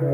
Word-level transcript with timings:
Yo, 0.00 0.06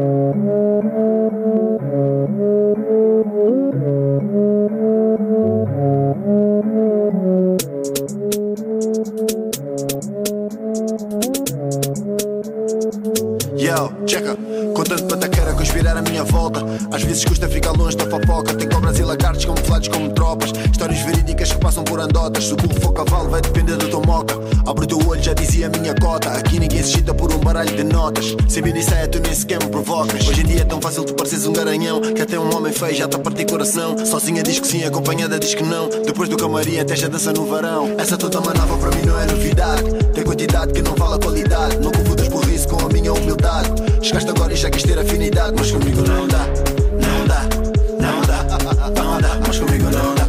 checa. 14.06 14.36
Contando 14.74 15.06
pataqueira 15.06 15.35
conspirar 15.67 15.96
a 15.96 16.03
minha 16.03 16.23
volta. 16.23 16.64
Às 16.93 17.03
vezes 17.03 17.25
custa 17.25 17.48
ficar 17.48 17.73
longe 17.73 17.96
da 17.96 18.09
fofoca. 18.09 18.55
Tem 18.55 18.69
cobras 18.69 18.98
e 18.98 19.03
lagartos 19.03 19.45
camuflados 19.45 19.89
como 19.89 20.11
tropas. 20.12 20.53
Histórias 20.71 21.01
verídicas 21.01 21.53
que 21.53 21.59
passam 21.59 21.83
por 21.83 21.98
andotas. 21.98 22.45
Se 22.45 22.53
o 22.53 22.57
burro 22.57 22.80
for 22.80 22.93
cavalo, 22.93 23.29
vai 23.29 23.41
depender 23.41 23.77
da 23.77 23.87
tua 23.89 24.01
moca. 24.01 24.34
Abre 24.65 24.84
o 24.84 24.87
teu 24.87 25.09
olho, 25.09 25.23
já 25.23 25.34
dizia 25.34 25.66
a 25.66 25.71
minha 25.71 25.95
cota. 25.95 26.30
Aqui 26.30 26.61
ninguém 26.61 26.83
se 26.83 26.93
chita 26.93 27.12
por 27.12 27.33
um 27.33 27.39
baralho 27.39 27.75
de 27.75 27.83
notas. 27.83 28.37
Sem 28.48 28.83
saia, 28.83 29.09
tu 29.09 29.19
nem 29.19 29.34
sequer 29.34 29.62
me 29.62 29.69
provocas. 29.69 30.27
Hoje 30.29 30.43
em 30.43 30.47
dia 30.47 30.61
é 30.61 30.65
tão 30.65 30.80
fácil 30.80 31.05
tu 31.05 31.15
pareces 31.15 31.47
um 31.47 31.52
garanhão. 31.52 32.01
Que 32.01 32.23
até 32.23 32.39
um 32.39 32.55
homem 32.56 32.73
feio 32.73 32.95
já 32.95 33.06
a 33.06 33.19
partir 33.19 33.47
coração. 33.47 33.97
Sozinha 34.06 34.42
diz 34.42 34.61
que 34.61 34.69
sim, 34.69 34.84
acompanhada 34.84 35.39
diz 35.39 35.55
que 35.55 35.64
não. 35.64 35.89
Depois 35.89 36.28
do 36.28 36.37
camarim 36.37 36.78
até 36.78 36.95
já 36.95 37.09
dança 37.09 37.33
no 37.33 37.45
varão. 37.45 37.97
Essa 37.98 38.17
toda 38.17 38.41
manava 38.41 38.77
para 38.78 38.95
mim 38.97 39.03
não 39.05 39.20
é 39.20 39.27
novidade. 39.27 39.83
Tem 40.14 40.23
quantidade 40.23 40.73
que 40.73 40.83
não 40.83 40.95
vale 40.95 41.14
a 41.14 41.19
qualidade. 41.19 41.78
Não 41.78 41.91
confundas 41.91 42.27
isso 42.56 42.69
com 42.69 42.87
a 42.87 42.89
minha 42.89 43.12
humildade. 43.12 43.70
Chegaste 44.01 44.30
agora 44.30 44.53
e 44.53 44.56
já 44.56 44.70
quis 44.70 44.83
ter 44.83 44.98
afinidade, 44.98 45.55
mas 45.56 45.70
comigo 45.70 46.02
não 46.02 46.28
dá, 46.28 46.46
não 47.01 47.27
dá, 47.27 47.42
não 48.01 48.20
dá, 48.23 48.91
não 48.91 49.20
dá, 49.20 49.41
mas 49.47 49.59
comigo 49.59 49.84
não 49.84 50.14
dá, 50.14 50.27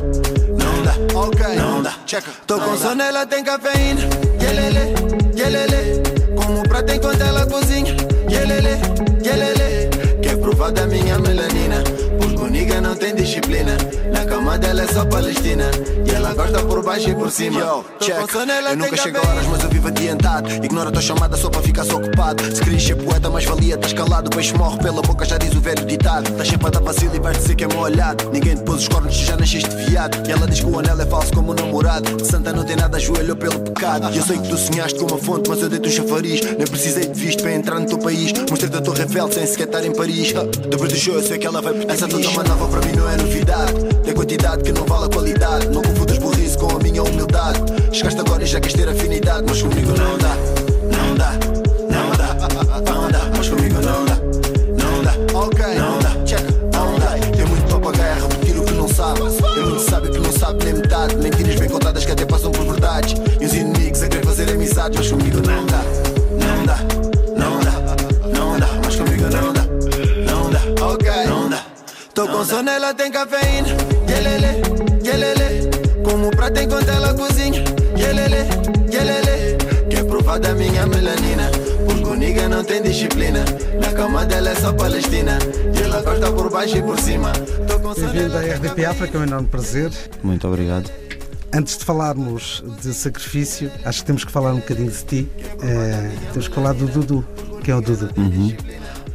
não 0.63 0.83
dá, 0.83 1.19
ok, 1.19 1.55
não 1.55 1.81
dá, 1.83 1.93
checa. 2.05 2.31
Tô 2.45 2.59
com 2.59 2.77
sono, 2.77 3.01
ela 3.01 3.25
tem 3.25 3.43
cafeína, 3.43 4.01
yelele, 4.41 4.95
yelele, 5.35 6.01
como 6.35 6.63
prato 6.63 6.93
enquanto 6.93 7.21
ela 7.21 7.45
cozinha, 7.45 7.95
yelele, 8.29 8.79
yelele, 9.23 9.89
quer 10.21 10.37
provar 10.37 10.71
da 10.71 10.87
minha 10.87 11.19
melanina, 11.19 11.83
o 12.47 12.49
nigga 12.49 12.79
não 12.79 12.95
tem 12.95 13.13
disciplina, 13.13 13.77
na 14.11 14.25
cama 14.25 14.57
dela 14.57 14.81
é 14.81 14.87
só 14.87 15.05
palestina, 15.05 15.65
e 16.05 16.11
ela 16.11 16.33
gosta 16.33 16.59
por 16.63 16.81
baixo 16.81 17.09
e 17.09 17.15
por 17.15 17.29
cima. 17.29 17.59
Yo, 17.59 17.83
check, 17.99 18.15
eu 18.69 18.77
nunca 18.77 18.95
chego 18.95 19.17
a 19.17 19.29
horas, 19.29 19.45
mas 19.47 19.63
eu 19.63 19.69
vivo 19.69 19.89
adiantado, 19.89 20.49
ignora 20.63 20.87
a 20.87 20.91
tua 20.91 21.01
chamada 21.01 21.35
só 21.35 21.49
para 21.49 21.61
ficar 21.61 21.83
só 21.83 21.97
ocupado, 21.97 22.43
se 22.55 22.61
querias 22.61 22.83
ser 22.83 22.95
poeta, 22.95 23.29
mais 23.29 23.43
valia, 23.43 23.75
estás 23.75 23.91
calado, 23.91 24.27
o 24.27 24.29
peixe 24.29 24.53
morre 24.53 24.77
pela 24.77 25.01
boca, 25.01 25.25
já 25.25 25.37
diz 25.37 25.53
o 25.55 25.59
velho 25.59 25.85
ditado, 25.85 26.29
estás 26.29 26.47
sempre 26.47 26.67
a 26.67 26.69
dar 26.69 26.81
vacilo 26.81 27.15
e 27.15 27.19
vais 27.19 27.37
dizer 27.37 27.55
que 27.55 27.65
é 27.65 27.67
meu 27.67 27.79
olhado, 27.79 28.29
ninguém 28.31 28.55
te 28.55 28.63
pôs 28.63 28.81
os 28.83 28.87
cornos, 28.87 29.13
já 29.13 29.35
nasceste 29.35 29.69
viado, 29.89 30.25
e 30.25 30.31
ela 30.31 30.47
diz 30.47 30.61
que 30.61 30.65
o 30.67 30.79
anel 30.79 31.01
é 31.01 31.05
falso 31.05 31.33
como 31.33 31.51
o 31.51 31.53
namorado, 31.53 32.25
Santa 32.25 32.53
não 32.53 32.63
tem 32.63 32.77
nada, 32.77 32.95
ajoelhou 32.95 33.35
pelo 33.35 33.59
pecado, 33.59 34.09
e 34.13 34.17
eu 34.17 34.23
sei 34.23 34.37
que 34.37 34.47
tu 34.47 34.57
sonhaste 34.57 34.97
com 34.97 35.07
uma 35.07 35.17
fonte, 35.17 35.49
mas 35.49 35.61
eu 35.61 35.67
dei-te 35.67 35.89
um 35.89 35.91
chafariz, 35.91 36.39
nem 36.41 36.65
precisei 36.65 37.07
de 37.07 37.19
visto 37.19 37.41
para 37.41 37.51
entrar 37.51 37.77
no 37.77 37.85
teu 37.85 37.97
país, 37.97 38.31
mostrei-te 38.49 38.77
a 38.77 38.81
Torre 38.81 39.01
Eiffel 39.01 39.31
sem 39.33 39.45
sequer 39.45 39.67
estar 39.67 39.85
em 39.85 39.91
Paris, 39.91 40.33
depois 40.69 40.93
do 40.93 40.97
show 40.97 41.15
eu 41.15 41.23
sei 41.23 41.37
que 41.37 41.45
ela 41.45 41.61
vai 41.61 41.73
por 41.73 41.91
Essa 41.91 42.07
toda 42.07 42.36
manava 42.37 42.67
para 42.67 42.85
mim 42.85 42.95
não 42.95 43.09
é 43.09 43.17
novidade, 43.17 43.73
tem 44.03 44.13
quantidade 44.13 44.61
que 44.61 44.71
não 44.71 44.85
vale 44.85 45.05
a 45.05 45.09
qualidade, 45.09 45.67
não 45.69 45.81
confundas 45.81 46.37
isso 46.37 46.59
com 46.59 46.75
a 46.75 46.79
minha 46.79 47.01
humildade, 47.01 47.59
chegaste 47.91 48.19
agora 48.19 48.43
e 48.43 48.45
já 48.45 48.59
quis 48.59 48.73
ter 48.73 48.87
afinidade, 48.87 49.43
mas 49.49 49.59
comigo 49.59 49.91
não 49.97 50.17
dá, 50.19 50.35
não 50.95 51.15
dá, 51.15 51.31
não 51.89 52.11
dá, 52.11 52.91
não 52.91 53.09
dá, 53.09 53.31
mas 53.35 53.49
comigo 53.49 53.81
não 53.81 54.05
dá, 54.05 54.15
não 54.77 55.03
dá, 55.03 55.39
ok, 55.39 55.65
não 55.79 55.97
dá, 55.97 56.25
check, 56.25 56.43
não 56.71 56.99
dá, 56.99 57.17
tem 57.35 57.45
muito 57.47 57.73
papagaio 57.73 58.11
a 58.11 58.27
repetir 58.27 58.59
o 58.59 58.63
que 58.63 58.73
não 58.73 58.87
sabe, 58.87 59.19
tem 59.55 59.63
muito 59.63 59.89
sábio 59.89 60.11
que 60.11 60.19
não 60.19 60.31
sabe 60.31 60.63
nem 60.63 60.73
metade, 60.75 61.15
mentiras 61.15 61.55
bem 61.55 61.69
contadas 61.69 62.05
que 62.05 62.11
até 62.11 62.23
passam 62.23 62.51
por 62.51 62.65
verdades, 62.65 63.15
e 63.41 63.45
os 63.45 63.53
inimigos 63.53 64.03
a 64.03 64.07
querer 64.07 64.23
fazer 64.23 64.49
amizades, 64.51 64.95
mas 64.95 65.09
comigo 65.09 65.36
Tô 72.47 72.53
com 72.53 72.59
sono, 72.59 72.69
ela 72.69 72.93
tem 72.93 73.11
cafeína, 73.11 73.67
yelele, 74.07 74.61
yelele, 75.05 75.69
como 76.01 76.31
prato 76.31 76.61
enquanto 76.61 76.87
ela 76.87 77.13
cozinha, 77.13 77.61
yelele, 77.97 78.47
yelele, 78.89 79.57
quer 79.89 80.05
provar 80.05 80.39
da 80.39 80.53
minha 80.53 80.87
melanina, 80.87 81.51
porque 81.85 82.05
o 82.05 82.15
nigga 82.15 82.47
não 82.47 82.63
tem 82.63 82.81
disciplina, 82.81 83.43
na 83.81 83.91
cama 83.91 84.25
dela 84.25 84.49
é 84.49 84.55
só 84.55 84.71
palestina, 84.71 85.37
e 85.77 85.83
ela 85.83 86.01
gosta 86.01 86.31
por 86.31 86.49
baixo 86.49 86.77
e 86.77 86.81
por 86.81 86.97
cima. 86.99 87.33
Bem-vindo 88.13 88.37
à 88.37 88.41
RDP 88.41 88.85
África, 88.85 89.17
é 89.17 89.21
um 89.21 89.23
enorme 89.23 89.47
prazer. 89.49 89.91
Muito 90.23 90.47
obrigado. 90.47 90.89
Antes 91.53 91.77
de 91.77 91.83
falarmos 91.85 92.63
de 92.81 92.93
sacrifício, 92.93 93.71
acho 93.83 93.99
que 93.99 94.05
temos 94.05 94.23
que 94.23 94.31
falar 94.31 94.53
um 94.53 94.57
bocadinho 94.57 94.91
de 94.91 95.03
ti. 95.03 95.29
Eh, 95.61 96.11
temos 96.31 96.47
que 96.47 96.55
falar 96.55 96.73
do 96.73 96.85
Dudu. 96.87 97.25
Quem 97.63 97.73
é 97.73 97.77
o 97.77 97.81
Dudu? 97.81 98.09
Uhum. 98.17 98.55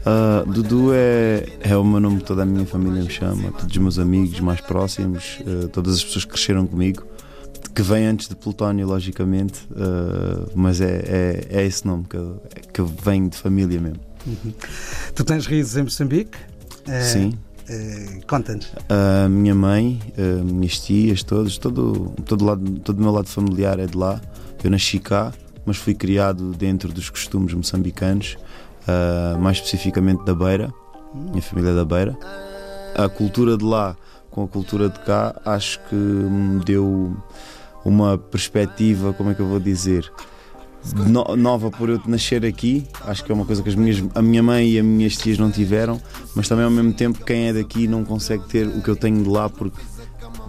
Ah, 0.05 0.45
Dudu 0.47 0.93
é, 0.93 1.47
é 1.61 1.77
o 1.77 1.85
meu 1.85 2.01
nome 2.01 2.19
que 2.19 2.25
toda 2.25 2.43
a 2.43 2.47
minha 2.47 2.67
família 2.67 3.03
me 3.03 3.11
chama, 3.11 3.53
todos 3.53 3.71
os 3.71 3.77
meus 3.79 3.99
amigos 3.99 4.41
mais 4.41 4.61
próximos, 4.61 5.39
ah, 5.47 5.69
todas 5.69 5.97
as 5.97 6.05
pessoas 6.05 6.25
que 6.25 6.33
cresceram 6.33 6.67
comigo, 6.67 7.05
que 7.75 7.83
vem 7.83 8.07
antes 8.07 8.29
de 8.29 8.35
Plutónio, 8.37 8.87
logicamente, 8.87 9.67
ah, 9.77 10.49
mas 10.55 10.81
é, 10.81 11.03
é, 11.07 11.47
é 11.61 11.65
esse 11.65 11.87
nome 11.87 12.05
que, 12.09 12.19
que 12.73 12.83
vem 12.83 13.29
de 13.29 13.37
família 13.37 13.81
mesmo. 13.81 14.01
Tu 15.15 15.25
tens 15.25 15.47
raízes 15.47 15.77
em 15.77 15.83
Moçambique? 15.83 16.39
Eh, 16.87 17.01
Sim. 17.03 17.39
eh, 17.69 18.21
Conta-nos. 18.29 18.69
A 18.89 19.29
minha 19.29 19.53
mãe, 19.55 20.01
minhas 20.45 20.79
tias, 20.79 21.25
todos, 21.25 21.59
todo, 21.59 22.13
todo, 22.25 22.45
lado, 22.45 22.79
todo 22.81 22.99
o 22.99 23.03
meu 23.03 23.11
lado 23.11 23.29
familiar 23.29 23.81
é 23.81 23.87
de 23.87 23.97
lá. 23.97 24.21
Eu 24.63 24.71
nasci 24.71 25.01
cá, 25.01 25.33
mas 25.67 25.77
fui 25.77 25.93
criado 25.93 26.53
dentro 26.53 26.93
dos 26.93 27.11
costumes 27.11 27.53
moçambicanos, 27.53 28.37
ah, 28.88 29.37
mais 29.38 29.59
especificamente 29.59 30.25
da 30.25 30.34
Beira, 30.34 30.72
minha 31.15 31.43
família 31.43 31.70
é 31.70 31.75
da 31.75 31.84
Beira. 31.84 32.16
A 32.94 33.09
cultura 33.09 33.56
de 33.56 33.65
lá 33.65 33.97
com 34.31 34.44
a 34.44 34.48
cultura 34.48 34.88
de 34.88 34.98
cá 35.00 35.34
acho 35.44 35.78
que 35.88 35.94
me 35.94 36.62
deu 36.65 37.15
uma 37.84 38.16
perspectiva, 38.16 39.12
como 39.12 39.31
é 39.31 39.34
que 39.34 39.41
eu 39.41 39.47
vou 39.47 39.60
dizer? 39.60 40.10
no- 41.06 41.37
nova 41.37 41.71
por 41.71 41.88
eu 41.88 42.00
nascer 42.06 42.44
aqui, 42.44 42.84
acho 43.06 43.25
que 43.25 43.31
é 43.31 43.34
uma 43.34 43.44
coisa 43.44 43.62
que 43.62 43.69
as 43.69 43.75
minhas, 43.76 44.03
a 44.16 44.21
minha 44.22 44.42
mãe 44.42 44.69
e 44.69 44.78
as 44.81 44.84
minhas 44.84 45.16
tias 45.16 45.38
não 45.38 45.48
tiveram, 45.50 46.00
mas 46.34 46.48
também 46.48 46.65
ao 46.65 46.71
mesmo 46.72 46.92
tempo 46.92 47.25
quem 47.25 47.48
é 47.48 47.53
daqui 47.53 47.87
não 47.87 48.04
consegue 48.04 48.44
ter 48.48 48.66
o 48.66 48.82
que 48.82 48.88
eu 48.88 48.97
tenho 48.97 49.22
de 49.22 49.28
lá 49.28 49.48
porque 49.48 49.81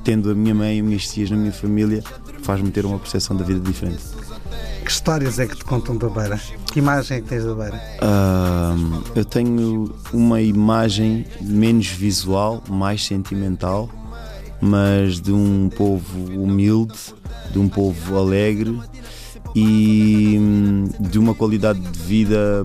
tendo 0.04 0.32
a 0.32 0.34
minha 0.36 0.56
mãe 0.56 0.78
e 0.78 0.80
as 0.80 0.86
minhas 0.86 1.08
tias 1.08 1.30
na 1.30 1.38
minha 1.38 1.52
família 1.52 2.04
faz-me 2.42 2.72
ter 2.72 2.84
uma 2.86 2.98
percepção 2.98 3.38
da 3.38 3.44
vida 3.44 3.60
diferente. 3.60 4.02
Que 4.84 4.92
histórias 4.92 5.40
é 5.40 5.48
que 5.48 5.56
te 5.56 5.64
contam 5.64 5.98
da 5.98 6.10
Beira? 6.10 6.40
Que 6.72 6.80
imagem 6.80 7.18
é 7.18 7.22
que 7.22 7.28
tens 7.28 7.46
da 7.46 7.54
Beira? 7.54 7.82
Ahm, 8.02 9.02
eu 9.16 9.26
tenho 9.26 9.94
uma 10.12 10.42
imagem 10.42 11.26
menos 11.42 11.88
visual, 11.88 12.64
mais 12.70 13.06
sentimental, 13.06 13.90
mas 14.62 15.22
de 15.22 15.32
um 15.32 15.70
povo 15.70 16.20
humilde, 16.32 16.98
de 17.52 17.60
um 17.60 17.70
povo 17.70 18.18
alegre 18.18 18.80
e 19.56 20.38
hum, 20.40 20.90
de 21.00 21.20
uma 21.20 21.34
qualidade 21.34 21.80
de 21.80 22.00
vida 22.00 22.64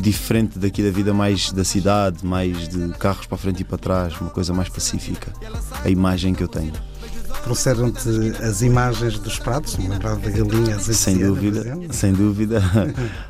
diferente 0.00 0.58
daqui 0.58 0.82
da 0.82 0.90
vida 0.90 1.12
mais 1.12 1.52
da 1.52 1.64
cidade, 1.64 2.24
mais 2.24 2.68
de 2.68 2.88
carros 2.98 3.26
para 3.26 3.38
frente 3.38 3.60
e 3.60 3.64
para 3.64 3.78
trás, 3.78 4.20
uma 4.20 4.30
coisa 4.30 4.52
mais 4.52 4.68
pacífica. 4.68 5.32
A 5.84 5.90
imagem 5.90 6.34
que 6.34 6.42
eu 6.42 6.48
tenho. 6.48 6.72
Trouxeram-te 7.44 8.08
as 8.42 8.62
imagens 8.62 9.18
dos 9.18 9.38
pratos, 9.38 9.76
me 9.76 9.88
lembrava 9.88 10.20
da 10.20 10.30
galinha 10.30 10.78
Sem 10.78 11.18
dúvida, 11.18 11.78
sem 11.90 12.12
dúvida. 12.14 12.62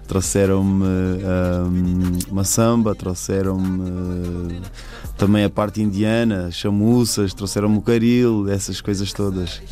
trouxeram-me 0.07 0.85
hum, 0.85 2.19
uma 2.31 2.45
samba, 2.45 2.95
trouxeram-me 2.95 3.81
hum, 3.91 4.61
também 5.17 5.45
a 5.45 5.51
parte 5.51 5.81
indiana, 5.81 6.51
chamuças, 6.51 7.33
trouxeram-me 7.33 7.79
o 7.79 7.83
caril, 7.83 8.49
essas 8.51 8.81
coisas 8.81 9.13
todas. 9.13 9.63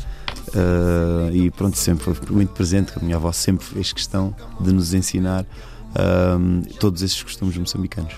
Ah, 0.54 1.30
e 1.32 1.50
pronto, 1.50 1.76
sempre 1.76 2.14
foi 2.14 2.16
muito 2.30 2.52
presente, 2.52 2.92
que 2.92 2.98
a 2.98 3.02
minha 3.02 3.16
avó 3.16 3.30
sempre 3.32 3.64
fez 3.64 3.92
questão 3.92 4.34
de 4.60 4.72
nos 4.72 4.94
ensinar 4.94 5.44
hum, 6.38 6.62
todos 6.78 7.02
esses 7.02 7.22
costumes 7.22 7.56
moçambicanos. 7.56 8.14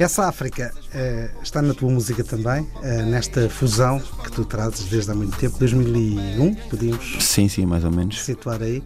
Essa 0.00 0.26
África 0.28 0.72
eh, 0.94 1.28
está 1.42 1.60
na 1.60 1.74
tua 1.74 1.90
música 1.90 2.24
também, 2.24 2.66
eh, 2.82 3.02
nesta 3.02 3.50
fusão 3.50 4.00
que 4.24 4.32
tu 4.32 4.46
trazes 4.46 4.86
desde 4.86 5.10
há 5.10 5.14
muito 5.14 5.36
tempo, 5.36 5.58
2001, 5.58 6.54
podíamos 6.70 7.16
Sim, 7.20 7.48
sim, 7.50 7.66
mais 7.66 7.84
ou 7.84 7.90
menos. 7.90 8.18
situar 8.24 8.62
aí. 8.62 8.82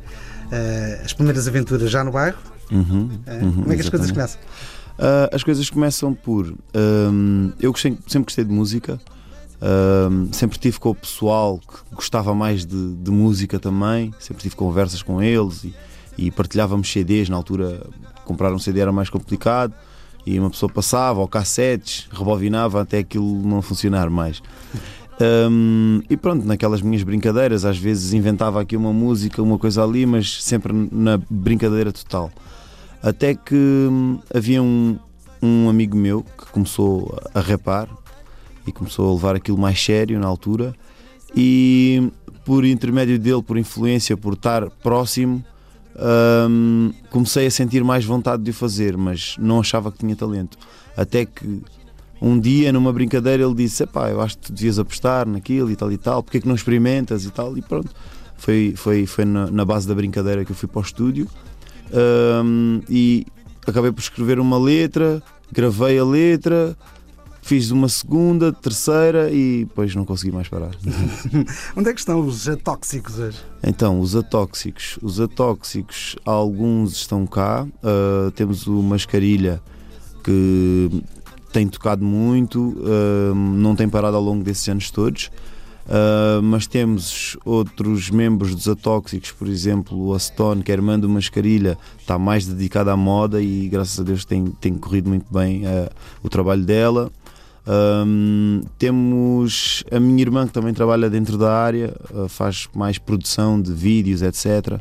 Eh, 0.50 1.02
as 1.04 1.12
primeiras 1.12 1.46
aventuras 1.46 1.88
já 1.88 2.02
no 2.02 2.10
bairro. 2.10 2.38
Uhum, 2.72 3.10
uhum, 3.28 3.52
como 3.62 3.72
é 3.72 3.76
que 3.76 3.82
as 3.82 3.88
coisas 3.88 4.10
começam? 4.10 4.40
As 5.32 5.44
coisas 5.44 5.70
começam 5.70 6.12
por. 6.14 6.52
hum, 6.74 7.52
eu 7.60 7.70
gostei- 7.70 7.96
sempre 8.08 8.24
gostei 8.24 8.44
de 8.44 8.52
música, 8.52 9.00
hum, 10.10 10.28
sempre 10.32 10.58
tive 10.58 10.80
com 10.80 10.90
o 10.90 10.94
pessoal 10.96 11.60
que 11.60 11.94
gostava 11.94 12.34
mais 12.34 12.66
de, 12.66 12.92
de 12.96 13.10
música 13.12 13.60
também, 13.60 14.12
sempre 14.18 14.42
tive 14.42 14.56
conversas 14.56 15.00
com 15.00 15.22
eles 15.22 15.62
e, 15.62 15.74
e 16.18 16.30
partilhávamos 16.32 16.90
CDs. 16.90 17.28
Na 17.28 17.36
altura, 17.36 17.86
comprar 18.24 18.52
um 18.52 18.58
CD 18.58 18.80
era 18.80 18.90
mais 18.90 19.08
complicado 19.08 19.72
e 20.26 20.38
uma 20.38 20.50
pessoa 20.50 20.70
passava, 20.70 21.20
ou 21.20 21.28
cassetes, 21.28 22.08
rebobinava 22.10 22.80
até 22.80 22.98
aquilo 22.98 23.42
não 23.46 23.60
funcionar 23.60 24.08
mais. 24.08 24.42
Hum, 25.50 26.02
e 26.10 26.16
pronto, 26.16 26.44
naquelas 26.44 26.82
minhas 26.82 27.02
brincadeiras, 27.02 27.64
às 27.64 27.78
vezes 27.78 28.12
inventava 28.12 28.60
aqui 28.60 28.76
uma 28.76 28.92
música, 28.92 29.42
uma 29.42 29.58
coisa 29.58 29.84
ali, 29.84 30.04
mas 30.06 30.42
sempre 30.42 30.72
na 30.90 31.20
brincadeira 31.30 31.92
total. 31.92 32.32
Até 33.02 33.34
que 33.34 33.54
hum, 33.54 34.18
havia 34.34 34.62
um, 34.62 34.98
um 35.42 35.68
amigo 35.68 35.96
meu 35.96 36.22
que 36.22 36.50
começou 36.50 37.16
a 37.34 37.40
rapar 37.40 37.88
e 38.66 38.72
começou 38.72 39.10
a 39.10 39.14
levar 39.14 39.36
aquilo 39.36 39.58
mais 39.58 39.80
sério 39.82 40.18
na 40.18 40.26
altura 40.26 40.74
e 41.36 42.10
por 42.44 42.64
intermédio 42.64 43.18
dele, 43.18 43.42
por 43.42 43.56
influência, 43.56 44.16
por 44.16 44.34
estar 44.34 44.68
próximo, 44.70 45.44
hum, 46.48 46.92
comecei 47.10 47.46
a 47.46 47.50
sentir 47.50 47.84
mais 47.84 48.04
vontade 48.04 48.42
de 48.42 48.50
o 48.50 48.54
fazer, 48.54 48.96
mas 48.96 49.36
não 49.38 49.60
achava 49.60 49.90
que 49.92 49.98
tinha 49.98 50.16
talento. 50.16 50.58
Até 50.96 51.24
que 51.24 51.62
um 52.20 52.38
dia, 52.38 52.72
numa 52.72 52.92
brincadeira, 52.92 53.42
ele 53.42 53.54
disse: 53.54 53.86
Pá, 53.86 54.08
eu 54.08 54.20
acho 54.20 54.38
que 54.38 54.44
tu 54.44 54.52
devias 54.52 54.78
apostar 54.78 55.26
naquilo 55.26 55.70
e 55.70 55.76
tal 55.76 55.92
e 55.92 55.98
tal, 55.98 56.22
porque 56.22 56.38
é 56.38 56.40
que 56.40 56.48
não 56.48 56.54
experimentas 56.54 57.24
e 57.24 57.30
tal? 57.30 57.56
E 57.56 57.62
pronto, 57.62 57.90
foi, 58.36 58.74
foi, 58.76 59.06
foi 59.06 59.24
na, 59.24 59.50
na 59.50 59.64
base 59.64 59.86
da 59.86 59.94
brincadeira 59.94 60.44
que 60.44 60.52
eu 60.52 60.56
fui 60.56 60.68
para 60.68 60.78
o 60.78 60.82
estúdio 60.82 61.28
hum, 62.44 62.80
e 62.88 63.26
acabei 63.66 63.92
por 63.92 64.00
escrever 64.00 64.38
uma 64.38 64.58
letra, 64.58 65.22
gravei 65.52 65.98
a 65.98 66.04
letra. 66.04 66.76
Fiz 67.44 67.70
uma 67.70 67.90
segunda, 67.90 68.50
terceira 68.54 69.30
e 69.30 69.66
depois 69.66 69.94
não 69.94 70.06
consegui 70.06 70.32
mais 70.32 70.48
parar. 70.48 70.70
Onde 71.76 71.90
é 71.90 71.92
que 71.92 72.00
estão 72.00 72.26
os 72.26 72.48
atóxicos 72.48 73.18
hoje? 73.18 73.38
Então, 73.62 74.00
os 74.00 74.16
atóxicos. 74.16 74.98
Os 75.02 75.20
atóxicos, 75.20 76.16
alguns 76.24 76.92
estão 76.92 77.26
cá. 77.26 77.64
Uh, 77.82 78.30
temos 78.30 78.66
o 78.66 78.82
Mascarilha 78.82 79.60
que 80.22 81.02
tem 81.52 81.68
tocado 81.68 82.02
muito, 82.02 82.70
uh, 82.78 83.34
não 83.34 83.76
tem 83.76 83.90
parado 83.90 84.16
ao 84.16 84.22
longo 84.22 84.42
desses 84.42 84.66
anos 84.70 84.90
todos. 84.90 85.30
Uh, 85.84 86.40
mas 86.42 86.66
temos 86.66 87.36
outros 87.44 88.08
membros 88.08 88.54
dos 88.54 88.66
Atóxicos, 88.66 89.32
por 89.32 89.48
exemplo, 89.48 90.02
o 90.02 90.14
Aston, 90.14 90.62
que 90.62 90.72
é 90.72 90.74
irmã 90.74 90.98
do 90.98 91.10
Mascarilha, 91.10 91.76
está 91.98 92.18
mais 92.18 92.46
dedicada 92.46 92.90
à 92.90 92.96
moda 92.96 93.42
e 93.42 93.68
graças 93.68 94.00
a 94.00 94.02
Deus 94.02 94.24
tem, 94.24 94.46
tem 94.46 94.72
corrido 94.78 95.10
muito 95.10 95.26
bem 95.30 95.66
uh, 95.66 95.90
o 96.22 96.30
trabalho 96.30 96.64
dela. 96.64 97.12
Um, 97.66 98.60
temos 98.78 99.84
a 99.90 99.98
minha 99.98 100.20
irmã 100.20 100.46
que 100.46 100.52
também 100.52 100.74
trabalha 100.74 101.08
dentro 101.08 101.38
da 101.38 101.52
área, 101.52 101.94
uh, 102.10 102.28
faz 102.28 102.68
mais 102.74 102.98
produção 102.98 103.60
de 103.60 103.72
vídeos, 103.72 104.20
etc. 104.20 104.80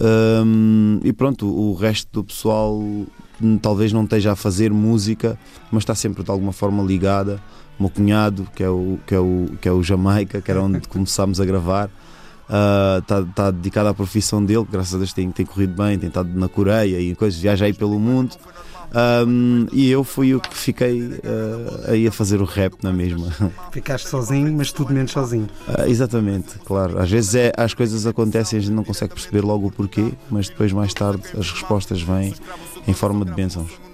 Um, 0.00 1.00
e 1.04 1.12
pronto, 1.12 1.46
o 1.46 1.74
resto 1.74 2.08
do 2.12 2.24
pessoal 2.24 2.74
hum, 2.74 3.58
talvez 3.60 3.92
não 3.92 4.04
esteja 4.04 4.32
a 4.32 4.36
fazer 4.36 4.72
música, 4.72 5.38
mas 5.70 5.82
está 5.82 5.94
sempre 5.94 6.24
de 6.24 6.30
alguma 6.30 6.52
forma 6.52 6.82
ligada. 6.82 7.40
O 7.78 7.84
meu 7.84 7.90
cunhado, 7.90 8.46
que 8.54 8.62
é 8.62 8.68
o, 8.68 8.98
que 9.06 9.14
é 9.14 9.18
o, 9.18 9.46
que 9.60 9.68
é 9.68 9.72
o 9.72 9.82
Jamaica, 9.82 10.40
que 10.40 10.50
era 10.50 10.60
onde 10.60 10.80
começámos 10.88 11.40
a 11.40 11.44
gravar, 11.44 11.90
está, 12.98 13.20
uh, 13.20 13.22
está 13.22 13.50
dedicado 13.52 13.88
à 13.88 13.94
profissão 13.94 14.44
dele, 14.44 14.66
graças 14.70 14.94
a 14.94 14.98
Deus 14.98 15.12
tem, 15.12 15.30
tem 15.30 15.46
corrido 15.46 15.74
bem, 15.80 15.96
tem 15.96 16.08
estado 16.08 16.28
na 16.36 16.48
Coreia 16.48 17.00
e 17.00 17.14
coisas, 17.14 17.38
viaja 17.40 17.66
aí 17.66 17.72
pelo 17.72 17.98
mundo. 18.00 18.36
Um, 18.94 19.66
e 19.72 19.90
eu 19.90 20.02
fui 20.02 20.34
o 20.34 20.40
que 20.40 20.56
fiquei 20.56 21.02
uh, 21.02 21.90
aí 21.90 22.06
a 22.06 22.12
fazer 22.12 22.40
o 22.40 22.44
rap 22.44 22.74
na 22.82 22.92
mesma. 22.92 23.32
Ficaste 23.70 24.08
sozinho, 24.08 24.52
mas 24.52 24.72
tudo 24.72 24.92
menos 24.92 25.12
sozinho. 25.12 25.48
Uh, 25.68 25.88
exatamente, 25.88 26.58
claro. 26.64 26.98
Às 26.98 27.10
vezes 27.10 27.34
é, 27.34 27.52
as 27.56 27.74
coisas 27.74 28.06
acontecem 28.06 28.58
e 28.58 28.60
a 28.60 28.62
gente 28.62 28.74
não 28.74 28.84
consegue 28.84 29.14
perceber 29.14 29.42
logo 29.42 29.68
o 29.68 29.70
porquê, 29.70 30.12
mas 30.30 30.48
depois, 30.48 30.72
mais 30.72 30.92
tarde, 30.92 31.22
as 31.38 31.50
respostas 31.50 32.02
vêm 32.02 32.34
em 32.86 32.92
forma 32.92 33.24
de 33.24 33.32
bênçãos 33.32 33.89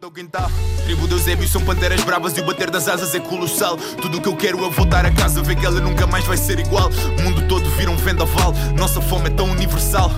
teu 0.00 0.10
quintal. 0.12 0.48
Tribo 0.84 1.08
de 1.08 1.14
Eusébio 1.14 1.48
são 1.48 1.60
panteras 1.62 2.00
bravas 2.02 2.36
e 2.36 2.40
o 2.40 2.44
bater 2.44 2.70
das 2.70 2.86
asas 2.86 3.14
é 3.14 3.20
colossal. 3.20 3.76
Tudo 4.00 4.18
o 4.18 4.20
que 4.20 4.28
eu 4.28 4.36
quero 4.36 4.64
é 4.64 4.70
voltar 4.70 5.04
a 5.04 5.10
casa, 5.10 5.42
ver 5.42 5.56
que 5.56 5.66
ela 5.66 5.80
nunca 5.80 6.06
mais 6.06 6.24
vai 6.24 6.36
ser 6.36 6.60
igual. 6.60 6.88
O 7.18 7.22
mundo 7.22 7.48
todo 7.48 7.68
vira 7.70 7.90
um 7.90 7.96
vendaval, 7.96 8.54
nossa 8.76 9.00
fome 9.00 9.26
é 9.26 9.30
tão 9.30 9.50
universal. 9.50 10.10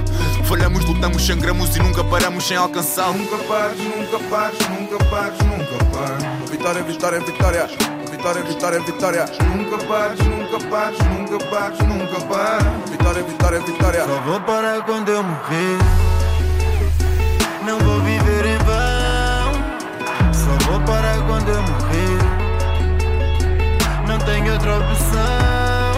Falhamos, 0.45 0.85
lutamos, 0.85 1.27
sangramos 1.27 1.75
e 1.77 1.79
nunca 1.79 2.05
paramos 2.05 2.45
sem 2.45 2.59
alcançá-lo. 2.59 3.17
Nunca 3.17 3.39
pares, 3.45 3.79
nunca 3.79 4.19
pares, 4.29 4.59
nunca 4.69 5.05
pares, 5.05 5.39
nunca 5.39 5.85
pares. 5.85 6.51
Vitória, 6.51 6.83
vitória, 6.83 7.21
vitória. 7.21 7.67
Vitória, 8.11 8.43
vitória, 8.43 8.81
vitória. 8.81 9.25
Nunca 9.57 9.79
pares, 9.85 10.21
nunca 10.21 10.59
pares, 10.69 10.99
nunca 10.99 11.45
pares, 11.47 11.79
nunca 11.79 12.21
pares. 12.27 12.91
Vitória, 12.91 13.23
vitória, 13.23 13.61
vitória. 13.61 14.05
Só 14.05 14.21
vou 14.21 14.41
parar 14.41 14.85
quando 14.85 15.09
eu 15.09 15.23
morrer. 15.23 15.79
Não 17.65 17.79
vou. 17.79 18.10
Parar 20.87 21.19
quando 21.27 21.49
eu 21.49 21.63
morrer. 21.63 22.19
Não 24.09 24.19
tenho 24.19 24.53
outra 24.53 24.79
opção. 24.79 25.93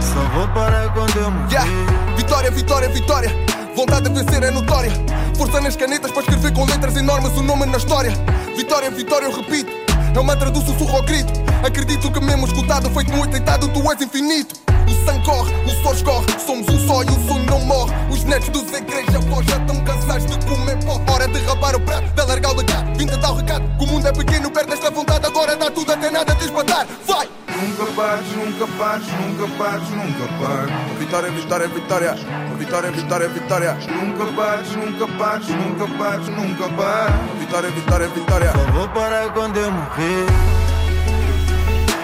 Só 0.00 0.20
vou 0.34 0.48
parar 0.48 0.92
quando 0.92 1.16
eu 1.16 1.30
morrer. 1.30 1.52
Yeah. 1.52 1.70
Vitória, 2.16 2.50
vitória, 2.50 2.88
vitória. 2.88 3.30
Vontade 3.74 4.08
de 4.08 4.14
vencer 4.14 4.42
é 4.42 4.50
notória. 4.50 4.90
Força 5.36 5.60
nas 5.60 5.76
canetas 5.76 6.10
para 6.10 6.22
escrever 6.22 6.52
com 6.52 6.64
letras 6.64 6.96
enormes 6.96 7.36
o 7.36 7.42
nome 7.42 7.66
na 7.66 7.78
história. 7.78 8.12
Vitória, 8.56 8.90
vitória, 8.90 9.26
eu 9.26 9.36
repito. 9.36 9.70
É 10.14 10.18
o 10.18 10.24
mantra 10.24 10.50
do 10.50 10.60
sussurro 10.60 10.96
ao 10.96 11.02
grito. 11.02 11.47
Acredito 11.64 12.10
que 12.10 12.20
mesmo 12.20 12.46
escutado, 12.46 12.88
feito 12.90 13.12
muito 13.12 13.32
deitado, 13.32 13.68
tu 13.68 13.90
és 13.90 14.00
infinito. 14.00 14.54
O 14.86 15.04
sangue 15.04 15.24
corre, 15.24 15.52
o 15.66 15.82
sol 15.82 15.92
escorre, 15.92 16.26
somos 16.44 16.68
um 16.68 16.86
só 16.86 17.02
e 17.02 17.06
o 17.06 17.28
sonho 17.28 17.44
não 17.46 17.60
morre. 17.60 17.92
Os 18.10 18.24
netos 18.24 18.48
dos 18.48 18.72
igrejas 18.72 19.24
pó 19.24 19.42
já 19.42 19.56
estão 19.56 19.84
cansados 19.84 20.26
de 20.26 20.46
comer 20.46 20.78
pó. 20.84 21.00
Hora 21.12 21.28
de 21.28 21.38
rapar 21.40 21.74
o 21.74 21.80
prato, 21.80 22.08
de 22.14 22.20
alargar 22.20 22.52
o 22.52 22.56
legado. 22.56 22.96
Vim 22.96 23.06
dar 23.06 23.30
o 23.30 23.34
recado, 23.34 23.78
que 23.78 23.84
o 23.84 23.86
mundo 23.88 24.06
é 24.06 24.12
pequeno, 24.12 24.50
perde 24.50 24.72
esta 24.72 24.90
vontade. 24.90 25.26
Agora 25.26 25.56
dá 25.56 25.70
tudo 25.70 25.92
até 25.92 26.10
nada 26.10 26.34
de 26.34 26.44
espantar. 26.44 26.86
Vai! 27.06 27.28
Nunca 27.60 27.92
pares, 27.92 28.26
nunca 28.36 28.66
pares, 28.78 29.06
nunca 29.20 29.48
pares, 29.58 29.90
nunca 29.90 30.32
pares. 30.38 30.98
Vitória, 30.98 31.30
vitória, 31.30 31.68
vitória. 31.68 32.14
Vitória, 32.56 32.90
vitória, 32.90 33.28
vitória. 33.28 33.74
Nunca 33.74 34.32
pares, 34.32 34.76
nunca 34.76 35.06
pares, 35.18 35.48
nunca 35.48 35.86
pares, 35.98 36.28
nunca 36.28 36.68
pares. 36.68 37.40
Vitória, 37.40 37.70
vitória, 37.70 38.08
vitória. 38.08 38.52
Só 38.52 38.72
vou 38.72 38.88
parar 38.88 39.32
quando 39.32 39.56
eu 39.56 39.70
morrer. 39.72 40.67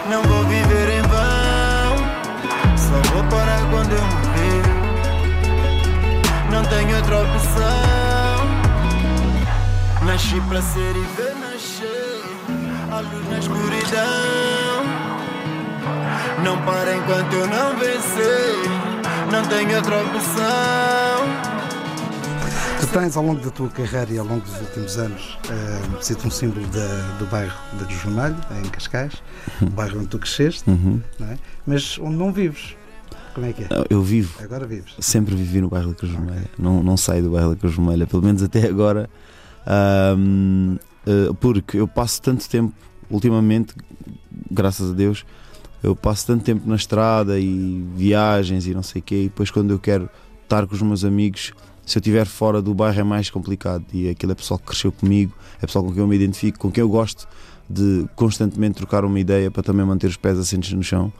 Não 0.08 0.22
vou 0.22 0.44
viver 0.44 0.88
em 0.90 1.02
vão. 1.02 1.96
Só 2.76 3.00
vou 3.12 3.24
parar 3.24 3.60
quando 3.70 3.92
eu 3.92 4.02
morrer. 4.02 4.62
Não 6.50 6.62
tenho 6.64 6.96
outra 6.96 7.22
opção. 7.22 7.74
Nasci 10.04 10.40
para 10.42 10.60
ser 10.60 10.96
e 10.96 11.06
ver 11.16 11.34
nascer. 11.36 12.22
A 12.92 13.00
luz 13.00 13.28
na 13.30 13.38
escuridão. 13.38 14.84
Não 16.44 16.58
para 16.62 16.94
enquanto 16.94 17.32
eu 17.32 17.46
não 17.46 17.76
vencer. 17.76 18.56
Não 19.32 19.42
tenho 19.46 19.76
outra 19.76 19.96
opção. 20.02 21.43
Tu 22.84 22.90
tens, 23.00 23.16
ao 23.16 23.24
longo 23.24 23.40
da 23.40 23.50
tua 23.50 23.68
carreira 23.70 24.12
e 24.12 24.18
ao 24.18 24.26
longo 24.26 24.42
dos 24.42 24.60
últimos 24.60 24.98
anos, 24.98 25.38
uh, 25.48 26.02
sido 26.04 26.26
um 26.26 26.30
símbolo 26.30 26.66
da, 26.66 27.16
do 27.18 27.24
bairro 27.26 27.54
da 27.80 27.88
Jornalho, 27.88 28.36
em 28.62 28.68
Cascais, 28.68 29.14
o 29.62 29.70
bairro 29.70 30.00
onde 30.00 30.08
tu 30.08 30.18
cresceste, 30.18 30.68
Uhum. 30.68 31.00
não 31.18 31.26
é? 31.28 31.38
mas 31.66 31.98
onde 31.98 32.14
não 32.14 32.30
vives. 32.30 32.76
Como 33.34 33.46
é 33.46 33.52
que 33.54 33.62
é? 33.64 33.68
Eu 33.88 34.02
vivo, 34.02 34.34
Agora 34.42 34.66
vives. 34.66 34.94
sempre 35.00 35.34
vivi 35.34 35.62
no 35.62 35.68
bairro 35.70 35.88
da 35.90 35.94
Cruz 35.94 36.12
Vermelha. 36.12 36.44
Não, 36.58 36.82
não 36.82 36.96
saio 36.96 37.22
do 37.22 37.30
bairro 37.30 37.50
da 37.54 37.56
Cruz 37.56 37.74
Vermelha, 37.74 38.06
pelo 38.06 38.22
menos 38.22 38.42
até 38.42 38.66
agora. 38.68 39.08
ahm, 39.66 40.76
eh, 41.06 41.30
porque 41.40 41.78
eu 41.78 41.88
passo 41.88 42.20
tanto 42.20 42.46
tempo, 42.48 42.74
ultimamente, 43.10 43.74
graças 44.50 44.90
a 44.90 44.94
Deus, 44.94 45.24
eu 45.82 45.96
passo 45.96 46.26
tanto 46.26 46.44
tempo 46.44 46.68
na 46.68 46.76
estrada 46.76 47.40
e 47.40 47.82
viagens 47.96 48.66
e 48.66 48.74
não 48.74 48.82
sei 48.82 49.00
o 49.00 49.02
quê, 49.02 49.22
e 49.22 49.24
depois 49.24 49.50
quando 49.50 49.70
eu 49.70 49.78
quero 49.78 50.08
estar 50.42 50.66
com 50.66 50.74
os 50.74 50.82
meus 50.82 51.02
amigos, 51.04 51.52
se 51.84 51.98
eu 51.98 52.00
estiver 52.00 52.26
fora 52.26 52.62
do 52.62 52.74
bairro 52.74 53.00
é 53.00 53.04
mais 53.04 53.30
complicado. 53.30 53.84
E 53.92 54.08
aquilo 54.08 54.32
é 54.32 54.34
pessoal 54.34 54.58
que 54.58 54.66
cresceu 54.66 54.92
comigo, 54.92 55.32
é 55.60 55.66
pessoal 55.66 55.84
com 55.84 55.92
quem 55.92 56.00
eu 56.00 56.06
me 56.06 56.16
identifico, 56.16 56.58
com 56.58 56.70
quem 56.70 56.82
eu 56.82 56.88
gosto 56.88 57.28
de 57.68 58.06
constantemente 58.14 58.76
trocar 58.76 59.04
uma 59.04 59.18
ideia 59.18 59.50
para 59.50 59.62
também 59.62 59.84
manter 59.84 60.06
os 60.06 60.16
pés 60.16 60.38
assentes 60.38 60.72
no 60.72 60.82
chão. 60.82 61.12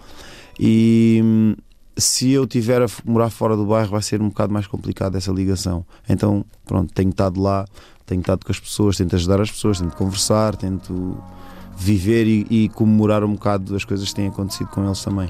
E 0.59 1.21
hum, 1.23 1.55
se 1.97 2.31
eu 2.31 2.47
tiver 2.47 2.83
a 2.83 2.87
morar 3.05 3.31
fora 3.31 3.57
do 3.57 3.65
bairro 3.65 3.91
vai 3.91 4.03
ser 4.03 4.21
um 4.21 4.29
bocado 4.29 4.53
mais 4.53 4.67
complicado 4.67 5.17
essa 5.17 5.33
ligação. 5.33 5.85
Então, 6.09 6.45
pronto, 6.65 6.93
tenho 6.93 7.11
estado 7.11 7.41
lá, 7.41 7.65
tenho 8.07 8.21
estado 8.21 8.45
com 8.45 8.53
as 8.53 8.61
pessoas, 8.61 8.97
tento 8.97 9.15
ajudar 9.17 9.41
as 9.41 9.51
pessoas, 9.51 9.81
tento 9.81 9.97
conversar, 9.97 10.57
tento 10.57 11.17
viver 11.77 12.27
e, 12.27 12.47
e 12.51 12.69
comemorar 12.69 13.25
um 13.25 13.33
bocado 13.33 13.75
as 13.75 13.85
coisas 13.85 14.09
que 14.09 14.15
têm 14.15 14.29
acontecido 14.29 14.69
com 14.69 14.85
eles 14.85 15.03
também. 15.03 15.29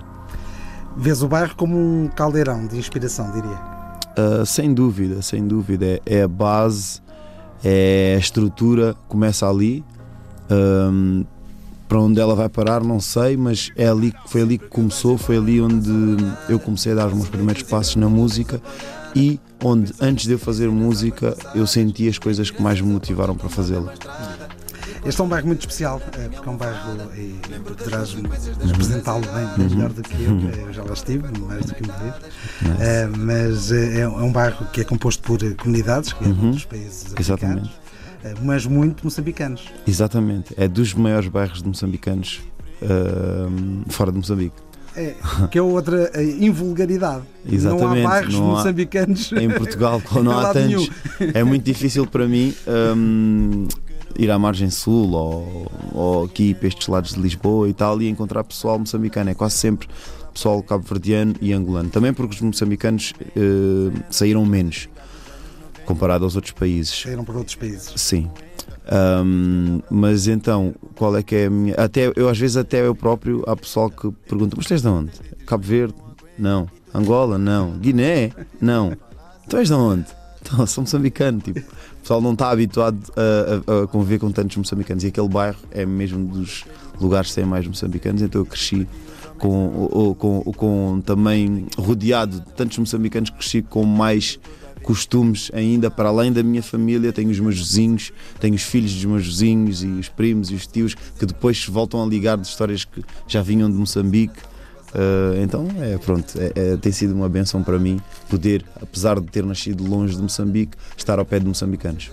Vês 0.96 1.22
o 1.22 1.28
bairro 1.28 1.56
como 1.56 1.76
um 1.76 2.08
caldeirão 2.08 2.66
de 2.66 2.76
inspiração, 2.76 3.30
diria. 3.32 3.74
Uh, 4.16 4.47
sem 4.47 4.73
dúvida, 4.73 5.23
sem 5.23 5.47
dúvida. 5.47 5.87
É, 5.87 6.00
é 6.06 6.23
a 6.23 6.28
base, 6.28 7.00
é 7.64 8.14
a 8.16 8.18
estrutura, 8.18 8.94
começa 9.09 9.49
ali. 9.49 9.85
Um, 10.50 11.25
para 11.88 12.00
onde 12.00 12.21
ela 12.21 12.35
vai 12.35 12.49
parar, 12.49 12.83
não 12.83 12.99
sei, 12.99 13.37
mas 13.37 13.71
é 13.76 13.87
ali, 13.87 14.12
foi 14.26 14.42
ali 14.42 14.59
que 14.59 14.66
começou, 14.66 15.16
foi 15.18 15.37
ali 15.37 15.61
onde 15.61 15.90
eu 16.49 16.59
comecei 16.59 16.92
a 16.92 16.94
dar 16.94 17.06
os 17.09 17.14
meus 17.14 17.28
primeiros 17.28 17.62
passos 17.62 17.97
na 17.97 18.09
música 18.09 18.61
e 19.14 19.38
onde, 19.62 19.92
antes 20.00 20.26
de 20.26 20.33
eu 20.33 20.38
fazer 20.38 20.68
música, 20.68 21.37
eu 21.54 21.66
senti 21.66 22.09
as 22.09 22.18
coisas 22.18 22.50
que 22.50 22.61
mais 22.61 22.80
me 22.80 22.92
motivaram 22.92 23.37
para 23.37 23.49
fazê-la. 23.49 23.94
Este 25.06 25.20
é 25.20 25.25
um 25.25 25.28
bairro 25.28 25.46
muito 25.46 25.61
especial, 25.61 26.00
eh, 26.18 26.28
porque 26.30 26.49
é 26.49 26.52
um 26.52 26.56
bairro, 26.56 26.96
e 27.14 27.34
tu 27.42 27.75
poderás 27.75 28.14
representá-lo 28.14 29.20
bem, 29.20 29.46
bem 29.68 29.76
melhor 29.76 29.90
do 29.92 30.02
que 30.02 30.14
eu, 30.25 30.30
eh, 30.32 30.64
eu 30.68 30.73
já 30.73 30.82
lá 30.82 30.94
estive, 30.94 31.25
mais 31.40 31.66
do 31.66 31.75
que 31.75 31.82
uma 31.84 31.94
vez, 31.99 32.14
Eh, 32.80 33.08
mas 33.18 33.70
é 33.70 34.08
um 34.08 34.20
é 34.20 34.23
um 34.23 34.32
bairro 34.32 34.66
que 34.73 34.80
é 34.80 34.84
composto 34.84 35.23
por 35.23 35.42
eh, 35.42 35.50
comunidades, 35.58 36.12
que 36.14 36.25
é 36.25 36.28
um 36.28 36.52
dos 36.52 36.64
países 36.64 37.12
africanos, 37.14 37.70
mas 38.42 38.64
muito 38.64 39.04
moçambicanos. 39.04 39.70
Exatamente. 39.87 40.54
É 40.56 40.66
dos 40.66 40.94
maiores 40.94 41.28
bairros 41.28 41.61
de 41.62 41.68
moçambicanos 41.68 42.40
ahm, 42.82 43.82
fora 43.90 44.11
de 44.11 44.16
Moçambique. 44.18 44.54
É, 44.96 45.12
que 45.50 45.58
é 45.58 45.62
outra 45.62 46.08
eh, 46.14 46.23
invulgaridade. 46.38 47.25
Exatamente, 47.50 48.00
Não 48.02 48.06
há 48.06 48.11
bairros 48.11 48.34
não 48.34 48.44
há- 48.52 48.56
moçambicanos. 48.58 49.32
Em 49.32 49.50
Portugal, 49.50 50.00
não 50.23 50.38
há 50.38 50.52
tantos, 50.52 50.88
é 51.34 51.42
muito 51.44 51.64
difícil 51.64 52.06
para 52.06 52.26
mim 52.28 52.54
ahm, 52.66 53.66
ir 54.16 54.30
à 54.30 54.38
margem 54.38 54.71
sul 54.71 55.12
ou, 55.12 55.73
ou 55.92 56.25
aqui 56.25 56.54
para 56.54 56.68
estes 56.68 56.88
lados 56.88 57.14
de 57.14 57.21
Lisboa 57.21 57.68
e 57.68 57.73
tal 57.75 58.00
e 58.00 58.09
encontrar 58.09 58.44
pessoal 58.44 58.78
moçambicano. 58.78 59.30
É 59.30 59.35
quase 59.35 59.56
sempre 59.56 59.88
pessoal 60.33 60.62
cabo-verdiano 60.62 61.35
e 61.40 61.52
angolano. 61.52 61.88
Também 61.90 62.12
porque 62.12 62.35
os 62.35 62.40
moçambicanos 62.40 63.12
eh, 63.37 64.02
saíram 64.11 64.44
menos 64.44 64.88
comparado 65.85 66.25
aos 66.25 66.35
outros 66.35 66.52
países. 66.52 67.02
Saíram 67.02 67.25
para 67.25 67.37
outros 67.37 67.56
países. 67.56 67.92
Sim. 67.97 68.30
Ahm, 68.87 69.80
mas 69.90 70.26
então, 70.26 70.75
qual 70.97 71.16
é 71.16 71.23
que 71.23 71.35
é 71.35 71.47
a 71.47 71.50
minha. 71.50 71.75
Até, 71.75 72.12
eu 72.16 72.28
às 72.28 72.38
vezes 72.38 72.56
até 72.56 72.87
eu 72.87 72.94
próprio 72.94 73.42
há 73.47 73.56
pessoal 73.56 73.88
que 73.88 74.11
pergunta, 74.28 74.56
mas 74.56 74.66
tu 74.66 74.75
és 74.75 74.83
de 74.83 74.88
onde? 74.88 75.12
Cabo 75.47 75.64
Verde? 75.64 75.94
Não. 76.38 76.68
Angola? 76.92 77.38
Não. 77.38 77.73
Guiné? 77.78 78.30
Não. 78.61 78.97
Tu 79.49 79.56
és 79.56 79.68
de 79.68 79.75
onde? 79.75 80.06
Então, 80.44 80.66
sou 80.66 80.83
moçambicano, 80.83 81.40
tipo. 81.40 81.62
Pessoal 82.04 82.20
não 82.20 82.34
está 82.34 82.50
habituado 82.50 82.99
a, 83.16 83.73
a- 83.80 83.84
a 83.84 83.87
conviver 83.87 84.18
com 84.18 84.30
tantos 84.30 84.58
moçambicanos 84.58 85.04
e 85.04 85.06
aquele 85.06 85.26
bairro 85.26 85.56
é 85.70 85.87
mesmo 85.87 86.23
dos 86.26 86.64
lugares 87.00 87.30
que 87.30 87.37
têm 87.37 87.46
mais 87.46 87.66
moçambicanos, 87.66 88.20
então 88.20 88.42
eu 88.42 88.44
cresci 88.44 88.87
com, 89.38 90.14
com, 90.18 90.42
com 90.52 91.00
também 91.00 91.64
rodeado 91.78 92.40
de 92.40 92.46
tantos 92.52 92.76
moçambicanos, 92.76 93.30
cresci 93.30 93.62
com 93.62 93.84
mais 93.87 94.38
costumes 94.82 95.50
ainda 95.54 95.90
para 95.90 96.11
além 96.11 96.30
da 96.30 96.42
minha 96.42 96.62
família. 96.62 97.11
Tenho 97.11 97.30
os 97.30 97.40
meus 97.40 97.56
vizinhos, 97.56 98.12
tenho 98.38 98.54
os 98.54 98.61
filhos 98.62 98.92
dos 98.92 99.04
meus 99.06 99.25
vizinhos 99.26 99.82
e 99.82 99.87
os 99.87 100.11
primos 100.11 100.50
e 100.50 100.54
os 100.54 100.66
tios 100.66 100.94
que 100.94 101.25
depois 101.25 101.66
voltam 101.66 102.02
a 102.02 102.06
ligar 102.06 102.37
de 102.37 102.46
histórias 102.46 102.84
que 102.84 103.02
já 103.26 103.40
vinham 103.40 103.70
de 103.70 103.76
Moçambique. 103.78 104.38
Uh, 104.94 105.42
então, 105.42 105.66
é, 105.80 105.98
pronto, 105.98 106.38
é- 106.38 106.52
é- 106.54 106.76
tem 106.76 106.92
sido 106.92 107.14
uma 107.14 107.28
benção 107.28 107.62
para 107.64 107.78
mim 107.80 108.00
poder, 108.30 108.64
apesar 108.80 109.18
de 109.20 109.26
ter 109.26 109.44
nascido 109.44 109.84
longe 109.84 110.14
de 110.14 110.22
Moçambique, 110.22 110.76
estar 110.96 111.18
ao 111.18 111.24
pé 111.24 111.40
de 111.40 111.46
moçambicanos. 111.46 112.12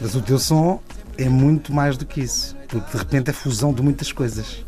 Mas 0.00 0.14
o 0.14 0.22
teu 0.22 0.38
som 0.38 0.80
é 1.18 1.28
muito 1.28 1.72
mais 1.74 1.98
do 1.98 2.06
que 2.06 2.22
isso, 2.22 2.56
porque 2.68 2.90
de 2.90 2.96
repente 2.96 3.28
é 3.28 3.32
fusão 3.34 3.72
de 3.74 3.82
muitas 3.82 4.10
coisas. 4.12 4.64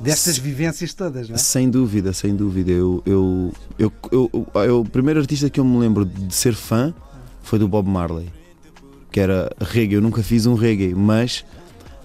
Destas 0.00 0.36
vivências 0.36 0.92
todas, 0.92 1.28
não 1.28 1.36
é? 1.36 1.38
Sem 1.38 1.70
dúvida, 1.70 2.12
sem 2.12 2.34
dúvida. 2.34 2.72
Eu, 2.72 3.00
eu, 3.06 3.52
eu, 3.78 3.92
eu, 4.10 4.30
eu- 4.32 4.62
eu- 4.64 4.80
o 4.80 4.84
primeiro 4.84 5.20
artista 5.20 5.48
que 5.48 5.60
eu 5.60 5.64
me 5.64 5.78
lembro 5.78 6.04
de 6.04 6.34
ser 6.34 6.52
fã 6.54 6.92
foi 7.44 7.60
do 7.60 7.68
Bob 7.68 7.88
Marley, 7.88 8.28
que 9.12 9.20
era 9.20 9.48
reggae. 9.60 9.94
Eu 9.94 10.02
nunca 10.02 10.20
fiz 10.22 10.46
um 10.46 10.54
reggae, 10.54 10.92
mas 10.94 11.44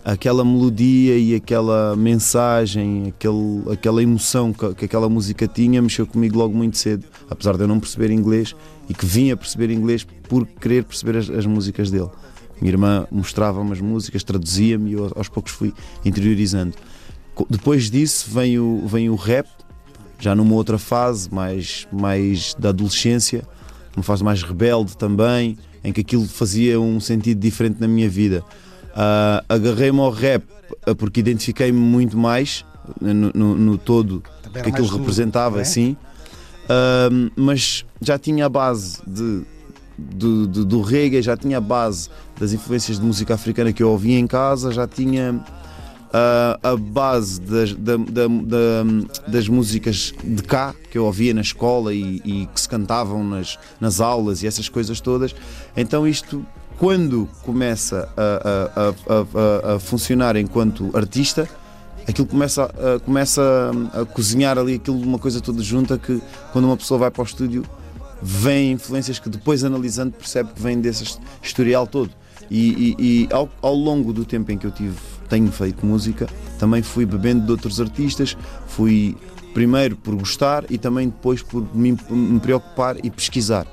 aquela 0.03 0.43
melodia 0.43 1.17
e 1.17 1.35
aquela 1.35 1.95
mensagem, 1.95 3.07
aquele, 3.07 3.63
aquela 3.71 4.01
emoção 4.01 4.53
que, 4.53 4.73
que 4.75 4.85
aquela 4.85 5.09
música 5.09 5.47
tinha, 5.47 5.81
mexeu 5.81 6.07
comigo 6.07 6.37
logo 6.37 6.55
muito 6.55 6.77
cedo, 6.77 7.05
apesar 7.29 7.55
de 7.55 7.63
eu 7.63 7.67
não 7.67 7.79
perceber 7.79 8.11
inglês 8.11 8.55
e 8.89 8.93
que 8.93 9.05
vim 9.05 9.31
a 9.31 9.37
perceber 9.37 9.69
inglês 9.71 10.05
por 10.27 10.45
querer 10.45 10.83
perceber 10.83 11.17
as, 11.17 11.29
as 11.29 11.45
músicas 11.45 11.91
dele. 11.91 12.09
Minha 12.61 12.73
irmã 12.73 13.07
mostrava-me 13.11 13.71
as 13.71 13.79
músicas, 13.79 14.23
traduzia-me 14.23 14.91
e 14.91 14.93
eu 14.93 15.11
aos 15.15 15.29
poucos 15.29 15.51
fui 15.51 15.73
interiorizando. 16.03 16.75
Depois 17.49 17.89
disso 17.89 18.29
vem 18.29 18.59
o, 18.59 18.83
vem 18.85 19.09
o 19.09 19.15
rap, 19.15 19.47
já 20.19 20.35
numa 20.35 20.53
outra 20.55 20.77
fase, 20.77 21.33
mais, 21.33 21.87
mais 21.91 22.53
da 22.59 22.69
adolescência, 22.69 23.47
uma 23.95 24.03
fase 24.03 24.23
mais 24.23 24.43
rebelde 24.43 24.97
também, 24.97 25.57
em 25.83 25.93
que 25.93 26.01
aquilo 26.01 26.27
fazia 26.27 26.79
um 26.79 26.99
sentido 26.99 27.39
diferente 27.39 27.79
na 27.79 27.87
minha 27.87 28.09
vida. 28.09 28.43
Ah, 28.95 29.43
Agarrei-me 29.47 29.99
ao 29.99 30.09
rap 30.11 30.43
ah, 30.85 30.95
porque 30.95 31.19
identifiquei-me 31.19 31.79
muito 31.79 32.17
mais 32.17 32.65
no, 32.99 33.31
no- 33.33 33.55
no 33.55 33.77
todo 33.77 34.23
Também 34.41 34.61
era 34.61 34.71
que 34.71 34.81
aquilo 34.81 34.97
representava, 34.97 35.61
é? 35.61 35.63
sim. 35.63 35.95
Ahm, 36.69 37.29
mas 37.35 37.85
já 38.01 38.17
tinha 38.19 38.45
a 38.45 38.49
base 38.49 38.97
de, 39.07 39.41
do, 39.97 40.47
do, 40.47 40.65
do 40.65 40.81
reggae, 40.81 41.21
já 41.21 41.35
tinha 41.35 41.57
a 41.57 41.61
base 41.61 42.09
das 42.39 42.53
influências 42.53 42.99
de 42.99 43.05
música 43.05 43.33
africana 43.33 43.73
que 43.73 43.81
eu 43.83 43.89
ouvia 43.89 44.17
em 44.19 44.27
casa, 44.27 44.71
já 44.71 44.87
tinha 44.87 45.43
ah, 46.13 46.59
a 46.63 46.75
base 46.75 47.41
das, 47.41 47.73
da- 47.73 47.97
da- 47.97 48.27
da- 48.27 49.27
das 49.27 49.47
músicas 49.47 50.13
de 50.23 50.43
cá 50.43 50.73
que 50.91 50.97
eu 50.97 51.05
ouvia 51.05 51.33
na 51.33 51.41
escola 51.41 51.93
e, 51.93 52.21
e 52.25 52.47
que 52.53 52.59
se 52.61 52.69
cantavam 52.69 53.23
nas, 53.23 53.57
nas 53.79 53.99
aulas 53.99 54.43
e 54.43 54.47
essas 54.47 54.69
coisas 54.69 54.99
todas. 55.01 55.35
Então 55.75 56.07
isto 56.07 56.45
quando 56.79 57.27
começa 57.43 58.07
a, 58.15 58.71
a- 58.79 58.89
a- 58.89 59.75
a- 59.75 59.79
funcionar 59.79 60.35
enquanto 60.37 60.89
artista, 60.95 61.47
aquilo 62.07 62.25
começa, 62.25 62.63
a, 62.63 62.99
começa 62.99 63.41
a, 63.93 64.05
cozinhar 64.05 64.57
ali 64.57 64.75
aquilo 64.75 64.97
uma 64.97 65.19
coisa 65.19 65.41
toda 65.41 65.61
junta 65.61 65.97
que 65.97 66.21
quando 66.53 66.65
uma 66.65 66.77
pessoa 66.77 66.97
vai 66.97 67.11
para 67.11 67.21
o 67.21 67.25
estúdio 67.25 67.63
vem 68.21 68.71
influências 68.73 69.19
que 69.19 69.29
depois 69.29 69.63
analisando 69.63 70.11
percebe 70.11 70.51
que 70.53 70.61
vem 70.61 70.79
desse 70.79 71.17
historial 71.43 71.85
todo. 71.85 72.11
E, 72.49 72.95
e- 72.97 73.03
e 73.27 73.29
ao, 73.33 73.49
ao 73.61 73.75
longo 73.75 74.11
do 74.13 74.23
tempo 74.25 74.51
em 74.51 74.57
que 74.57 74.65
eu 74.65 74.71
tive, 74.71 74.95
tenho 75.27 75.51
feito 75.51 75.85
música, 75.85 76.27
também 76.57 76.81
fui 76.81 77.05
bebendo 77.05 77.45
de 77.45 77.51
outros 77.51 77.79
artistas, 77.79 78.35
fui 78.67 79.15
primeiro 79.53 79.95
por 79.97 80.15
gostar 80.15 80.63
e 80.69 80.77
também 80.77 81.09
depois 81.09 81.41
por 81.43 81.63
me, 81.75 81.95
me 82.09 82.39
preocupar 82.39 82.95
e 83.03 83.09
pesquisar. 83.11 83.67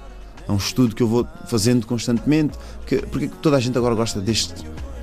É 0.48 0.52
um 0.52 0.56
estudo 0.56 0.94
que 0.94 1.02
eu 1.02 1.08
vou 1.08 1.26
fazendo 1.46 1.86
constantemente. 1.86 2.56
Que, 2.86 2.98
porque 2.98 3.28
toda 3.42 3.56
a 3.56 3.60
gente 3.60 3.76
agora 3.76 3.94
gosta 3.94 4.20
deste, 4.20 4.54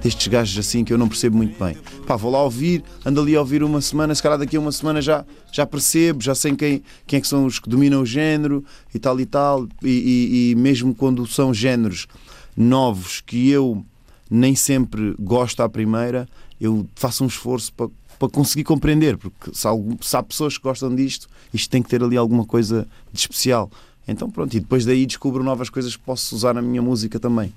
destes 0.01 0.27
gajos 0.27 0.57
assim 0.57 0.83
que 0.85 0.93
eu 0.93 0.97
não 0.97 1.07
percebo 1.09 1.35
muito 1.37 1.57
bem. 1.61 1.75
Pá, 2.07 2.15
vou 2.15 2.31
lá 2.31 2.41
ouvir, 2.41 2.83
ando 3.05 3.19
ali 3.21 3.35
a 3.35 3.39
ouvir 3.39 3.61
uma 3.63 3.81
semana, 3.81 4.13
se 4.15 4.23
calhar 4.23 4.37
daqui 4.39 4.55
a 4.55 4.59
uma 4.59 4.71
semana 4.71 5.01
já, 5.01 5.25
já 5.51 5.65
percebo, 5.65 6.21
já 6.23 6.33
sei 6.35 6.55
quem, 6.55 6.81
quem 7.05 7.17
é 7.17 7.21
que 7.21 7.27
são 7.27 7.45
os 7.45 7.59
que 7.59 7.69
dominam 7.69 8.01
o 8.01 8.05
género 8.05 8.63
e 8.93 8.99
tal 8.99 9.19
e 9.19 9.25
tal. 9.25 9.67
E, 9.83 9.87
e- 9.89 10.51
e 10.51 10.55
mesmo 10.55 10.95
quando 10.95 11.25
são 11.27 11.53
géneros 11.53 12.07
novos 12.55 13.21
que 13.21 13.49
eu 13.49 13.83
nem 14.29 14.55
sempre 14.55 15.13
gosto 15.19 15.61
à 15.61 15.69
primeira, 15.69 16.27
eu 16.59 16.87
faço 16.95 17.23
um 17.23 17.27
esforço 17.27 17.71
para, 17.73 17.89
para 18.17 18.29
conseguir 18.29 18.63
compreender, 18.63 19.17
porque 19.17 19.51
se, 19.53 19.67
algum- 19.67 19.97
se 20.01 20.15
há 20.15 20.23
pessoas 20.23 20.57
que 20.57 20.63
gostam 20.63 20.93
disto, 20.95 21.27
isto 21.53 21.69
tem 21.69 21.81
que 21.83 21.89
ter 21.89 22.01
ali 22.03 22.15
alguma 22.15 22.45
coisa 22.45 22.87
de 23.11 23.19
especial. 23.19 23.69
Então 24.07 24.29
pronto, 24.29 24.53
e 24.55 24.59
depois 24.59 24.83
daí 24.85 25.05
descubro 25.05 25.43
novas 25.43 25.69
coisas 25.69 25.95
que 25.95 26.03
posso 26.03 26.35
usar 26.35 26.53
na 26.53 26.61
minha 26.61 26.81
música 26.81 27.19
também. 27.19 27.53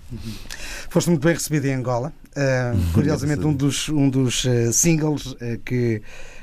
Foste 0.88 1.10
muito 1.10 1.22
bem 1.24 1.34
recebido 1.34 1.66
em 1.66 1.74
Angola. 1.74 2.12
Uh, 2.36 2.92
curiosamente, 2.92 3.44
um 3.44 3.52
dos, 3.52 3.88
um 3.88 4.08
dos 4.08 4.44
uh, 4.44 4.72
singles 4.72 5.26
uh, 5.32 5.36
que, 5.64 6.00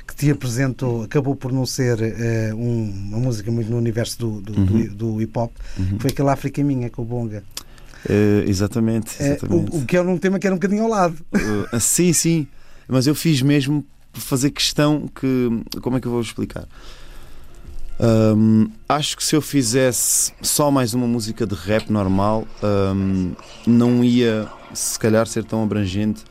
que 0.07 0.15
te 0.15 0.29
apresentou 0.31 1.03
acabou 1.03 1.36
por 1.36 1.51
não 1.53 1.65
ser 1.65 1.98
um- 2.53 3.10
uma 3.12 3.19
música 3.19 3.50
muito 3.51 3.69
no 3.72 3.77
universo 3.77 4.17
do, 4.19 4.41
do, 4.41 4.53
do- 4.65 4.93
do 4.95 5.22
hip 5.22 5.38
hop. 5.39 5.51
Foi 6.00 6.10
aquele 6.12 6.29
África 6.29 6.62
Minha 6.63 6.89
com 6.89 7.03
o 7.03 7.05
Bonga. 7.05 7.43
Eh, 8.10 8.43
exatamente, 8.48 9.12
Uh, 9.17 9.24
exatamente. 9.25 9.72
o, 9.74 9.79
o 9.79 9.86
que 9.86 9.95
era 9.95 10.05
um 10.05 10.17
tema 10.17 10.38
que 10.38 10.45
era 10.45 10.53
um 10.53 10.57
bocadinho 10.57 10.83
ao 10.83 10.89
lado. 10.89 11.15
Uh, 11.33 11.79
sim, 11.79 12.12
sim, 12.12 12.45
mas 12.89 13.07
eu 13.07 13.15
fiz 13.15 13.41
mesmo 13.41 13.86
por 14.12 14.19
fazer 14.19 14.50
questão 14.51 15.07
que. 15.07 15.50
Como 15.81 15.95
é 15.95 16.01
que 16.01 16.07
eu 16.07 16.12
vou 16.12 16.19
explicar? 16.19 16.67
Um, 18.00 18.69
acho 18.89 19.15
que 19.15 19.23
se 19.23 19.35
eu 19.35 19.41
fizesse 19.41 20.33
só 20.41 20.71
mais 20.71 20.93
uma 20.93 21.07
música 21.07 21.45
de 21.45 21.55
rap 21.55 21.89
normal, 21.91 22.47
um, 22.95 23.31
não 23.67 24.03
ia 24.03 24.47
se 24.73 24.97
calhar 24.97 25.27
ser 25.27 25.43
tão 25.43 25.63
abrangente 25.63 26.23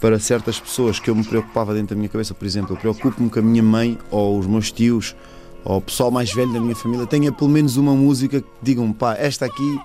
para 0.00 0.18
certas 0.18 0.60
pessoas 0.60 1.00
que 1.00 1.10
eu 1.10 1.14
me 1.14 1.24
preocupava 1.24 1.74
dentro 1.74 1.94
da 1.94 1.96
minha 1.96 2.08
cabeça. 2.08 2.34
Por 2.34 2.44
exemplo, 2.44 2.74
eu 2.74 2.76
preocupo-me 2.78 3.30
que 3.30 3.38
a 3.38 3.42
minha 3.42 3.62
mãe 3.62 3.98
ou 4.10 4.38
os 4.38 4.46
meus 4.46 4.70
tios 4.70 5.16
ou 5.64 5.78
o 5.78 5.80
pessoal 5.80 6.10
mais 6.10 6.32
velho 6.32 6.52
da 6.52 6.60
minha 6.60 6.76
família 6.76 7.06
tenha 7.06 7.32
pelo 7.32 7.50
menos 7.50 7.76
uma 7.76 7.94
música 7.94 8.40
que 8.40 8.48
digam, 8.62 8.92
pá, 8.92 9.14
esta 9.14 9.46
aqui 9.46 9.80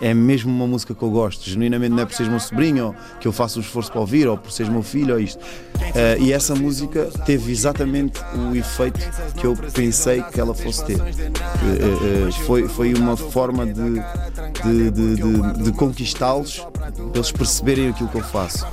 é 0.00 0.14
mesmo 0.14 0.50
uma 0.50 0.66
música 0.66 0.94
que 0.94 1.02
eu 1.02 1.10
gosto, 1.10 1.48
genuinamente 1.48 1.90
não 1.94 2.02
é 2.02 2.06
por 2.06 2.14
seres 2.14 2.30
meu 2.30 2.40
sobrinho, 2.40 2.94
que 3.20 3.26
eu 3.28 3.32
faço 3.32 3.58
um 3.58 3.62
esforço 3.62 3.90
para 3.90 4.00
ouvir, 4.00 4.26
ou 4.28 4.36
por 4.38 4.50
seres 4.52 4.70
meu 4.70 4.82
filho, 4.82 5.14
ou 5.14 5.20
isto. 5.20 5.44
Eh, 5.94 6.18
e 6.20 6.32
essa 6.32 6.54
música 6.54 7.10
teve 7.24 7.50
exatamente 7.52 8.20
o 8.34 8.54
efeito 8.56 9.00
que 9.36 9.46
eu 9.46 9.56
pensei 9.72 10.22
que 10.22 10.40
ela 10.40 10.54
fosse 10.54 10.84
ter. 10.84 10.98
Eh, 11.00 12.28
eh, 12.28 12.32
foi, 12.46 12.68
foi 12.68 12.94
uma 12.94 13.16
forma 13.16 13.66
de, 13.66 13.72
de, 14.64 14.90
de, 14.90 15.16
de- 15.16 15.62
de 15.64 15.72
conquistá-los, 15.72 16.64
eles 17.14 17.32
perceberem 17.32 17.88
aquilo 17.88 18.08
que 18.08 18.16
eu 18.18 18.24
faço. 18.24 18.66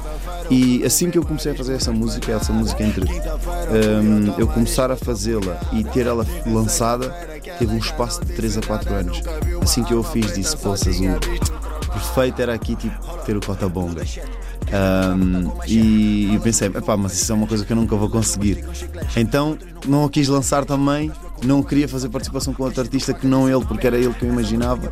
E 0.49 0.83
assim 0.83 1.09
que 1.09 1.17
eu 1.17 1.23
comecei 1.23 1.51
a 1.51 1.55
fazer 1.55 1.73
essa 1.73 1.91
música, 1.91 2.31
essa 2.31 2.53
música 2.53 2.83
entre 2.83 3.05
hum, 3.05 4.33
eu 4.37 4.47
começar 4.47 4.91
a 4.91 4.95
fazê-la 4.95 5.59
e 5.73 5.83
ter 5.83 6.05
ela 6.05 6.25
lançada, 6.45 7.09
teve 7.57 7.73
um 7.73 7.77
espaço 7.77 8.23
de 8.23 8.33
3 8.33 8.57
a 8.57 8.61
4 8.61 8.93
anos. 8.93 9.21
Assim 9.61 9.83
que 9.83 9.93
eu 9.93 10.03
fiz, 10.03 10.33
disse: 10.33 10.55
Poças, 10.57 10.97
o 10.99 11.91
perfeito 11.91 12.41
era 12.41 12.53
aqui 12.53 12.75
tipo, 12.75 12.95
ter 13.25 13.35
o 13.35 13.45
Cota 13.45 13.67
Bonga. 13.67 14.03
Um, 14.65 15.51
e 15.67 16.33
eu 16.33 16.41
pensei, 16.41 16.67
epá, 16.67 16.97
mas 16.97 17.13
isso 17.13 17.31
é 17.31 17.35
uma 17.35 17.45
coisa 17.45 17.63
que 17.63 17.71
eu 17.71 17.77
nunca 17.77 17.95
vou 17.95 18.09
conseguir. 18.09 18.65
Então 19.15 19.57
não 19.87 20.05
a 20.05 20.09
quis 20.09 20.27
lançar 20.27 20.65
também, 20.65 21.11
não 21.43 21.61
queria 21.61 21.87
fazer 21.87 22.09
participação 22.09 22.53
com 22.53 22.63
outro 22.63 22.81
artista 22.81 23.13
que 23.13 23.27
não 23.27 23.47
ele, 23.49 23.63
porque 23.63 23.85
era 23.85 23.97
ele 23.97 24.13
que 24.13 24.25
eu 24.25 24.29
imaginava. 24.29 24.91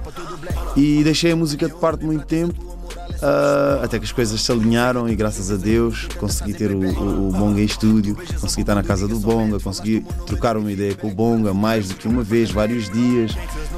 E 0.76 1.04
deixei 1.04 1.32
a 1.32 1.36
música 1.36 1.68
de 1.68 1.74
parte 1.76 2.06
muito 2.06 2.26
tempo 2.26 2.73
Uh, 3.22 3.84
até 3.84 4.00
que 4.00 4.06
as 4.06 4.12
coisas 4.12 4.42
se 4.42 4.52
alinharam 4.52 5.08
e 5.08 5.16
graças 5.16 5.50
a 5.50 5.56
Deus 5.56 6.08
consegui 6.18 6.54
ter 6.54 6.72
o, 6.72 6.80
o, 6.80 7.30
o, 7.30 7.32
Bonga 7.32 7.62
em 7.62 7.66
estúdio, 7.66 8.18
consegui 8.40 8.62
estar 8.62 8.76
na 8.76 8.84
casa 8.84 9.08
do 9.08 9.18
Bonga, 9.18 9.60
consegui 9.60 10.06
trocar 10.26 10.58
uma 10.58 10.72
ideia 10.72 10.94
com 10.96 11.08
o 11.08 11.12
Bonga 11.12 11.54
mais 11.54 11.88
do 11.88 11.96
que 11.96 12.08
uma 12.08 12.24
vez, 12.24 12.52
vários 12.52 12.90
dias. 12.90 13.32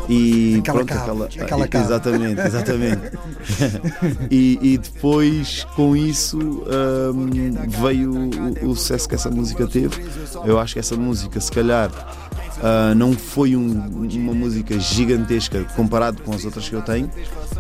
E 0.10 0.58
aquela 0.60 0.86
pronto, 0.86 1.00
aquela, 1.00 1.26
aquela 1.66 1.86
Exatamente, 1.86 2.42
exatamente. 2.42 3.02
e, 4.32 4.60
e, 4.62 4.78
depois 4.78 5.64
com 5.76 5.96
isso 5.96 6.38
um, 6.40 7.52
veio 7.68 8.12
o, 8.64 8.72
o 8.72 8.76
sucesso 8.76 9.08
que 9.08 9.16
essa 9.16 9.30
música 9.30 9.68
teve. 9.68 10.04
Eu 10.46 10.60
acho 10.60 10.74
que 10.74 10.80
essa 10.80 10.96
música, 10.96 11.40
se 11.40 11.52
calhar. 11.52 11.92
Uh, 12.66 12.96
não 12.96 13.14
foi 13.14 13.56
um, 13.56 14.08
uma 14.16 14.34
música 14.34 14.80
gigantesca 14.80 15.64
comparado 15.76 16.24
com 16.24 16.34
as 16.34 16.46
outras 16.46 16.68
que 16.68 16.74
eu 16.74 16.82
tenho, 16.82 17.08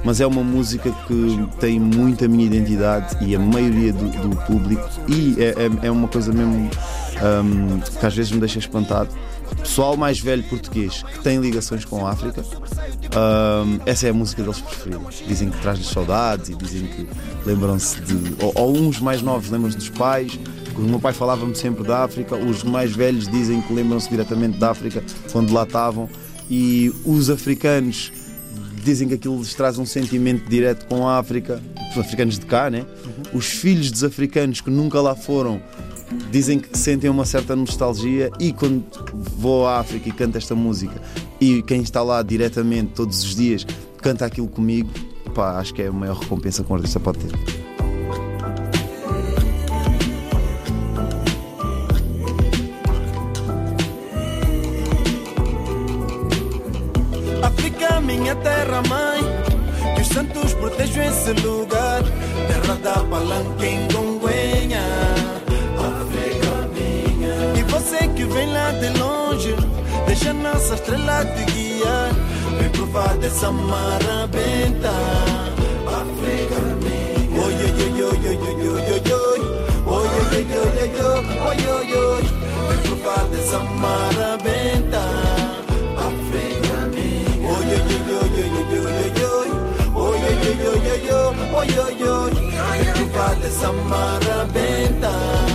mas 0.04 0.20
é 0.20 0.26
uma 0.26 0.44
música 0.44 0.92
que 1.08 1.48
tem 1.60 1.80
muita 1.80 2.28
minha 2.28 2.48
identidade 2.48 3.16
e 3.24 3.36
a 3.36 3.40
maioria 3.40 3.94
do, 3.94 4.10
do 4.10 4.36
público, 4.48 4.90
e 5.08 5.36
é, 5.40 5.50
é, 5.50 5.88
é, 5.88 5.92
uma 5.92 6.08
coisa 6.08 6.34
mesmo 6.34 6.72
um, 7.22 7.80
que 7.80 8.04
às 8.04 8.16
vezes 8.16 8.32
me 8.32 8.40
deixa 8.40 8.58
espantado. 8.58 9.12
Pessoal 9.60 9.96
mais 9.96 10.20
velho 10.20 10.42
português 10.46 11.04
que 11.04 11.20
tem 11.20 11.40
ligações 11.40 11.86
com 11.86 12.04
a 12.04 12.10
África, 12.10 12.44
um, 12.44 13.80
essa 13.86 14.08
é 14.08 14.10
a 14.10 14.14
música 14.14 14.42
deles 14.42 14.60
preferida. 14.60 15.02
Dizem 15.28 15.52
que 15.52 15.62
traz-lhes 15.62 15.88
saudades 15.88 16.50
e 16.50 16.56
dizem 16.56 16.88
que 16.88 17.08
lembram-se 17.46 18.02
de. 18.02 18.44
Ou, 18.44 18.52
ou 18.56 18.76
uns 18.76 19.00
mais 19.00 19.22
novos 19.22 19.52
lembram-se 19.52 19.78
dos 19.78 19.90
pais, 19.90 20.40
o 20.78 20.82
meu 20.82 21.00
pai 21.00 21.14
falava-me 21.14 21.56
sempre 21.56 21.84
da 21.84 22.04
África, 22.04 22.36
os 22.36 22.64
mais 22.64 22.96
velhos 22.96 23.28
dizem 23.28 23.62
que 23.62 23.74
lembram-se 23.74 24.10
diretamente 24.10 24.58
da 24.58 24.72
África 24.72 25.04
quando 25.32 25.54
lá 25.54 25.64
estavam, 25.64 26.10
e 26.50 26.94
os 27.04 27.30
africanos 27.30 28.12
dizem 28.84 29.08
que 29.08 29.16
aquilo 29.16 29.38
lhes 29.38 29.54
traz 29.54 29.80
um 29.80 29.86
sentimento 29.86 30.48
direto 30.48 30.86
com 30.86 31.08
a 31.08 31.18
África, 31.18 31.62
os 31.92 31.98
africanos 31.98 32.38
de 32.38 32.46
cá, 32.46 32.70
né? 32.70 32.86
Uhum. 33.04 33.40
Os 33.40 33.48
filhos 33.48 33.90
dos 33.90 34.04
africanos 34.04 34.62
que 34.62 34.70
nunca 34.70 35.02
lá 35.02 35.16
foram 35.16 35.60
dizem 36.32 36.60
que 36.60 36.78
sentem 36.78 37.10
uma 37.10 37.26
certa 37.26 37.56
nostalgia 37.56 38.32
e 38.40 38.54
quando 38.54 38.84
vou 39.38 39.68
à 39.68 39.80
África 39.80 40.08
e 40.08 40.12
canto 40.12 40.38
esta 40.38 40.54
música 40.54 41.02
e 41.42 41.64
quem 41.64 41.82
está 41.82 42.04
lá 42.04 42.22
diretamente 42.22 42.92
todos 42.94 43.24
os 43.24 43.36
dias 43.36 43.66
canta 44.02 44.26
aquilo 44.26 44.48
comigo, 44.48 44.90
pá, 45.34 45.58
acho 45.58 45.74
que 45.74 45.82
é 45.82 45.88
a 45.88 45.92
maior 45.92 46.18
recompensa 46.18 46.64
que 46.64 46.72
um 46.72 46.76
artista 46.76 47.00
pode 47.00 47.20
ter. 47.20 47.65
minha 58.26 58.36
terra 58.38 58.82
mãe. 58.90 59.22
Que 59.96 60.02
os 60.02 60.08
santos 60.08 60.54
protejam 60.56 61.04
esse 61.04 61.32
lugar. 61.46 62.02
Terra 62.48 62.76
da 62.82 63.04
palanca 63.04 63.66
em 63.66 63.88
Gongonha. 63.94 64.82
África 65.78 66.54
minha. 66.74 67.60
E 67.60 67.64
você 67.70 68.08
que 68.16 68.24
vem 68.24 68.52
lá 68.52 68.72
de 68.72 68.90
longe, 68.98 69.56
deixa 70.08 70.34
nossa 70.34 70.74
estrela 70.74 71.24
te 71.24 71.44
guiar. 71.52 72.10
Vem 72.60 72.70
provar 72.70 73.16
dessa 73.18 73.52
mara 73.52 74.26
benta. 74.26 74.90
África 75.86 76.60
minha. 76.82 77.46
Oi, 77.46 77.54
oi, 77.54 77.72
oi, 77.84 78.02
oi, 78.02 78.18
oi, 78.26 78.38
oi, 78.38 78.64
oi, 78.66 79.14
oi. 79.14 79.42
Oi, 79.86 80.08
oi, 80.18 80.48
oi, 80.50 80.66
oi, 80.66 80.90
oi, 80.98 81.28
oi, 81.46 81.68
oi, 81.68 81.94
oi. 81.94 82.24
Vem 82.70 82.78
provar 82.88 83.24
dessa 83.26 83.60
mara. 83.60 84.36
yo 91.74 91.90
yo, 92.02 92.30
yo. 92.30 92.46
Di 92.96 93.06
fate 93.14 93.50
samara 93.50 94.46
benta. 94.54 95.55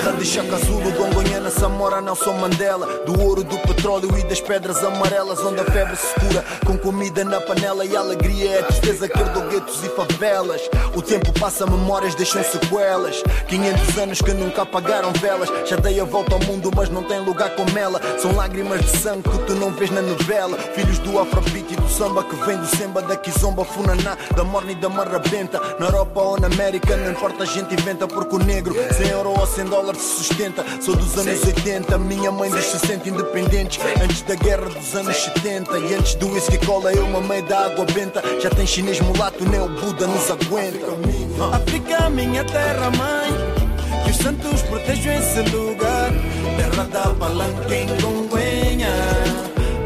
Terra 0.00 0.12
de 0.12 0.24
Chaka 0.24 0.56
Zulu, 0.56 0.92
Gongonhana, 0.92 1.50
Samora, 1.50 2.00
Nelson 2.00 2.32
Mandela. 2.32 2.86
Do 3.04 3.20
ouro, 3.20 3.44
do 3.44 3.58
petróleo 3.58 4.08
e 4.18 4.22
das 4.22 4.40
pedras 4.40 4.82
amarelas 4.82 5.40
Onde 5.40 5.60
a 5.60 5.64
febre 5.64 5.94
se 5.94 6.14
cura 6.14 6.42
com 6.64 6.78
comida 6.78 7.22
na 7.22 7.38
panela. 7.38 7.84
E 7.84 7.94
a 7.94 8.00
alegria 8.00 8.50
é 8.50 8.60
a 8.60 8.62
tristeza 8.62 9.06
que 9.06 9.20
herdou 9.20 9.42
guetos 9.48 9.84
e 9.84 9.90
favelas. 9.90 10.62
O 10.96 11.02
tempo 11.02 11.38
passa, 11.38 11.66
memórias 11.66 12.14
deixam 12.14 12.42
sequelas. 12.42 13.22
500 13.46 13.98
anos 13.98 14.22
que 14.22 14.32
nunca 14.32 14.62
apagaram 14.62 15.12
velas. 15.12 15.50
Já 15.68 15.76
dei 15.76 16.00
a 16.00 16.04
volta 16.04 16.34
ao 16.34 16.40
mundo, 16.40 16.70
mas 16.74 16.88
não 16.88 17.02
tem 17.02 17.20
lugar 17.20 17.50
como 17.50 17.78
ela. 17.78 18.00
São 18.18 18.34
lágrimas 18.34 18.80
de 18.80 18.96
sangue 18.96 19.28
que 19.28 19.38
tu 19.40 19.54
não 19.54 19.70
vês 19.70 19.90
na 19.90 20.00
novela. 20.00 20.56
Filhos 20.74 20.98
do 21.00 21.18
afrobeat 21.18 21.74
e 21.74 21.76
do 21.76 21.88
samba 21.90 22.24
que 22.24 22.36
vem 22.46 22.56
do 22.56 22.66
semba 22.66 23.02
Da 23.02 23.16
kizomba, 23.16 23.66
funaná, 23.66 24.16
da 24.34 24.44
morna 24.44 24.72
e 24.72 24.76
da 24.76 24.88
marrabenta. 24.88 25.60
Na 25.78 25.86
Europa 25.86 26.22
ou 26.22 26.40
na 26.40 26.46
América, 26.46 26.96
não 26.96 27.10
importa 27.10 27.42
a 27.42 27.46
gente 27.46 27.74
inventa 27.74 28.08
Porque 28.08 28.34
o 28.34 28.38
negro, 28.38 28.74
sem 28.96 29.08
euro 29.08 29.38
ou 29.38 29.46
sem 29.46 29.66
dólar 29.66 29.89
dólar 29.90 29.96
se 29.96 30.24
sustenta. 30.24 30.64
Sou 30.80 30.94
dos 30.94 31.16
anos 31.18 31.44
80, 31.44 31.98
minha 31.98 32.30
mãe 32.30 32.50
se 32.50 32.78
sente 32.78 33.08
independentes. 33.08 33.78
Antes 34.02 34.22
da 34.22 34.34
guerra 34.34 34.68
dos 34.68 34.94
anos 34.94 35.16
70 35.16 35.78
e 35.78 35.94
antes 35.94 36.14
do 36.14 36.32
whisky 36.32 36.58
cola, 36.64 36.92
eu 36.92 37.06
mamei 37.08 37.42
da 37.42 37.66
água 37.66 37.84
benta. 37.86 38.22
Já 38.40 38.50
tem 38.50 38.66
chinês 38.66 39.00
mulato, 39.00 39.44
nem 39.48 39.60
o 39.60 39.68
Buda 39.68 40.06
nos 40.06 40.30
aguenta. 40.30 40.86
África, 41.52 42.10
minha 42.10 42.44
terra 42.44 42.90
mãe. 42.90 43.30
Que 44.04 44.10
os 44.10 44.16
santos 44.16 44.62
protejam 44.62 45.14
esse 45.14 45.40
lugar. 45.50 46.10
Terra 46.56 46.84
da 46.84 47.14
palanca 47.14 47.74
em 47.74 47.86
Gonguenha. 48.00 48.88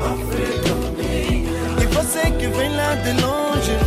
África, 0.01 0.75
minha. 0.97 1.83
E 1.83 1.87
você 1.87 2.31
que 2.33 2.47
vem 2.49 2.77
lá 2.77 2.95
de 2.97 3.13
longe, 3.23 3.79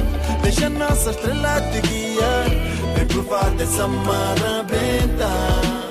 deixa 0.41 0.69
nossa 0.69 1.12
estrela 1.12 1.62
te 1.71 1.82
guiar. 1.88 2.49
Vem 2.95 3.06
provar 3.06 3.49
dessa 3.51 3.88
marabenta. 3.88 5.87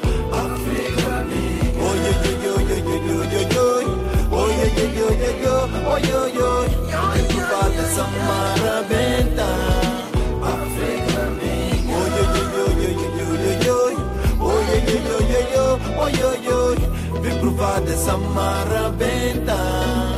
Oy, 16.06 16.22
oy, 16.22 16.48
oy, 16.48 16.76
vi 17.22 17.30
provate 17.40 17.96
sa 17.96 18.16
maraventa. 18.16 20.15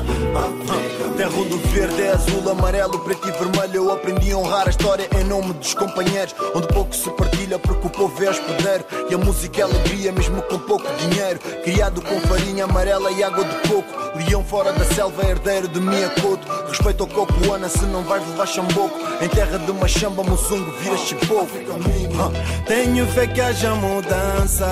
Terra 1.19 1.31
do 1.31 1.59
verde 1.71 2.03
é 2.03 2.13
azul, 2.13 2.49
amarelo, 2.49 2.97
preto 3.01 3.29
e 3.29 3.33
vermelho. 3.33 3.75
Eu 3.75 3.93
aprendi 3.93 4.31
a 4.31 4.37
honrar 4.37 4.69
a 4.69 4.71
história 4.71 5.09
em 5.19 5.25
nome 5.25 5.53
dos 5.55 5.75
companheiros. 5.75 6.33
Onde 6.55 6.69
pouco 6.69 6.95
se 6.95 7.11
partilha, 7.11 7.59
porque 7.59 7.89
o 7.89 7.91
povo 7.91 8.25
é 8.25 8.31
hospedeiro. 8.31 8.85
E 9.11 9.15
a 9.15 9.19
música 9.19 9.61
é 9.61 9.65
alegria, 9.65 10.13
mesmo 10.13 10.41
com 10.43 10.59
pouco 10.61 10.87
dinheiro. 10.99 11.41
Criado 11.65 12.01
com 12.03 12.21
farinha 12.21 12.65
amarela 12.65 13.11
e 13.11 13.25
água 13.25 13.45
de 13.45 13.69
coco. 13.69 13.89
Leão 14.17 14.45
fora 14.45 14.73
da 14.73 14.85
selva, 14.85 15.25
herdeiro 15.25 15.67
de 15.67 15.81
minha 15.81 16.09
coto. 16.11 16.47
Respeito 16.69 17.03
ao 17.03 17.09
coco, 17.09 17.53
Ana, 17.53 17.69
se 17.69 17.85
não 17.87 18.05
vais 18.05 18.25
levar 18.29 18.47
chamboco. 18.47 18.97
Em 19.21 19.29
terra 19.29 19.59
de 19.59 19.73
machamba, 19.73 20.23
moçungo, 20.23 20.71
vira 20.81 20.97
chipoco. 20.97 21.49
Tenho 22.67 23.07
fé 23.09 23.27
que 23.27 23.41
haja 23.41 23.75
mudança. 23.75 24.69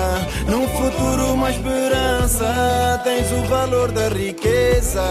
Num 0.47 0.65
futuro, 0.69 1.33
uma 1.33 1.51
esperança. 1.51 3.01
Tens 3.03 3.29
o 3.33 3.43
valor 3.49 3.91
da 3.91 4.07
riqueza. 4.07 5.03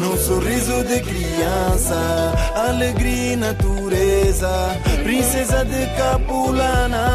Num 0.00 0.16
sorriso 0.16 0.82
de 0.84 1.00
criança. 1.00 2.32
Alegria 2.54 3.34
e 3.34 3.36
natureza. 3.36 4.48
Princesa 5.02 5.62
de 5.64 5.86
Capulana. 5.94 7.06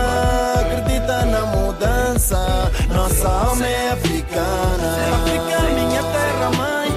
Acredita 0.60 1.26
na 1.26 1.45
mudança. 1.48 2.71
Nossa 2.93 3.28
alma 3.28 3.65
é 3.65 3.89
africana. 3.89 4.98
África, 5.15 5.60
minha 5.74 6.04
terra 6.04 6.52
mãe. 6.58 6.91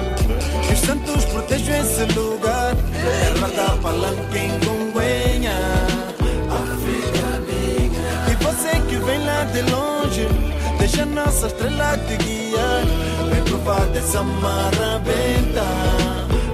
Que 0.67 0.73
os 0.73 0.79
santos 0.79 1.25
protejam 1.25 1.75
esse 1.81 2.03
lugar. 2.13 2.75
Terra 2.75 3.47
da 3.47 3.75
palanca 3.77 4.37
em 4.37 4.59
Gonguenha. 4.59 5.57
África 6.51 7.41
minha. 7.47 8.31
E 8.31 8.43
você 8.43 8.79
que 8.87 8.95
vem 8.97 9.25
lá 9.25 9.43
de 9.45 9.61
longe. 9.71 10.27
Deixa 10.77 11.03
nossa 11.05 11.47
estrela 11.47 11.97
te 11.97 12.15
guiar. 12.17 12.83
Fa 13.65 13.85
dessa 13.93 14.23
maraventa, 14.23 15.63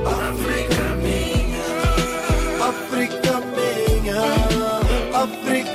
África 0.05 0.83
minha 1.01 1.67
África 2.67 3.41
minha 3.55 4.21
África 5.23 5.74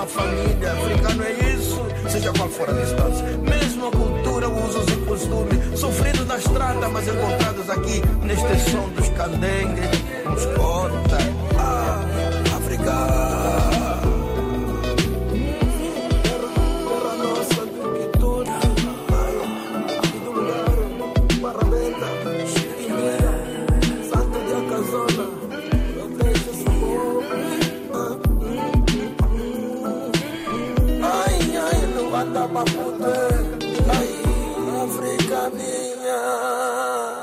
Mesma 0.00 0.06
família. 0.06 0.72
Africano 0.72 1.24
é 1.24 1.32
isso, 1.54 1.86
seja 2.08 2.32
qual 2.32 2.48
for 2.48 2.70
a 2.70 2.72
distância. 2.72 3.26
Mesma 3.38 3.90
cultura, 3.90 4.48
usos 4.48 4.86
e 4.88 4.96
costumes. 4.96 5.78
Sofridos 5.78 6.26
na 6.26 6.38
estrada, 6.38 6.88
mas 6.88 7.06
encontrados 7.06 7.68
aqui 7.68 8.02
neste 8.22 8.70
som 8.70 8.88
dos 8.90 9.08
candengues, 9.10 9.90
nos 10.24 10.46
conta. 10.56 11.39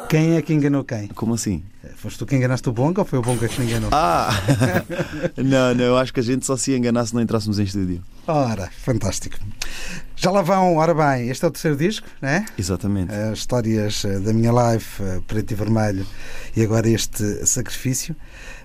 Quem 0.10 0.38
é 0.38 0.41
que 0.41 0.54
enganou 0.54 0.84
quem? 0.86 1.08
Como 1.10 1.34
assim? 1.34 1.63
Foste 1.98 2.20
tu 2.20 2.26
que 2.26 2.36
enganaste 2.36 2.67
o 2.70 2.72
Bonga 2.72 3.02
ou 3.02 3.06
foi 3.06 3.20
o 3.20 3.22
Bonga 3.22 3.48
que 3.48 3.56
te 3.56 3.62
enganou? 3.62 3.89
Ah! 3.91 4.30
não, 5.36 5.74
não, 5.76 5.84
eu 5.84 5.98
acho 5.98 6.13
que 6.13 6.20
a 6.22 6.24
gente 6.24 6.46
só 6.46 6.56
se 6.56 6.74
enganar 6.76 7.06
se 7.06 7.13
não 7.13 7.22
entrássemos 7.22 7.60
em 7.60 7.63
estúdio. 7.63 8.02
Ora, 8.26 8.70
fantástico. 8.84 9.38
Já 10.15 10.32
lá 10.32 10.41
vão, 10.41 10.76
ora 10.78 10.93
bem, 10.93 11.30
este 11.30 11.43
é 11.43 11.48
o 11.48 11.52
terceiro 11.52 11.76
disco, 11.76 12.08
né? 12.22 12.46
Exatamente. 12.58 13.13
As 13.13 13.39
histórias 13.39 14.04
eh, 14.06 14.20
da 14.20 14.32
minha 14.34 14.52
live, 14.52 14.86
eh, 15.02 15.22
preto 15.28 15.52
e 15.52 15.56
vermelho, 15.56 16.06
e 16.56 16.62
agora 16.62 16.88
este 16.89 17.46
sacrifício. 17.46 18.15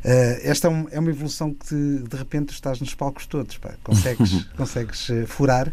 Eh, 0.04 0.40
Esta 0.44 0.68
é, 0.68 0.70
um- 0.70 0.86
é 0.90 0.98
uma 1.00 1.10
evolução 1.10 1.52
que 1.52 1.74
de, 1.74 2.02
de 2.08 2.16
repente 2.16 2.50
estás 2.52 2.80
nos 2.80 2.94
palcos 2.94 3.26
todos, 3.26 3.56
pá. 3.58 3.70
Consegues, 3.82 4.44
consegues 4.56 5.10
eh, 5.10 5.26
furar, 5.26 5.72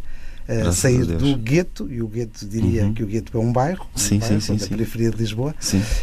eh, 0.50 0.56
Graças 0.64 0.80
a 0.80 0.82
sair 0.82 1.06
do 1.06 1.38
gueto, 1.38 1.88
e 1.92 2.02
o 2.02 2.08
gueto 2.08 2.46
diria 2.46 2.86
Uhum. 2.86 2.94
que 2.94 3.04
o 3.04 3.06
gueto 3.08 3.38
é 3.38 3.40
um 3.42 3.54
bairro, 3.54 3.86
um 3.96 4.00
Sim, 4.00 4.18
bairro, 4.20 4.42
sim, 4.42 4.58
sim, 4.58 4.68
periferia 4.70 5.12
de 5.12 5.18
Lisboa, 5.18 5.54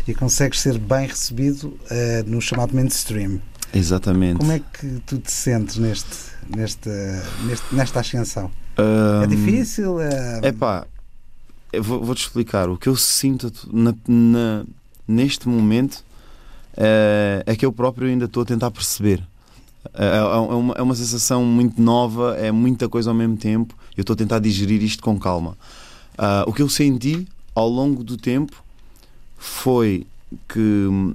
e 0.07 0.15
consegues 0.15 0.61
ser 0.61 0.79
bem 0.79 1.07
recebido 1.09 1.77
eh, 1.91 2.23
no 2.27 2.41
chamado 2.41 2.75
mainstream. 2.75 3.41
exatamente. 3.75 4.39
Como 4.39 4.53
é 4.53 4.61
que 4.61 5.01
tu 5.05 5.19
te 5.19 5.33
sentes 5.33 5.77
neste, 5.79 6.17
neste, 6.57 6.89
neste- 7.45 7.75
nesta 7.75 8.01
ascensão? 8.01 8.51
Ahm, 8.79 9.25
É 9.25 9.27
difícil? 9.27 10.01
É... 10.01 10.53
Pá, 10.53 10.87
vou-te 11.81 12.21
explicar. 12.23 12.69
O 12.71 12.77
que 12.79 12.89
eu 12.89 12.95
sinto 12.97 13.53
na- 13.73 13.95
na- 14.07 14.65
neste 15.09 15.49
momento 15.49 16.05
é, 16.77 17.43
é 17.47 17.57
que 17.57 17.65
eu 17.67 17.73
próprio 17.73 18.07
ainda 18.09 18.27
estou 18.27 18.43
a 18.43 18.47
tentar 18.47 18.71
perceber. 18.71 19.23
É, 19.95 20.17
é 20.19 20.23
uma, 20.25 20.75
é 20.75 20.83
uma 20.83 20.95
sensação 20.95 21.45
muito 21.45 21.81
nova, 21.81 22.37
é 22.37 22.51
muita 22.53 22.89
coisa 22.89 23.11
ao 23.11 23.15
mesmo 23.17 23.37
tempo. 23.37 23.75
Eu 23.97 24.03
estou 24.03 24.15
a 24.15 24.17
tentar 24.17 24.39
digerir 24.39 24.83
isto 24.83 25.03
com 25.03 25.19
calma. 25.19 25.57
Ah, 26.19 26.45
o 26.47 26.53
que 26.53 26.63
eu 26.63 26.69
senti 26.69 27.27
ao 27.55 27.69
longo 27.69 28.03
do 28.05 28.17
tempo 28.17 28.63
foi 29.39 30.07
que 30.49 30.59
hum, 30.59 31.15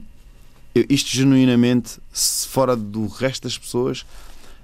eu- 0.74 0.86
isto 0.90 1.10
genuinamente, 1.10 2.00
fora 2.14 2.76
do 2.76 3.08
resto 3.08 3.44
das 3.44 3.58
pessoas, 3.58 4.06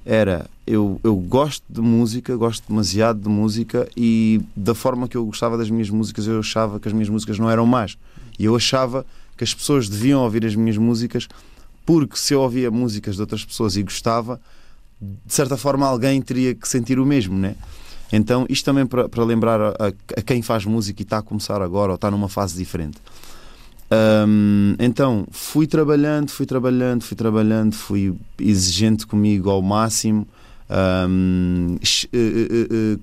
era 0.05 0.49
eu, 0.65 0.99
eu 1.03 1.15
gosto 1.15 1.63
de 1.69 1.81
música, 1.81 2.35
gosto 2.35 2.63
demasiado 2.67 3.19
de 3.19 3.29
música 3.29 3.87
e 3.95 4.39
da 4.55 4.73
forma 4.73 5.07
que 5.07 5.17
eu 5.17 5.25
gostava 5.25 5.57
das 5.57 5.69
minhas 5.69 5.89
músicas, 5.89 6.27
eu 6.27 6.39
achava 6.39 6.79
que 6.79 6.87
as 6.87 6.93
minhas 6.93 7.09
músicas 7.09 7.37
não 7.37 7.49
eram 7.49 7.65
más. 7.65 7.97
E 8.39 8.45
eu 8.45 8.55
achava 8.55 9.05
que 9.37 9.43
as 9.43 9.53
pessoas 9.53 9.89
deviam 9.89 10.21
ouvir 10.23 10.45
as 10.45 10.55
minhas 10.55 10.77
músicas 10.77 11.27
porque 11.87 12.17
se 12.17 12.33
eu 12.33 12.41
ouvia 12.41 12.69
músicas 12.69 13.15
de 13.15 13.21
outras 13.21 13.45
pessoas 13.45 13.77
e 13.77 13.81
gostava, 13.81 14.39
de 15.01 15.33
certa 15.33 15.55
forma 15.55 15.87
alguém 15.87 16.21
teria 16.21 16.53
que 16.53 16.67
sentir 16.67 16.99
o 16.99 17.05
mesmo, 17.05 17.35
né? 17.37 17.55
Então, 18.11 18.45
isto 18.49 18.65
também 18.65 18.85
para, 18.85 19.07
para 19.07 19.23
lembrar 19.23 19.59
a, 19.61 19.69
a- 19.87 20.21
quem 20.21 20.41
faz 20.41 20.65
música 20.65 21.01
e 21.01 21.03
está 21.03 21.19
a 21.19 21.21
começar 21.21 21.61
agora 21.61 21.93
ou 21.93 21.95
está 21.95 22.11
numa 22.11 22.27
fase 22.27 22.57
diferente. 22.57 22.97
Hum, 24.27 24.75
então, 24.79 25.25
fui 25.31 25.65
trabalhando, 25.65 26.29
fui 26.29 26.45
trabalhando, 26.45 27.03
fui 27.03 27.15
trabalhando, 27.15 27.73
fui 27.73 28.13
exigente 28.37 29.07
comigo 29.07 29.49
ao 29.49 29.61
máximo, 29.61 30.27
ch- 31.81 32.09
eh, 32.11 32.17
eh, 32.17 32.67
eh, 32.69 32.97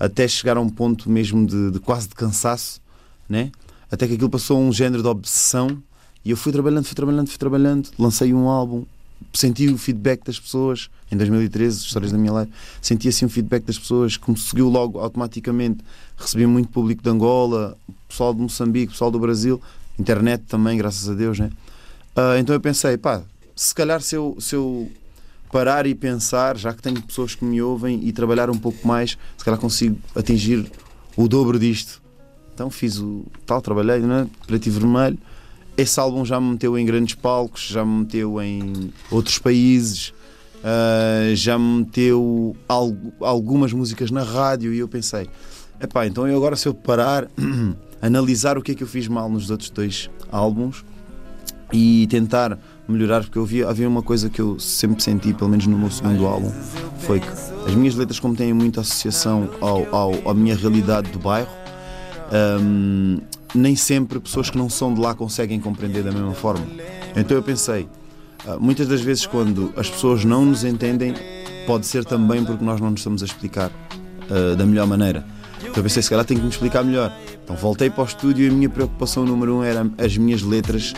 até 0.00 0.26
chegar 0.26 0.56
a 0.56 0.60
um 0.60 0.70
ponto 0.70 1.10
mesmo 1.10 1.46
de, 1.46 1.70
de 1.70 1.78
quase 1.80 2.08
de 2.08 2.14
cansaço, 2.14 2.80
né? 3.28 3.52
até 3.90 4.06
que 4.08 4.14
aquilo 4.14 4.30
passou 4.30 4.56
a 4.56 4.60
um 4.60 4.72
género 4.72 5.02
de 5.02 5.08
obsessão. 5.08 5.82
E 6.24 6.30
eu 6.30 6.36
fui 6.36 6.52
trabalhando, 6.52 6.84
fui 6.84 6.94
trabalhando, 6.94 7.28
fui 7.28 7.38
trabalhando, 7.38 7.88
lancei 7.98 8.32
um 8.32 8.48
álbum, 8.48 8.84
senti 9.32 9.68
o 9.68 9.78
feedback 9.78 10.24
das 10.24 10.38
pessoas 10.38 10.88
em 11.10 11.16
2013, 11.16 11.78
histórias 11.78 12.12
da 12.12 12.18
minha 12.18 12.32
live, 12.32 12.50
senti 12.80 13.08
assim 13.08 13.24
o 13.24 13.28
feedback 13.28 13.64
das 13.64 13.78
pessoas, 13.78 14.16
que 14.16 14.62
logo 14.62 14.98
automaticamente. 14.98 15.84
Recebi 16.16 16.46
muito 16.46 16.68
público 16.68 17.02
de 17.02 17.10
Angola, 17.10 17.76
pessoal 18.08 18.32
de 18.32 18.40
Moçambique, 18.40 18.92
pessoal 18.92 19.10
do 19.10 19.18
Brasil, 19.18 19.60
internet 19.98 20.44
também, 20.48 20.78
graças 20.78 21.08
a 21.08 21.14
Deus, 21.14 21.38
né? 21.38 21.50
Ah, 22.14 22.38
então 22.38 22.54
eu 22.54 22.60
pensei, 22.60 22.96
pá, 22.96 23.22
se 23.56 23.74
calhar 23.74 24.00
se 24.00 24.14
eu, 24.14 24.36
se 24.38 24.54
eu 24.54 24.90
parar 25.50 25.86
e 25.86 25.94
pensar, 25.94 26.56
já 26.56 26.72
que 26.72 26.80
tenho 26.80 27.00
pessoas 27.02 27.34
que 27.34 27.44
me 27.44 27.60
ouvem 27.60 28.00
e 28.06 28.12
trabalhar 28.12 28.48
um 28.48 28.58
pouco 28.58 28.86
mais, 28.86 29.18
se 29.36 29.44
calhar 29.44 29.60
consigo 29.60 29.98
atingir 30.14 30.70
o 31.16 31.28
dobro 31.28 31.58
disto. 31.58 32.00
Então 32.54 32.70
fiz 32.70 32.98
o 32.98 33.24
tal, 33.44 33.60
trabalhei, 33.60 34.00
né? 34.00 34.28
preto 34.46 34.66
e 34.66 34.70
vermelho. 34.70 35.18
Esse 35.82 35.98
álbum 35.98 36.24
já 36.24 36.40
me 36.40 36.52
meteu 36.52 36.78
em 36.78 36.84
grandes 36.86 37.14
palcos, 37.16 37.62
já 37.68 37.84
me 37.84 38.00
meteu 38.00 38.40
em 38.40 38.92
outros 39.10 39.38
países, 39.38 40.12
ah, 40.62 41.34
já 41.34 41.58
me 41.58 41.78
meteu 41.80 42.56
al- 42.68 42.94
algumas 43.20 43.72
músicas 43.72 44.10
na 44.10 44.22
rádio 44.22 44.72
e 44.72 44.78
eu 44.78 44.86
pensei, 44.86 45.28
epá, 45.80 46.06
então 46.06 46.26
eu 46.28 46.36
agora 46.36 46.54
se 46.54 46.68
eu 46.68 46.74
parar, 46.74 47.26
analisar 48.00 48.56
o 48.56 48.62
que 48.62 48.72
é 48.72 48.74
que 48.76 48.82
eu 48.82 48.86
fiz 48.86 49.08
mal 49.08 49.28
nos 49.28 49.50
outros 49.50 49.70
dois 49.70 50.08
álbuns 50.30 50.84
e 51.72 52.06
tentar 52.08 52.58
melhorar, 52.88 53.22
porque 53.22 53.38
eu 53.38 53.44
via, 53.44 53.68
havia 53.68 53.88
uma 53.88 54.02
coisa 54.02 54.28
que 54.30 54.40
eu 54.40 54.60
sempre 54.60 55.02
senti, 55.02 55.32
pelo 55.34 55.50
menos 55.50 55.66
no 55.66 55.76
meu 55.78 55.90
segundo 55.90 56.26
álbum, 56.26 56.52
foi 57.00 57.18
que 57.18 57.26
as 57.66 57.74
minhas 57.74 57.94
letras, 57.96 58.20
como 58.20 58.36
têm 58.36 58.52
muita 58.52 58.82
associação 58.82 59.48
ao, 59.60 59.92
ao- 59.94 60.30
à 60.30 60.34
minha 60.34 60.54
realidade 60.54 61.10
do 61.10 61.18
bairro, 61.18 61.48
hum, 62.60 63.18
nem 63.54 63.76
sempre 63.76 64.18
pessoas 64.20 64.50
que 64.50 64.58
não 64.58 64.68
são 64.68 64.92
de 64.94 65.00
lá 65.00 65.14
conseguem 65.14 65.60
compreender 65.60 66.02
da 66.02 66.12
mesma 66.12 66.34
forma. 66.34 66.64
Então 67.16 67.36
eu 67.36 67.42
pensei, 67.42 67.88
ah, 68.46 68.56
muitas 68.58 68.88
das 68.88 69.00
vezes 69.00 69.26
quando 69.26 69.72
as 69.76 69.88
pessoas 69.88 70.24
não 70.24 70.44
nos 70.44 70.64
entendem, 70.64 71.14
pode 71.66 71.86
ser 71.86 72.04
também 72.04 72.44
porque 72.44 72.64
nós 72.64 72.80
não 72.80 72.90
nos 72.90 73.00
estamos 73.00 73.22
a 73.22 73.26
explicar 73.26 73.70
ah, 74.30 74.56
da 74.56 74.64
melhor 74.64 74.86
maneira. 74.86 75.24
Então 75.60 75.74
eu 75.76 75.82
pensei, 75.82 76.02
se 76.02 76.10
calhar 76.10 76.24
tenho 76.24 76.40
que 76.40 76.46
me 76.46 76.50
explicar 76.50 76.82
melhor. 76.82 77.12
Então 77.44 77.54
voltei 77.56 77.88
para 77.88 78.02
o 78.02 78.06
estúdio 78.06 78.46
e 78.46 78.50
a 78.50 78.52
minha 78.52 78.68
preocupação 78.68 79.24
número 79.24 79.56
um 79.56 79.62
era 79.62 79.88
as 79.98 80.16
minhas 80.16 80.42
letras 80.42 80.92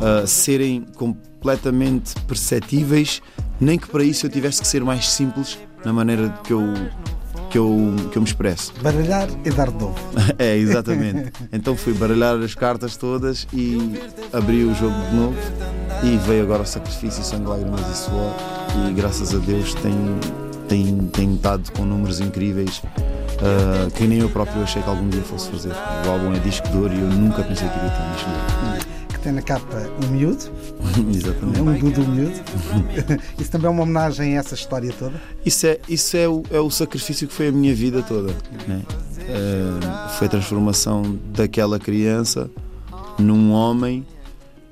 ah, 0.00 0.26
serem 0.26 0.86
completamente 0.94 2.14
perceptíveis, 2.26 3.20
nem 3.60 3.78
que 3.78 3.88
para 3.88 4.04
isso 4.04 4.26
eu 4.26 4.30
tivesse 4.30 4.60
que 4.60 4.68
ser 4.68 4.84
mais 4.84 5.10
simples 5.10 5.58
na 5.84 5.92
maneira 5.92 6.28
que 6.44 6.52
eu, 6.52 6.62
que 7.50 7.58
eu, 7.58 7.94
que 8.10 8.18
eu 8.18 8.22
me 8.22 8.28
expresso. 8.28 8.72
Baralhar 8.82 9.28
e 9.44 9.50
dar 9.50 9.70
de 9.70 9.78
novo. 9.78 9.98
É, 10.38 10.56
exatamente. 10.56 11.32
Então 11.52 11.76
fui 11.76 11.92
baralhar 11.94 12.36
as 12.36 12.54
cartas 12.54 12.96
todas 12.96 13.46
e 13.52 13.98
abri 14.32 14.64
o 14.64 14.74
jogo 14.74 14.94
de 15.10 15.16
novo 15.16 15.36
e 16.04 16.16
veio 16.18 16.44
agora 16.44 16.62
o 16.62 16.66
sacrifício, 16.66 17.24
sangue, 17.24 17.48
lágrimas 17.48 17.80
e 17.80 17.96
suor 17.96 18.34
e 18.88 18.92
graças 18.92 19.34
a 19.34 19.38
Deus 19.38 19.74
tem, 19.74 19.94
tem, 20.68 20.98
tem 21.12 21.34
estado 21.34 21.72
com 21.72 21.84
números 21.84 22.20
incríveis 22.20 22.82
ah, 23.40 23.88
que 23.94 24.06
nem 24.06 24.18
eu 24.18 24.28
próprio 24.28 24.62
achei 24.62 24.82
que 24.82 24.88
algum 24.88 25.08
dia 25.08 25.22
fosse 25.22 25.50
fazer. 25.50 25.72
O 26.06 26.10
álbum 26.10 26.34
é 26.34 26.38
disco 26.40 26.68
de 26.68 26.76
ouro 26.76 26.92
e 26.92 27.00
eu 27.00 27.06
nunca 27.06 27.42
pensei 27.42 27.68
que 27.68 27.78
iria 27.78 27.90
ter 27.90 28.14
disco 28.14 28.30
de 28.30 28.66
ouro. 28.66 28.77
Tem 29.28 29.34
na 29.34 29.42
capa 29.42 29.76
um 30.02 30.10
miúdo, 30.10 30.50
Exatamente. 31.14 31.60
um 31.60 31.90
Dudu 31.90 32.08
miúdo. 32.08 32.40
Isso 33.38 33.50
também 33.50 33.66
é 33.66 33.70
uma 33.70 33.82
homenagem 33.82 34.38
a 34.38 34.40
essa 34.40 34.54
história 34.54 34.90
toda. 34.98 35.20
Isso 35.44 35.66
é, 35.66 35.78
isso 35.86 36.16
é, 36.16 36.26
o, 36.26 36.42
é 36.50 36.58
o 36.58 36.70
sacrifício 36.70 37.28
que 37.28 37.34
foi 37.34 37.48
a 37.48 37.52
minha 37.52 37.74
vida 37.74 38.00
toda. 38.00 38.34
Né? 38.66 38.82
Ah, 39.84 40.08
foi 40.16 40.28
a 40.28 40.30
transformação 40.30 41.18
daquela 41.30 41.78
criança 41.78 42.50
num 43.18 43.52
homem 43.52 44.06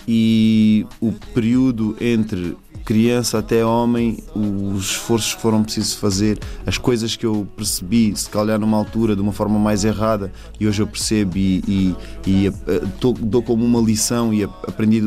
e 0.09 0.87
o 1.03 1.13
período 1.35 1.95
entre 2.01 2.57
criança 2.87 3.39
até 3.41 3.65
homem, 3.67 4.17
os 4.35 4.85
esforços 4.93 5.35
que 5.35 5.43
foram 5.43 5.63
precisos 5.65 5.95
fazer, 5.95 6.39
as 6.65 6.79
coisas 6.79 7.17
que 7.17 7.27
eu 7.27 7.47
percebi, 7.57 8.15
se 8.17 8.31
calhar 8.31 8.59
numa 8.61 8.77
altura 8.79 9.17
de 9.17 9.21
uma 9.21 9.33
forma 9.33 9.59
mais 9.59 9.85
errada, 9.85 10.33
e 10.59 10.67
hoje 10.69 10.81
eu 10.83 10.87
percebo 10.87 11.37
e, 11.37 11.63
e, 11.67 11.97
e, 12.27 12.47
eh, 12.47 12.81
tô- 13.01 13.13
dou 13.13 13.43
como 13.43 13.65
uma 13.65 13.81
lição 13.81 14.33
e 14.33 14.45
ap- 14.45 14.69
aprendi 14.69 15.03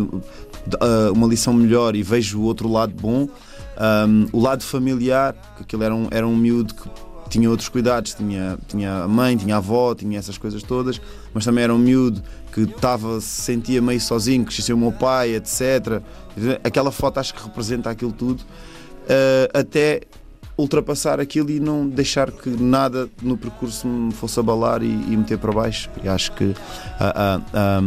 ah, 0.82 1.12
uma 1.14 1.26
lição 1.26 1.54
melhor 1.54 1.96
e 1.96 2.04
vejo 2.04 2.40
o 2.40 2.44
outro 2.44 2.70
lado 2.70 2.94
bom. 3.00 3.28
Um, 4.08 4.28
o 4.34 4.42
lado 4.42 4.62
familiar, 4.62 5.34
que 5.56 5.64
aquilo 5.64 5.84
era 5.84 5.96
um, 5.96 6.08
era 6.12 6.28
um 6.28 6.36
miúdo 6.36 6.74
que 6.76 6.90
tinha 7.30 7.50
outros 7.50 7.70
cuidados, 7.70 8.14
tinha, 8.14 8.58
tinha 8.68 9.04
a 9.04 9.08
mãe, 9.08 9.38
tinha 9.38 9.56
a 9.56 9.60
avó, 9.60 9.96
tinha 9.96 10.20
essas 10.20 10.38
coisas 10.38 10.62
todas, 10.64 11.00
mas 11.34 11.46
também 11.46 11.64
era 11.64 11.74
um 11.74 11.78
miúdo 11.78 12.22
que 12.52 12.62
estava, 12.62 13.20
se 13.22 13.42
sentia 13.42 13.82
meio 13.82 14.02
sozinho, 14.02 14.46
que 14.46 14.52
esqueceu 14.52 14.76
o 14.76 14.80
meu 14.80 14.92
pai, 14.92 15.36
etc. 15.36 16.02
Aquela 16.64 16.92
foto 16.92 17.20
acho 17.20 17.34
que 17.34 17.44
representa 17.44 17.90
aquilo 17.90 18.12
tudo, 18.12 18.42
uh, 18.42 19.58
até 19.58 20.02
ultrapassar 20.60 21.20
aquilo 21.20 21.50
e 21.50 21.60
não 21.60 21.88
deixar 21.88 22.32
que 22.32 22.50
nada 22.50 23.10
no 23.22 23.38
percurso 23.38 23.88
me 23.88 24.12
fosse 24.12 24.40
abalar 24.40 24.84
e, 24.84 24.88
e 24.88 25.18
meter 25.18 25.38
para 25.38 25.52
baixo. 25.54 25.90
E 26.04 26.10
acho 26.10 26.34
que 26.34 26.54
a, 27.00 27.40
a, 27.54 27.82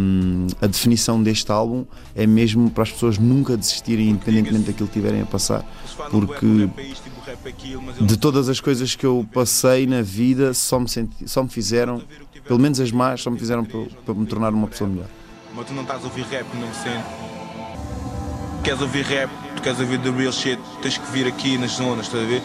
a, 0.62 0.66
definição 0.66 1.22
deste 1.22 1.52
álbum 1.52 1.84
é 2.14 2.26
mesmo 2.26 2.70
para 2.70 2.84
as 2.84 2.90
pessoas 2.90 3.18
nunca 3.18 3.56
desistirem, 3.56 4.10
independentemente 4.10 4.66
daquilo 4.66 4.88
que 4.88 4.94
tiverem 4.94 5.20
a 5.20 5.26
passar, 5.26 5.64
porque 6.10 6.68
de 8.00 8.16
todas 8.16 8.48
as 8.48 8.58
coisas 8.58 8.96
que 8.96 9.04
eu 9.04 9.26
passei 9.32 9.86
na 9.86 10.00
vida 10.00 10.54
só 10.54 10.80
me, 10.80 10.88
senti, 10.88 11.28
só 11.28 11.42
me 11.42 11.50
fizeram, 11.50 12.02
pelo 12.46 12.58
menos 12.58 12.80
as 12.80 12.90
más, 12.90 13.20
só 13.22 13.30
me 13.30 13.38
fizeram 13.38 13.64
para, 13.64 13.84
para 14.04 14.14
me 14.14 14.26
tornar 14.26 14.52
uma 14.52 14.66
pessoa 14.66 14.88
melhor. 14.88 15.06
Mas 15.54 15.66
tu 15.66 15.74
não 15.74 15.82
estás 15.82 16.02
a 16.02 16.04
ouvir 16.04 16.24
rap, 16.24 16.46
não 16.56 16.72
sente. 16.72 17.04
Queres 18.64 18.80
ouvir 18.80 19.04
rap, 19.04 19.30
tu 19.54 19.62
queres 19.62 19.80
ouvir 19.80 19.98
the 19.98 20.10
real 20.10 20.32
shit, 20.32 20.58
tens 20.80 20.98
que 20.98 21.12
vir 21.12 21.26
aqui 21.26 21.58
nas 21.58 21.72
zonas, 21.72 22.06
estás 22.06 22.22
a 22.22 22.26
ver? 22.26 22.42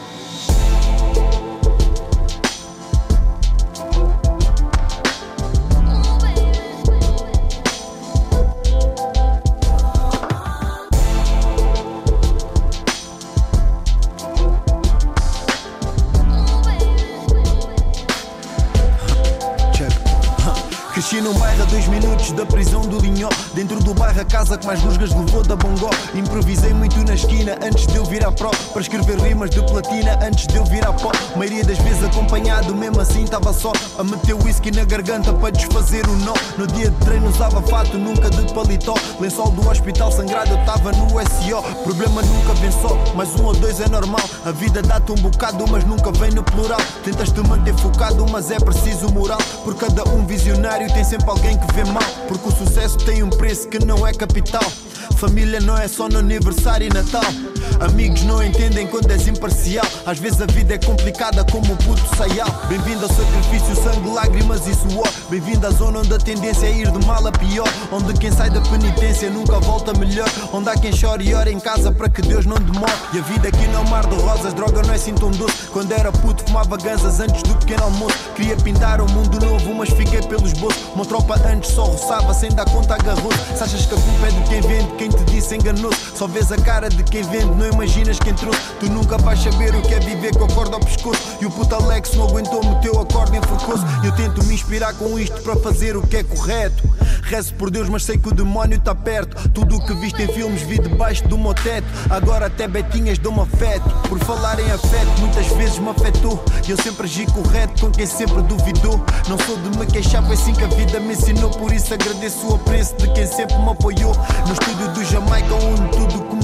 Dentro 23.54 23.80
do 23.80 23.87
bairro, 23.87 23.87
a 23.87 23.87
casa 24.28 24.58
que 24.58 24.66
mais 24.66 24.82
rusgas 24.82 25.12
levou 25.14 25.44
da 25.44 25.56
Bongó. 25.56 25.90
Improvisei 26.14 26.74
muito 26.74 26.98
na 27.04 27.16
esquina 27.16 27.58
antes 27.64 27.88
de 27.88 27.96
eu 27.96 28.06
vir 28.06 28.26
à 28.26 28.32
pro. 28.32 28.52
Para 28.72 28.82
escrever 28.82 29.20
rimas 29.20 29.50
de 29.50 29.62
platina 29.62 30.20
antes 30.22 30.48
de 30.48 30.56
eu 30.56 30.66
vir 30.66 30.86
à 30.86 30.94
pó. 30.94 31.12
Maioria 31.36 31.64
das 31.64 31.78
vezes 31.80 32.04
acompanhado, 32.04 32.76
mesmo 32.76 33.00
assim 33.00 33.24
estava 33.24 33.54
só. 33.54 33.72
A 33.98 34.04
meter 34.04 34.34
whisky 34.34 34.72
na 34.72 34.84
garganta 34.84 35.34
para 35.34 35.52
desfazer 35.52 36.08
o 36.08 36.16
nó. 36.18 36.34
No 36.58 36.68
dia 36.68 36.90
de 36.90 36.98
treino 37.06 37.30
usava 37.30 37.62
fato, 37.62 37.98
nunca 37.98 38.30
de 38.30 38.54
paletó. 38.54 38.96
Lençol 39.20 39.52
do 39.52 39.68
hospital 39.68 40.12
sangrado, 40.12 40.52
eu 40.52 40.60
estava 40.60 40.92
no 40.92 41.08
SO. 41.10 41.84
Problema 41.84 42.22
nunca 42.22 42.54
vem 42.56 42.72
só, 42.72 42.98
mas 43.16 43.34
um 43.40 43.46
ou 43.46 43.54
dois 43.54 43.80
é 43.80 43.88
normal. 43.88 44.24
A 44.46 44.52
vida 44.52 44.82
dá-te 44.82 45.12
um 45.12 45.16
bocado, 45.16 45.66
mas 45.70 45.84
nunca 45.86 46.12
vem 46.12 46.32
no 46.32 46.44
plural. 46.44 46.80
Tentas 47.04 47.32
te 47.32 47.40
manter 47.42 47.74
focado, 47.76 48.26
mas 48.30 48.52
é 48.52 48.60
preciso 48.60 49.10
moral. 49.12 49.40
Por 49.64 49.76
cada 49.76 50.04
um 50.10 50.26
visionário 50.26 50.88
tem 50.94 51.04
sempre 51.04 51.30
alguém 51.30 51.58
que 51.58 51.74
vê 51.74 51.84
mal. 51.86 52.04
Porque 52.28 52.50
o 52.50 52.52
sucesso 52.52 52.98
tem 53.00 53.24
um 53.24 53.30
preço 53.30 53.68
que 53.68 53.84
não 53.84 54.06
é 54.06 54.14
capital. 54.18 54.64
Família 55.18 55.60
não 55.60 55.78
é 55.78 55.88
só 55.88 56.10
no 56.10 56.20
aniversário 56.20 56.88
e 56.88 56.94
Natal. 56.94 57.24
Amigos 57.80 58.24
não 58.24 58.44
entendem 58.44 58.88
quando 58.88 59.12
és 59.12 59.28
imparcial. 59.28 59.86
Às 60.06 60.20
vezes 60.20 60.42
a 60.42 60.46
vida 60.46 60.74
é 60.74 60.78
complicada 60.78 61.44
como 61.46 61.74
o 61.74 61.78
puto 61.78 62.16
saial. 62.16 62.50
Bem-vindo 62.68 63.06
ao 63.06 63.10
sacrifício, 63.10 63.76
sangue, 63.76 64.10
lágrimas 64.10 64.68
e 64.68 64.74
suor. 64.74 65.08
Bem-vindo 65.30 65.68
à 65.68 65.70
zona 65.70 66.00
onde 66.00 66.14
a 66.14 66.18
tendência 66.18 66.66
é 66.66 66.72
ir 66.72 66.92
de 66.92 67.06
mal 67.06 67.26
a 67.26 67.32
pior. 67.32 67.68
Onde 67.92 68.14
quem 68.14 68.32
sai 68.32 68.50
da 68.50 68.62
penitência 68.62 69.30
nunca 69.30 69.60
volta 69.60 69.94
melhor. 69.94 70.30
Onde 70.52 70.70
há 70.70 70.76
quem 70.76 70.92
chora 70.92 71.22
e 71.22 71.34
ora 71.34 71.52
em 71.52 71.60
casa 71.60 71.92
para 71.92 72.10
que 72.10 72.22
Deus 72.22 72.46
não 72.46 72.58
demore. 72.58 72.92
E 73.14 73.20
a 73.20 73.22
vida 73.22 73.50
aqui 73.50 73.68
não 73.68 73.82
é 73.82 73.84
um 73.84 73.90
mar 73.90 74.06
de 74.08 74.16
rosas, 74.16 74.54
droga 74.54 74.82
não 74.82 74.94
é 74.94 74.96
assim 74.96 75.14
tão 75.14 75.32
doce. 75.32 75.68
Quando 75.72 75.92
era 75.92 76.12
puto, 76.12 76.44
fumava 76.46 76.78
ganzas 76.78 77.20
antes 77.20 77.44
do 77.44 77.56
pequeno 77.56 77.84
almoço. 77.84 78.18
Queria 78.36 78.56
pintar 78.58 79.02
um 79.02 79.08
mundo 79.08 79.40
novo, 79.40 79.74
mas 79.76 79.90
fiquei 79.90 80.22
pelos 80.22 80.54
bolsos. 80.54 80.82
Uma 80.96 81.06
tropa 81.06 81.40
antes 81.48 81.72
só 81.72 81.84
roçava 81.84 82.34
sem 82.34 82.50
dar 82.52 82.66
conta 82.66 82.96
agarrou. 82.96 83.32
Se 83.56 83.64
achas 83.64 83.86
que 83.86 83.94
a 83.94 83.98
culpa 83.98 84.28
é 84.28 84.32
de 84.32 84.50
quem 84.50 84.62
vende, 84.62 84.92
quem 84.98 85.10
te 85.10 85.24
disse 85.32 85.56
enganou-se. 85.56 85.98
Só 86.16 86.28
vês 86.28 86.52
a 86.52 86.58
cara 86.58 86.90
de 86.90 87.04
quem 87.04 87.24
vende, 87.24 87.54
não 87.58 87.68
imaginas 87.68 88.20
quem 88.20 88.34
trouxe. 88.34 88.60
Tu 88.80 88.90
nunca 88.90 89.18
vais 89.18 89.42
saber 89.42 89.76
o 89.76 89.82
que 89.82 89.94
é 89.94 90.00
viver 90.00 90.36
com 90.38 90.46
a 90.46 90.48
corda 90.48 90.76
ao 90.76 90.80
pescoço. 90.80 91.22
E 91.42 91.46
o 91.46 91.52
puto 91.52 91.76
Alex 91.76 92.14
não 92.14 92.28
aguentou, 92.28 92.64
meteu 92.64 93.00
a 93.00 93.06
corda 93.06 93.36
em 93.36 93.42
focoso. 93.42 93.84
Eu 94.04 94.12
tento 94.14 94.44
me 94.46 94.54
inspirar 94.54 94.94
com 94.94 95.18
isto 95.20 95.42
para 95.42 95.56
fazer 95.58 95.98
o 95.98 96.06
que 96.06 96.18
é 96.18 96.24
correto. 96.24 96.88
Rezo 97.24 97.54
por 97.56 97.70
Deus, 97.70 97.90
mas 97.90 98.04
sei 98.04 98.18
que 98.18 98.30
o 98.30 98.32
demónio 98.34 98.78
está 98.78 98.96
perto. 98.96 99.50
Tudo 99.50 99.78
o 99.78 99.86
que 99.86 99.94
viste 99.96 100.22
em 100.22 100.28
filmes 100.28 100.62
vi 100.62 100.80
debaixo 100.80 101.28
do 101.28 101.38
meu 101.38 101.54
teto. 101.54 101.88
Agora 102.10 102.46
até 102.46 102.68
betinhas 102.68 103.18
dão-me 103.18 103.42
afeto. 103.42 103.90
Por 104.08 104.20
falar 104.20 104.60
em 104.60 104.72
afeto, 104.72 105.20
muitas 105.20 105.48
vezes 105.48 105.80
me 105.80 105.90
afetou. 105.90 106.44
E 106.68 106.72
eu 106.72 106.78
sempre 106.78 107.06
agi 107.06 107.26
correto 107.26 107.86
com 107.86 107.92
quem 107.92 108.06
sempre 108.06 108.42
duvidou. 108.44 109.04
Não 109.28 109.38
sou 109.40 109.58
de 109.58 109.78
me 109.78 109.86
queixar, 109.86 110.24
foi 110.24 110.36
assim 110.36 110.54
que 110.54 110.64
a 110.64 110.68
vida 110.68 111.00
me 111.00 111.14
ensinou. 111.14 111.50
Por 111.50 111.74
isso 111.74 111.94
agradeço 111.94 112.48
o 112.48 112.56
apreço 112.56 112.96
de 112.98 113.12
quem 113.12 113.26
sempre 113.26 113.58
me 113.58 113.72
apoiou. 113.72 114.16
No 114.46 114.54
estúdio 114.54 114.88
do 114.94 115.04
Jamaica, 115.04 115.54
onde 115.56 115.90
tudo 115.92 116.20
começou. 116.20 116.37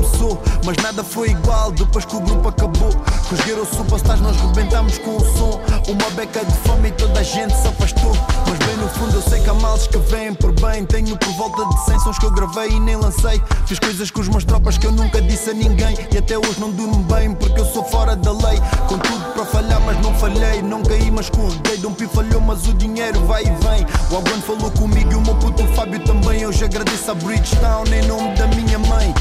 Mas 0.66 0.78
nada 0.78 1.04
foi 1.04 1.30
igual 1.30 1.72
depois 1.72 2.06
que 2.06 2.16
o 2.16 2.20
grupo 2.22 2.50
acabou. 2.50 2.90
Guerreiros 3.30 3.70
Superstars 3.70 4.22
nós 4.22 4.36
rebentamos 4.38 4.98
com 5.00 5.18
o 5.18 5.20
som. 5.20 5.60
Uma 5.88 6.10
beca 6.12 6.44
de 6.46 6.54
fome 6.60 6.90
e 6.90 6.92
toda 6.92 7.20
a 7.20 7.24
gente 7.24 7.54
se 7.56 7.68
afastou. 7.68 8.16
Mas 8.48 8.58
bem 8.60 8.78
no 8.78 8.88
fundo 8.90 9.16
eu 9.16 9.22
sei 9.22 9.42
que 9.42 9.50
há 9.50 9.54
males 9.54 9.88
que 9.88 9.98
vêm 9.98 10.34
por 10.34 10.54
bem. 10.54 10.86
Tenho 10.86 11.18
por 11.18 11.34
volta 11.34 11.66
de 11.66 11.86
100 11.86 12.00
sons 12.00 12.20
que 12.20 12.26
eu 12.26 12.32
gravei 12.32 12.70
e 12.70 12.80
nem 12.80 12.96
lancei. 12.96 13.42
Fiz 13.66 13.80
coisas 13.80 14.10
com 14.10 14.22
os 14.22 14.30
meus 14.30 14.46
tropas 14.46 14.78
que 14.78 14.88
eu 14.88 14.92
nunca 14.92 15.22
disse 15.22 15.50
a 15.50 15.54
ninguém. 15.54 15.98
E 16.14 16.18
até 16.18 16.38
hoje 16.38 16.60
não 16.60 16.72
durmo 16.72 17.04
bem 17.04 17.34
porque 17.34 17.60
eu 17.60 17.66
sou 17.66 17.84
fora 17.84 18.16
da 18.16 18.32
lei. 18.32 18.60
Com 18.88 18.98
tudo 18.98 19.34
para 19.34 19.46
falhar, 19.46 19.82
mas 19.82 20.00
não 20.02 20.14
falhei. 20.16 20.62
Não 20.62 20.82
caí, 20.84 21.12
mas 21.12 21.26
escorreguei. 21.26 21.78
Dom 21.78 21.94
Pi 21.94 22.08
falhou, 22.08 22.42
mas 22.42 22.68
o 22.68 22.74
dinheiro 22.74 23.20
vai 23.26 23.44
e 23.44 23.46
vem. 23.46 23.86
O 24.12 24.16
Alguém 24.16 24.42
falou 24.42 24.72
comigo 24.72 25.12
e 25.12 25.16
o 25.16 25.22
meu 25.22 25.36
puto 25.36 25.66
Fábio 25.74 26.00
também. 26.06 26.46
Hoje 26.46 26.64
agradeço 26.64 27.12
a 27.12 27.14
Bridgetown 27.16 27.84
em 27.88 28.08
nome 28.08 28.36
da 28.36 28.48
minha 28.48 28.80
mãe. 28.80 29.14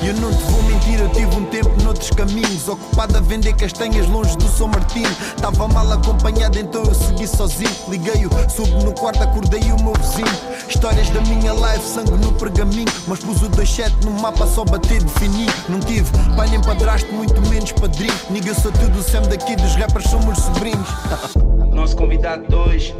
E 0.00 0.06
eu 0.06 0.14
não 0.14 0.30
te 0.32 0.42
vou 0.44 0.62
mentir, 0.62 1.00
eu 1.00 1.08
tive 1.08 1.34
um 1.34 1.44
tempo 1.46 1.82
noutros 1.82 2.10
caminhos 2.10 2.68
Ocupado 2.68 3.16
a 3.16 3.20
vender 3.20 3.54
castanhas 3.54 4.06
longe 4.08 4.36
do 4.36 4.48
São 4.48 4.68
Martinho. 4.68 5.08
Estava 5.08 5.66
mal 5.68 5.90
acompanhado, 5.90 6.58
então 6.58 6.84
eu 6.84 6.94
segui 6.94 7.26
sozinho. 7.26 7.70
Liguei-o, 7.88 8.30
subo 8.48 8.84
no 8.84 8.92
quarto, 8.92 9.22
acordei 9.22 9.60
o 9.72 9.82
meu 9.82 9.92
vizinho. 9.94 10.68
Histórias 10.68 11.08
da 11.10 11.20
minha 11.22 11.52
life, 11.52 11.84
sangue 11.84 12.12
no 12.12 12.32
pergaminho. 12.32 12.86
Mas 13.06 13.18
pus 13.20 13.42
o 13.42 13.50
27 13.50 14.04
no 14.04 14.12
mapa, 14.12 14.46
só 14.46 14.64
bater 14.64 15.02
definir 15.02 15.50
Não 15.68 15.80
tive 15.80 16.10
pai 16.36 16.48
nem 16.48 16.60
padrasto, 16.60 17.12
muito 17.12 17.40
menos 17.48 17.72
padrinho. 17.72 18.14
Niga, 18.30 18.50
eu 18.50 18.54
sou 18.54 18.70
tudo 18.72 18.98
o 18.98 19.02
Sam 19.02 19.22
daqui, 19.22 19.56
dos 19.56 19.74
rappers 19.74 20.08
somos 20.10 20.38
sobrinhos. 20.38 20.88
Nosso 21.74 21.96
convidado 21.96 22.44
2, 22.48 22.94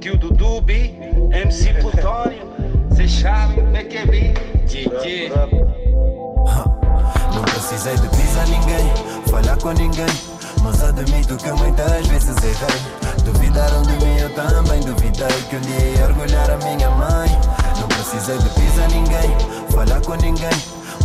tio 0.00 0.16
do 0.16 0.30
Dubi, 0.30 0.94
MC 1.30 1.74
Plutónio. 1.74 2.52
Cês 2.94 3.12
sabem 3.20 3.64
como 3.64 3.76
é 3.76 3.84
que 3.84 3.96
é? 3.96 4.02
Yeah, 4.72 5.71
não 7.34 7.42
precisei 7.42 7.96
de 7.96 8.08
pisar 8.08 8.46
ninguém, 8.46 8.92
falhar 9.30 9.58
com 9.58 9.72
ninguém. 9.72 10.06
Mas 10.62 10.82
admito 10.82 11.36
que 11.36 11.50
muitas 11.52 12.06
vezes 12.06 12.36
errei. 12.36 13.02
Duvidaram 13.24 13.82
de 13.82 13.92
mim, 14.04 14.16
eu 14.18 14.30
também 14.34 14.80
duvidei. 14.80 15.42
Que 15.48 15.56
um 15.56 15.60
dia 15.60 15.86
ia 15.96 16.04
orgulhar 16.06 16.50
a 16.50 16.56
minha 16.58 16.90
mãe. 16.90 17.28
Não 17.80 17.88
precisei 17.88 18.38
de 18.38 18.48
pisar 18.50 18.88
ninguém, 18.90 19.36
falhar 19.70 20.00
com 20.02 20.14
ninguém. 20.14 20.50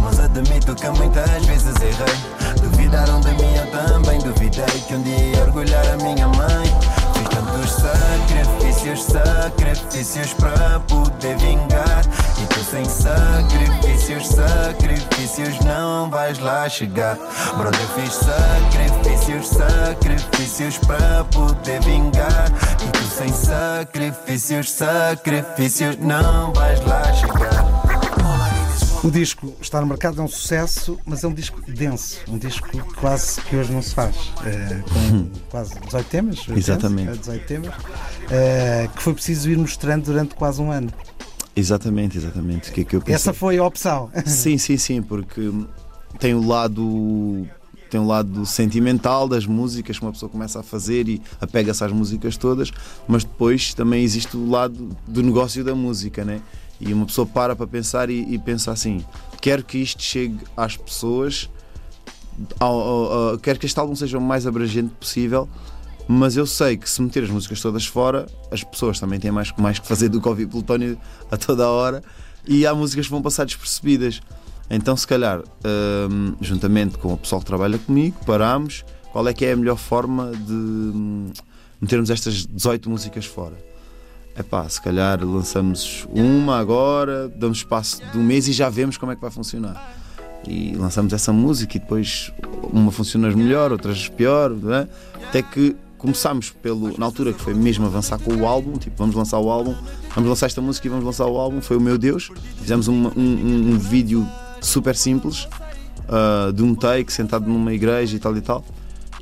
Mas 0.02 0.20
admito 0.20 0.76
que 0.76 0.90
muitas 0.90 1.46
vezes 1.46 1.74
errei. 1.82 2.62
Duvidaram 2.62 3.20
de 3.22 3.32
mim, 3.32 3.56
eu 3.56 3.72
também 3.72 4.20
duvidei. 4.20 4.82
Que 4.88 4.96
um 4.96 5.02
dia 5.02 5.18
ia 5.18 5.44
orgulhar 5.44 5.86
a 5.88 5.98
minha 5.98 6.28
mãe. 6.28 6.68
Fiz 7.14 7.30
tantos 7.30 7.72
sacrifícios, 7.72 9.04
sacrifícios 9.04 10.34
para 10.34 10.80
poder 10.82 11.36
vingar. 11.38 11.87
E 12.40 12.46
tu 12.46 12.64
sem 12.64 12.86
sacrifícios, 12.86 14.28
sacrifícios 14.28 15.60
não 15.66 16.10
vais 16.10 16.40
lá 16.40 16.70
chegar. 16.70 17.16
Brother, 17.58 17.80
eu 17.82 17.88
fiz 18.02 18.14
sacrifícios, 18.14 19.48
sacrifícios 19.50 20.78
para 20.80 21.24
poder 21.26 21.82
vingar. 21.84 22.52
E 22.86 22.92
tu 22.92 23.04
sem 23.04 23.34
sacrifícios, 23.34 24.72
sacrifícios 24.72 25.98
não 25.98 26.54
vais 26.54 26.80
lá 26.86 27.14
chegar. 27.14 27.88
O 29.04 29.12
disco 29.12 29.56
está 29.62 29.80
no 29.80 29.88
mercado, 29.88 30.20
é 30.20 30.24
um 30.24 30.28
sucesso, 30.28 31.00
mas 31.06 31.24
é 31.24 31.28
um 31.28 31.34
disco 31.34 31.62
denso, 31.68 32.20
um 32.28 32.38
disco 32.38 32.68
quase 33.00 33.40
que 33.42 33.56
hoje 33.56 33.72
não 33.72 33.82
se 33.82 33.94
faz, 33.94 34.16
uh, 34.16 34.90
com 34.92 35.00
hum. 35.00 35.32
quase 35.50 35.80
18 35.80 36.10
temas, 36.10 36.46
Exatamente. 36.50 37.18
18 37.20 37.46
temas, 37.46 37.76
uh, 37.76 38.90
que 38.96 39.02
foi 39.02 39.14
preciso 39.14 39.50
ir 39.50 39.58
mostrando 39.58 40.06
durante 40.06 40.34
quase 40.36 40.62
um 40.62 40.72
ano. 40.72 40.92
Exatamente, 41.58 42.18
exatamente. 42.18 42.72
Que 42.72 42.82
é 42.82 42.84
que 42.84 42.96
eu 42.96 43.04
Essa 43.08 43.34
foi 43.34 43.58
a 43.58 43.64
opção. 43.66 44.12
Sim, 44.28 44.60
sim, 44.60 44.78
sim, 44.78 45.02
porque 45.02 45.52
tem 46.20 46.36
o 46.36 46.46
lado 46.46 47.48
tem 47.90 48.00
um 48.02 48.06
lado 48.06 48.46
sentimental 48.46 49.30
das 49.30 49.46
músicas 49.46 49.98
que 49.98 50.06
uma 50.06 50.12
pessoa 50.12 50.30
começa 50.30 50.60
a 50.60 50.64
fazer 50.64 51.08
e 51.08 51.22
apega-se 51.40 51.84
às 51.86 51.92
músicas 51.92 52.36
todas, 52.36 52.70
mas 53.08 53.24
depois 53.24 53.74
também 53.74 54.04
existe 54.04 54.36
o 54.36 54.50
lado 54.50 54.90
do 55.08 55.24
negócio 55.24 55.64
da 55.64 55.74
música, 55.74 56.26
né? 56.26 56.42
E 56.82 56.94
uma 56.94 57.06
pessoa 57.06 57.26
para 57.26 57.56
para 57.56 57.66
pensar 57.66 58.10
e, 58.10 58.34
e 58.34 58.38
pensa 58.38 58.72
assim: 58.72 59.04
quero 59.42 59.64
que 59.64 59.78
isto 59.78 60.04
chegue 60.04 60.38
às 60.56 60.76
pessoas, 60.76 61.50
ao, 62.60 62.80
ao, 62.80 63.14
ao, 63.14 63.38
quero 63.40 63.58
que 63.58 63.66
este 63.66 63.80
álbum 63.80 63.96
seja 63.96 64.18
o 64.18 64.22
mais 64.22 64.46
abrangente 64.46 64.94
possível 65.00 65.48
Mas 66.08 66.38
eu 66.38 66.46
sei 66.46 66.78
que 66.78 66.90
se 66.90 67.02
meter 67.02 67.24
as 67.24 67.30
músicas 67.30 67.60
todas 67.62 67.86
fora, 67.86 68.28
as 68.50 68.64
pessoas 68.64 69.00
também 69.00 69.20
têm 69.20 69.32
mais, 69.32 69.52
mais 69.58 69.78
que 69.78 69.88
fazer 69.88 70.08
do 70.08 70.22
que 70.22 70.28
ouvir 70.28 70.48
Plutónio 70.48 70.98
a 71.30 71.36
toda 71.36 71.66
a 71.66 71.70
hora 71.70 72.02
e 72.48 72.66
há 72.66 72.74
músicas 72.74 73.08
que 73.08 73.12
vão 73.12 73.22
passar 73.22 73.46
despercebidas. 73.46 74.22
Então, 74.70 74.96
se 74.96 75.06
calhar, 75.06 75.42
hum, 76.10 76.36
juntamente 76.42 76.98
com 76.98 77.14
o 77.14 77.18
pessoal 77.18 77.42
que 77.42 77.48
trabalha 77.48 77.78
comigo, 77.78 78.18
parámos 78.26 78.86
qual 79.12 79.28
é 79.28 79.34
que 79.34 79.46
é 79.46 79.52
a 79.52 79.56
melhor 79.56 79.78
forma 79.78 80.32
de 80.32 80.54
hum, 80.54 81.32
metermos 81.82 82.10
estas 82.10 82.46
18 82.46 82.90
músicas 82.90 83.26
fora. 83.26 83.58
É 84.36 84.44
pá, 84.44 84.70
se 84.70 84.80
calhar 84.80 85.24
lançamos 85.26 86.08
uma 86.12 86.60
agora, 86.60 87.28
damos 87.28 87.60
espaço 87.60 88.02
de 88.12 88.18
um 88.18 88.24
mês 88.24 88.48
e 88.48 88.54
já 88.54 88.70
vemos 88.70 88.96
como 88.98 89.12
é 89.12 89.16
que 89.16 89.22
vai 89.22 89.32
funcionar. 89.32 89.96
E 90.48 90.76
lançamos 90.76 91.12
essa 91.12 91.34
música 91.34 91.76
e 91.76 91.80
depois 91.80 92.32
uma 92.72 92.92
funciona 92.92 93.30
melhor, 93.32 93.72
outras 93.72 94.08
pior, 94.10 94.52
é? 94.52 94.88
até 95.28 95.42
que 95.42 95.76
começámos 95.98 96.50
pelo, 96.50 96.98
na 96.98 97.06
altura 97.06 97.34
que 97.34 97.42
foi 97.42 97.54
mesmo 97.54 97.86
avançar 97.86 98.20
com 98.20 98.34
o 98.36 98.46
álbum, 98.46 98.78
tipo, 98.78 98.96
vamos 98.98 99.16
lançar 99.16 99.40
o 99.40 99.50
álbum, 99.50 99.76
vamos 100.14 100.30
lançar 100.30 100.46
esta 100.46 100.62
música 100.62 100.88
e 100.88 100.90
vamos 100.90 101.06
lançar 101.06 101.26
o 101.26 101.38
álbum, 101.38 101.62
foi 101.62 101.78
o 101.78 101.82
meu 101.82 101.98
Deus. 101.98 102.30
Fizemos 102.60 102.88
um, 102.88 103.08
um, 103.08 103.72
um 103.74 103.78
vídeo 103.78 104.28
super 104.62 104.96
simples, 104.96 105.48
uh, 106.08 106.54
de 106.54 106.64
um 106.64 106.76
take, 106.76 107.12
sentado 107.12 107.48
numa 107.48 107.74
igreja 107.74 108.16
e 108.16 108.20
tal 108.20 108.36
e 108.38 108.42
tal. 108.42 108.64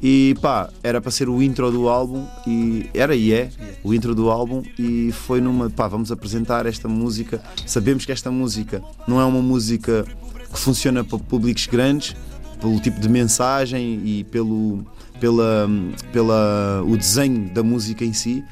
E 0.02 0.36
pá, 0.42 0.70
era 0.84 1.00
para 1.00 1.10
ser 1.10 1.30
o 1.30 1.42
intro 1.42 1.72
do 1.72 1.88
álbum 1.88 2.26
e 2.46 2.90
era 2.94 3.16
e 3.16 3.32
é 3.32 3.50
o 3.84 3.94
intro 3.94 4.14
do 4.14 4.30
álbum 4.30 4.62
e 4.78 5.12
foi 5.12 5.40
numa, 5.40 5.70
pá, 5.70 5.88
vamos 5.88 6.12
apresentar 6.12 6.66
esta 6.66 6.88
música. 6.88 7.42
Sabemos 7.66 8.06
que 8.06 8.12
esta 8.12 8.30
música 8.30 8.84
não 9.08 9.22
é 9.22 9.26
uma 9.26 9.42
música 9.42 10.06
que 10.52 10.60
funciona 10.60 11.04
para 11.04 11.18
públicos 11.18 11.66
grandes, 11.68 12.16
pelo 12.60 12.80
tipo 12.80 13.00
de 13.00 13.10
mensagem 13.10 14.02
e 14.06 14.24
pelo 14.26 14.86
pela, 15.20 15.68
pela 16.12 16.84
o 16.86 16.96
desenho 16.98 17.50
da 17.54 17.64
música 17.64 18.04
em 18.04 18.14
si, 18.14 18.44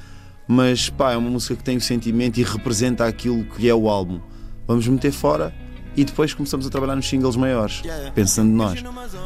mas 0.48 0.90
pá, 0.90 1.14
é 1.14 1.18
uma 1.18 1.30
música 1.30 1.56
que 1.56 1.64
tem 1.64 1.78
o 1.78 1.82
sentimento 1.82 2.40
e 2.40 2.44
representa 2.44 3.06
aquilo 3.06 3.44
que 3.44 3.68
é 3.68 3.76
o 3.76 3.90
álbum. 3.90 4.20
Vamos 4.68 4.88
meter 4.88 5.12
fora 5.12 5.54
e 5.96 6.04
depois 6.04 6.34
começamos 6.34 6.66
a 6.66 6.70
trabalhar 6.70 6.96
nos 6.96 7.08
singles 7.08 7.36
maiores, 7.36 7.82
pensando 8.16 8.52
nós. 8.52 8.84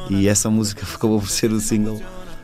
E 0.10 0.28
essa 0.28 0.50
música 0.50 0.86
acabou 0.94 1.20
por 1.20 1.30
ser 1.30 1.52
o 1.52 1.60
single 1.60 2.02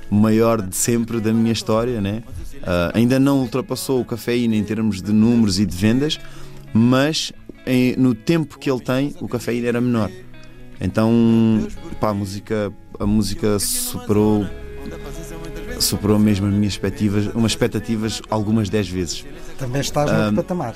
maior 0.10 0.62
de 0.62 0.76
sempre 0.76 1.20
da 1.20 1.34
minha 1.34 1.52
história, 1.52 2.00
né? 2.00 2.24
Uh, 2.58 2.92
ainda 2.94 3.20
não 3.20 3.40
ultrapassou 3.42 4.00
o 4.00 4.06
Cafeína 4.06 4.56
em 4.56 4.64
termos 4.64 5.02
de 5.02 5.12
números 5.12 5.60
e 5.60 5.66
de 5.66 5.76
vendas, 5.76 6.20
mas 6.74 7.34
em, 7.66 7.96
no 7.98 8.16
tempo 8.16 8.58
que 8.58 8.70
ele 8.70 8.80
tem, 8.80 9.14
o 9.20 9.28
Cafeína 9.28 9.68
era 9.68 9.82
menor. 9.82 10.10
Então, 10.80 11.68
pá, 12.00 12.10
a 12.10 12.14
música, 12.14 12.72
a 13.00 13.06
música 13.06 13.60
superou 13.60 14.46
superou 15.80 16.18
mesmo 16.20 16.48
as 16.48 16.54
minhas 16.54 16.74
expectativas, 16.74 17.28
umas 17.34 17.52
expectativas 17.52 18.22
algumas 18.30 18.70
10 18.70 18.90
vezes. 18.90 19.26
Também 19.58 19.82
estás 19.82 20.12
no 20.12 20.30
um, 20.30 20.36
patamar. 20.36 20.76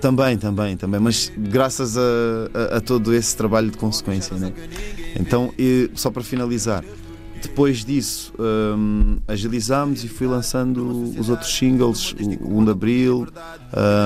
Também, 0.00 0.36
também, 0.36 0.76
também, 0.76 1.00
mas 1.00 1.32
graças 1.36 1.96
a, 1.96 2.00
a, 2.72 2.76
a 2.78 2.80
todo 2.80 3.14
esse 3.14 3.36
trabalho 3.36 3.70
de 3.70 3.78
consequência. 3.78 4.36
Né? 4.36 4.52
Então, 5.18 5.52
e, 5.56 5.90
só 5.94 6.10
para 6.10 6.22
finalizar, 6.22 6.84
depois 7.42 7.84
disso 7.84 8.32
um, 8.38 9.18
agilizámos 9.26 10.04
e 10.04 10.08
fui 10.08 10.28
lançando 10.28 11.12
os 11.18 11.28
outros 11.28 11.52
singles, 11.52 12.14
o 12.40 12.58
1 12.58 12.64
de 12.64 12.70
Abril, 12.70 13.28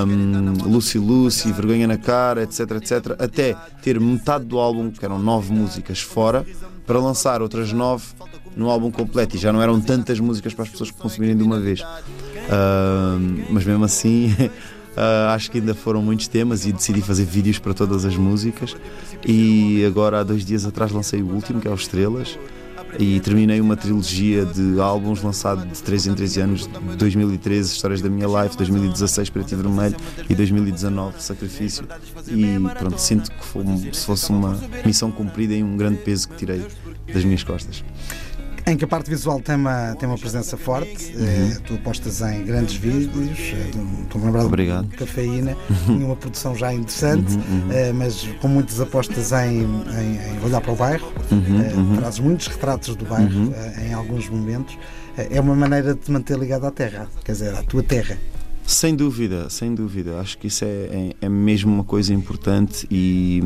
um, 0.06 0.68
Lucy 0.70 0.98
Lucy, 0.98 1.52
Vergonha 1.52 1.86
na 1.86 1.98
Cara, 1.98 2.42
etc, 2.42 2.60
etc, 2.72 2.92
até 3.18 3.54
ter 3.82 4.00
metade 4.00 4.44
do 4.46 4.58
álbum, 4.58 4.90
que 4.90 5.04
eram 5.04 5.18
nove 5.18 5.52
músicas, 5.52 6.00
fora, 6.00 6.46
para 6.86 6.98
lançar 6.98 7.42
outras 7.42 7.72
nove 7.72 8.06
no 8.56 8.70
álbum 8.70 8.90
completo 8.90 9.36
e 9.36 9.38
já 9.38 9.52
não 9.52 9.62
eram 9.62 9.80
tantas 9.80 10.18
músicas 10.18 10.54
para 10.54 10.64
as 10.64 10.70
pessoas 10.70 10.90
consumirem 10.90 11.36
de 11.36 11.42
uma 11.42 11.60
vez. 11.60 11.80
Uh, 11.80 13.44
mas 13.50 13.64
mesmo 13.64 13.84
assim, 13.84 14.32
uh, 14.32 15.28
acho 15.34 15.50
que 15.50 15.58
ainda 15.58 15.74
foram 15.74 16.02
muitos 16.02 16.26
temas 16.26 16.64
e 16.64 16.72
decidi 16.72 17.02
fazer 17.02 17.24
vídeos 17.24 17.58
para 17.58 17.74
todas 17.74 18.04
as 18.04 18.16
músicas. 18.16 18.74
E 19.24 19.84
agora, 19.84 20.20
há 20.20 20.22
dois 20.24 20.44
dias 20.44 20.64
atrás, 20.64 20.90
lancei 20.90 21.22
o 21.22 21.26
último, 21.26 21.60
que 21.60 21.68
é 21.68 21.70
o 21.70 21.74
Estrelas. 21.74 22.38
E 22.98 23.20
terminei 23.20 23.60
uma 23.60 23.76
trilogia 23.76 24.46
de 24.46 24.80
álbuns 24.80 25.20
lançado 25.20 25.66
de 25.66 25.82
3 25.82 26.06
em 26.06 26.14
3 26.14 26.38
anos, 26.38 26.66
2013 26.96 27.74
Histórias 27.74 28.00
da 28.00 28.08
Minha 28.08 28.26
Life, 28.26 28.56
2016 28.56 29.28
Preto 29.28 29.52
e 29.52 29.56
Vermelho 29.56 29.96
e 30.30 30.34
2019 30.34 31.22
Sacrifício. 31.22 31.86
E 32.28 32.58
pronto, 32.78 32.98
sinto 32.98 33.30
que 33.30 33.44
foi, 33.44 33.64
se 33.92 34.06
fosse 34.06 34.30
uma 34.30 34.58
missão 34.84 35.10
cumprida 35.10 35.52
e 35.52 35.62
um 35.62 35.76
grande 35.76 35.98
peso 35.98 36.28
que 36.28 36.36
tirei 36.36 36.64
das 37.12 37.24
minhas 37.24 37.42
costas. 37.42 37.84
Em 38.68 38.76
que 38.76 38.84
a 38.84 38.88
parte 38.88 39.08
visual 39.08 39.40
tem 39.40 39.54
uma, 39.54 39.94
tem 39.94 40.08
uma 40.08 40.18
presença 40.18 40.56
forte, 40.56 41.14
uhum. 41.14 41.24
Eh, 41.24 41.58
tu 41.64 41.74
apostas 41.74 42.20
em 42.20 42.42
grandes 42.42 42.74
vídeos, 42.74 43.38
eh, 43.52 43.70
estou 44.02 44.20
lembrado 44.20 44.46
Obrigado. 44.46 44.88
de 44.88 44.96
cafeína, 44.96 45.56
tinha 45.86 46.04
uma 46.04 46.16
produção 46.16 46.52
já 46.52 46.74
interessante, 46.74 47.32
uhum, 47.36 47.42
uhum. 47.42 47.72
Eh, 47.72 47.92
mas 47.92 48.28
com 48.40 48.48
muitas 48.48 48.80
apostas 48.80 49.30
em, 49.30 49.60
em, 49.60 49.62
em 49.62 50.44
olhar 50.44 50.60
para 50.60 50.72
o 50.72 50.74
bairro, 50.74 51.12
uhum, 51.30 51.90
uhum. 51.90 51.96
trazes 51.96 52.18
muitos 52.18 52.48
retratos 52.48 52.96
do 52.96 53.04
bairro 53.04 53.38
uhum. 53.38 53.54
em 53.88 53.94
alguns 53.94 54.28
momentos. 54.28 54.76
É 55.16 55.40
uma 55.40 55.54
maneira 55.54 55.94
de 55.94 56.00
te 56.00 56.10
manter 56.10 56.36
ligado 56.36 56.66
à 56.66 56.70
terra, 56.72 57.08
quer 57.24 57.32
dizer, 57.32 57.54
à 57.54 57.62
tua 57.62 57.84
terra. 57.84 58.18
Sem 58.66 58.96
dúvida, 58.96 59.48
sem 59.48 59.76
dúvida. 59.76 60.18
Acho 60.18 60.36
que 60.38 60.48
isso 60.48 60.64
é, 60.64 60.68
é, 60.68 61.12
é 61.22 61.28
mesmo 61.28 61.72
uma 61.72 61.84
coisa 61.84 62.12
importante 62.12 62.84
e 62.90 63.40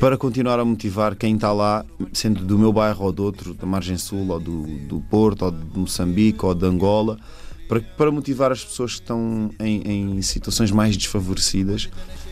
para 0.00 0.16
continuar 0.16 0.58
a 0.58 0.64
motivar 0.64 1.14
quem 1.16 1.34
está 1.34 1.52
lá, 1.52 1.84
sendo 2.12 2.44
do 2.44 2.58
meu 2.58 2.72
bairro 2.72 3.06
ou 3.06 3.12
do 3.12 3.24
outro, 3.24 3.54
da 3.54 3.66
Margem 3.66 3.96
Sul, 3.96 4.28
ou 4.28 4.40
do, 4.40 4.62
do 4.86 5.00
Porto, 5.00 5.44
ou 5.44 5.50
de 5.50 5.78
Moçambique, 5.78 6.44
ou 6.44 6.54
de 6.54 6.66
Angola, 6.66 7.18
para, 7.68 7.80
para 7.80 8.10
motivar 8.10 8.52
as 8.52 8.64
pessoas 8.64 8.94
que 8.94 9.00
estão 9.00 9.50
em, 9.58 10.16
em 10.16 10.22
situações 10.22 10.70
mais 10.70 10.96
desfavorecidas 10.96 11.88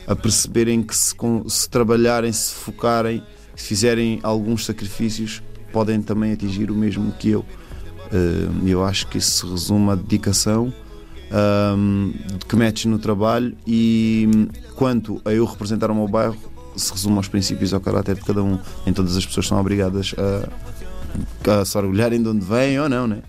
a 0.06 0.14
perceberem 0.14 0.82
que 0.82 0.96
se, 0.96 1.14
se 1.46 1.68
trabalharem, 1.70 2.32
se 2.32 2.54
focarem, 2.54 3.22
se 3.54 3.66
fizerem 3.66 4.18
alguns 4.22 4.64
sacrifícios, 4.64 5.42
podem 5.72 6.02
também 6.02 6.32
atingir 6.32 6.70
o 6.70 6.74
mesmo 6.74 7.12
que 7.12 7.30
eu. 7.30 7.44
Eh, 8.12 8.70
eu 8.70 8.84
acho 8.84 9.06
que 9.06 9.18
isso 9.18 9.46
se 9.46 9.50
resume 9.50 9.90
à 9.90 9.94
dedicação 9.94 10.72
um, 11.32 12.12
que 12.46 12.54
metes 12.56 12.84
no 12.84 12.98
trabalho 12.98 13.56
e 13.66 14.28
quanto 14.74 15.20
a 15.24 15.32
eu 15.32 15.44
representar 15.44 15.90
o 15.90 15.94
meu 15.94 16.06
bairro, 16.06 16.36
se 16.76 16.92
resume 16.92 17.16
aos 17.16 17.28
princípios 17.28 17.72
e 17.72 17.74
ao 17.74 17.80
caráter 17.80 18.16
de 18.16 18.22
cada 18.22 18.42
um. 18.42 18.58
Nem 18.84 18.94
todas 18.94 19.16
as 19.16 19.24
pessoas 19.24 19.46
são 19.46 19.58
obrigadas 19.58 20.14
a, 20.18 20.48
a 21.48 21.64
se 21.64 21.76
orgulharem 21.76 22.22
de 22.22 22.28
onde 22.28 22.44
vêm 22.44 22.78
ou 22.78 22.88
não, 22.88 23.06
né? 23.06 23.22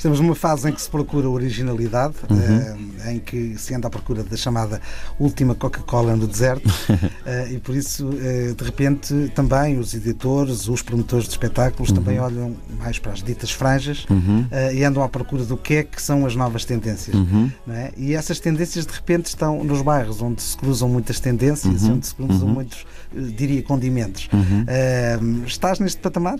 Estamos 0.00 0.18
numa 0.18 0.34
fase 0.34 0.66
em 0.66 0.72
que 0.72 0.80
se 0.80 0.88
procura 0.88 1.28
originalidade, 1.28 2.14
uhum. 2.30 2.38
uh, 2.38 3.10
em 3.10 3.18
que 3.18 3.58
se 3.58 3.74
anda 3.74 3.86
à 3.86 3.90
procura 3.90 4.24
da 4.24 4.34
chamada 4.34 4.80
última 5.18 5.54
Coca-Cola 5.54 6.16
no 6.16 6.26
deserto, 6.26 6.66
uh, 6.66 7.52
e 7.52 7.58
por 7.58 7.76
isso, 7.76 8.08
uh, 8.08 8.54
de 8.54 8.64
repente, 8.64 9.30
também 9.34 9.78
os 9.78 9.92
editores, 9.92 10.68
os 10.68 10.80
promotores 10.80 11.26
de 11.26 11.32
espetáculos, 11.32 11.90
uhum. 11.90 11.96
também 11.96 12.18
olham 12.18 12.56
mais 12.78 12.98
para 12.98 13.12
as 13.12 13.22
ditas 13.22 13.50
franjas 13.50 14.06
uhum. 14.08 14.46
e 14.72 14.82
andam 14.82 15.02
à 15.02 15.08
procura 15.08 15.44
do 15.44 15.58
que 15.58 15.74
é 15.74 15.82
que 15.82 16.00
são 16.00 16.24
as 16.24 16.34
novas 16.34 16.64
tendências. 16.64 17.14
Uhum. 17.14 17.50
É? 17.68 17.92
E 17.94 18.14
essas 18.14 18.40
tendências, 18.40 18.86
de 18.86 18.92
repente, 18.94 19.26
estão 19.26 19.62
nos 19.62 19.82
bairros 19.82 20.22
onde 20.22 20.40
se 20.40 20.56
cruzam 20.56 20.88
muitas 20.88 21.20
tendências, 21.20 21.82
uhum. 21.82 21.96
onde 21.96 22.06
se 22.06 22.14
cruzam 22.14 22.48
uhum. 22.48 22.54
muitos, 22.54 22.86
diria, 23.36 23.62
condimentos. 23.62 24.30
estás 25.46 25.78
neste 25.78 26.00
patamar? 26.00 26.38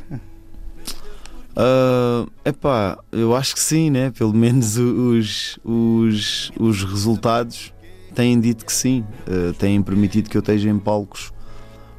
Uh, 1.61 2.31
epá, 2.43 2.99
eu 3.13 3.37
acho 3.37 3.55
que 3.55 3.61
sim, 3.61 3.91
né? 3.91 4.11
Pelo 4.11 4.33
menos 4.33 4.79
os, 4.79 5.59
os, 5.63 6.51
os 6.59 6.85
resultados 6.85 7.75
têm 8.15 8.41
dito 8.41 8.65
que 8.65 8.73
sim. 8.73 9.05
Uh, 9.29 9.53
têm 9.53 9.83
permitido 9.83 10.31
que 10.31 10.37
eu 10.37 10.41
esteja 10.41 10.71
em 10.71 10.79
palcos 10.79 11.33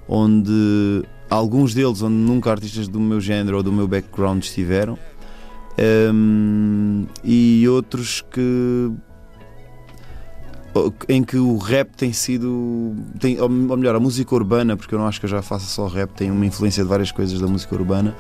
onde 0.08 1.04
alguns 1.30 1.74
deles 1.76 2.02
onde 2.02 2.16
nunca 2.16 2.50
artistas 2.50 2.88
do 2.88 3.00
meu 3.00 3.22
género 3.22 3.58
ou 3.58 3.64
do 3.64 3.72
meu 3.72 3.88
background 3.88 4.44
estiveram 4.44 4.98
um, 6.14 7.06
e 7.24 7.66
outros 7.70 8.22
que 8.30 8.92
em 11.08 11.22
que 11.24 11.38
o 11.38 11.58
rap 11.58 11.96
tem 11.96 12.14
sido 12.14 12.96
tem, 13.20 13.40
ou 13.40 13.50
melhor, 13.50 13.96
a 13.96 14.00
música 14.00 14.34
urbana, 14.34 14.78
porque 14.78 14.96
eu 14.96 15.00
não 15.00 15.06
acho 15.06 15.20
que 15.20 15.26
eu 15.26 15.30
já 15.30 15.42
faça 15.42 15.66
só 15.66 15.88
rap, 15.88 16.12
tem 16.12 16.32
uma 16.32 16.46
influência 16.46 16.82
de 16.84 16.90
várias 16.90 17.12
coisas 17.12 17.40
da 17.40 17.48
música 17.48 17.76
urbana 17.76 18.16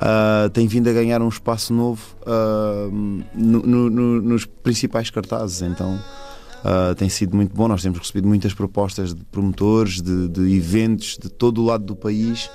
uh, 0.00 0.48
tem 0.50 0.66
vindo 0.66 0.88
a 0.88 0.92
ganhar 0.92 1.20
um 1.20 1.28
espaço 1.28 1.72
novo 1.72 2.02
uh, 2.22 2.90
no, 3.34 3.90
no, 3.90 4.22
nos 4.22 4.46
principais 4.46 5.10
cartazes. 5.10 5.62
Então 5.62 5.94
uh, 6.64 6.94
tem 6.94 7.08
sido 7.08 7.36
muito 7.36 7.54
bom. 7.54 7.68
Nós 7.68 7.82
temos 7.82 7.98
recebido 7.98 8.26
muitas 8.26 8.54
propostas 8.54 9.14
de 9.14 9.24
promotores, 9.24 10.00
de, 10.00 10.28
de 10.28 10.56
eventos 10.56 11.18
de 11.20 11.28
todo 11.28 11.60
o 11.62 11.64
lado 11.64 11.84
do 11.84 11.96
país. 11.96 12.50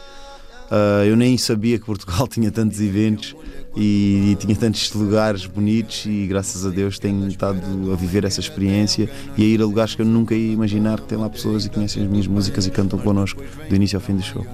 eu 1.07 1.15
nem 1.15 1.37
sabia 1.37 1.77
que 1.77 1.85
Portugal 1.85 2.27
tinha 2.27 2.51
tantos 2.51 2.81
eventos 2.81 3.35
e, 3.75 4.31
e, 4.31 4.35
tinha 4.35 4.55
tantos 4.55 4.91
lugares 4.93 5.45
bonitos 5.45 6.05
e 6.05 6.25
graças 6.25 6.65
a 6.65 6.69
Deus 6.69 6.97
tenho 6.97 7.27
estado 7.27 7.59
a 7.91 7.95
viver 7.95 8.23
essa 8.23 8.39
experiência 8.39 9.09
e 9.37 9.43
a 9.43 9.45
ir 9.45 9.61
a 9.61 9.65
lugares 9.65 9.93
que 9.93 10.01
eu 10.01 10.05
nunca 10.05 10.33
ia 10.33 10.53
imaginar 10.53 10.99
que 11.01 11.07
tem 11.07 11.17
lá 11.17 11.29
pessoas 11.29 11.65
e 11.65 11.69
conhecem 11.69 12.03
as 12.03 12.09
minhas 12.09 12.25
músicas 12.25 12.65
e 12.65 12.71
cantam 12.71 12.97
connosco 12.97 13.43
do 13.69 13.75
início 13.75 13.97
ao 13.97 14.01
fim 14.01 14.15
do 14.15 14.23
show. 14.23 14.45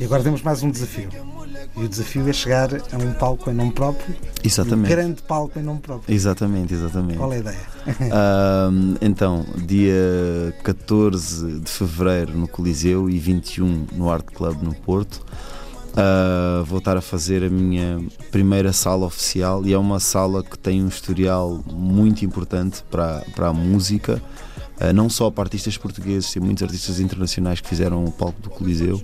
E 0.00 0.04
agora 0.04 0.22
temos 0.24 0.42
mais 0.42 0.62
um 0.62 0.70
desafio. 0.70 1.33
E 1.76 1.84
o 1.84 1.88
desafio 1.88 2.28
é 2.28 2.32
chegar 2.32 2.70
a 2.72 2.96
um 2.96 3.12
palco 3.14 3.50
em 3.50 3.54
nome 3.54 3.72
próprio. 3.72 4.14
Exatamente. 4.44 4.92
Um 4.92 4.96
grande 4.96 5.22
palco 5.22 5.58
em 5.58 5.62
nome 5.62 5.80
próprio. 5.80 6.14
Exatamente, 6.14 6.72
exatamente. 6.72 7.18
Qual 7.18 7.32
é 7.32 7.36
a 7.36 7.38
ideia? 7.40 7.74
Então, 9.00 9.44
dia 9.66 10.54
14 10.62 11.60
de 11.60 11.70
fevereiro 11.70 12.32
no 12.32 12.48
Coliseu 12.48 13.10
e 13.10 13.18
21 13.18 13.86
no 13.92 14.10
Art 14.10 14.24
Club 14.24 14.62
no 14.62 14.74
Porto. 14.74 15.24
Uh, 15.94 16.64
vou 16.64 16.78
estar 16.78 16.96
a 16.96 17.00
fazer 17.00 17.44
a 17.44 17.48
minha 17.48 18.04
primeira 18.32 18.72
sala 18.72 19.06
oficial 19.06 19.64
e 19.64 19.72
é 19.72 19.78
uma 19.78 20.00
sala 20.00 20.42
que 20.42 20.58
tem 20.58 20.82
um 20.82 20.88
historial 20.88 21.62
muito 21.70 22.24
importante 22.24 22.82
para, 22.90 23.22
para 23.36 23.48
a 23.48 23.52
música, 23.52 24.20
uh, 24.80 24.92
não 24.92 25.08
só 25.08 25.30
para 25.30 25.44
artistas 25.44 25.76
portugueses, 25.76 26.32
tem 26.32 26.42
muitos 26.42 26.64
artistas 26.64 26.98
internacionais 26.98 27.60
que 27.60 27.68
fizeram 27.68 28.04
o 28.04 28.10
palco 28.10 28.42
do 28.42 28.50
Coliseu 28.50 29.00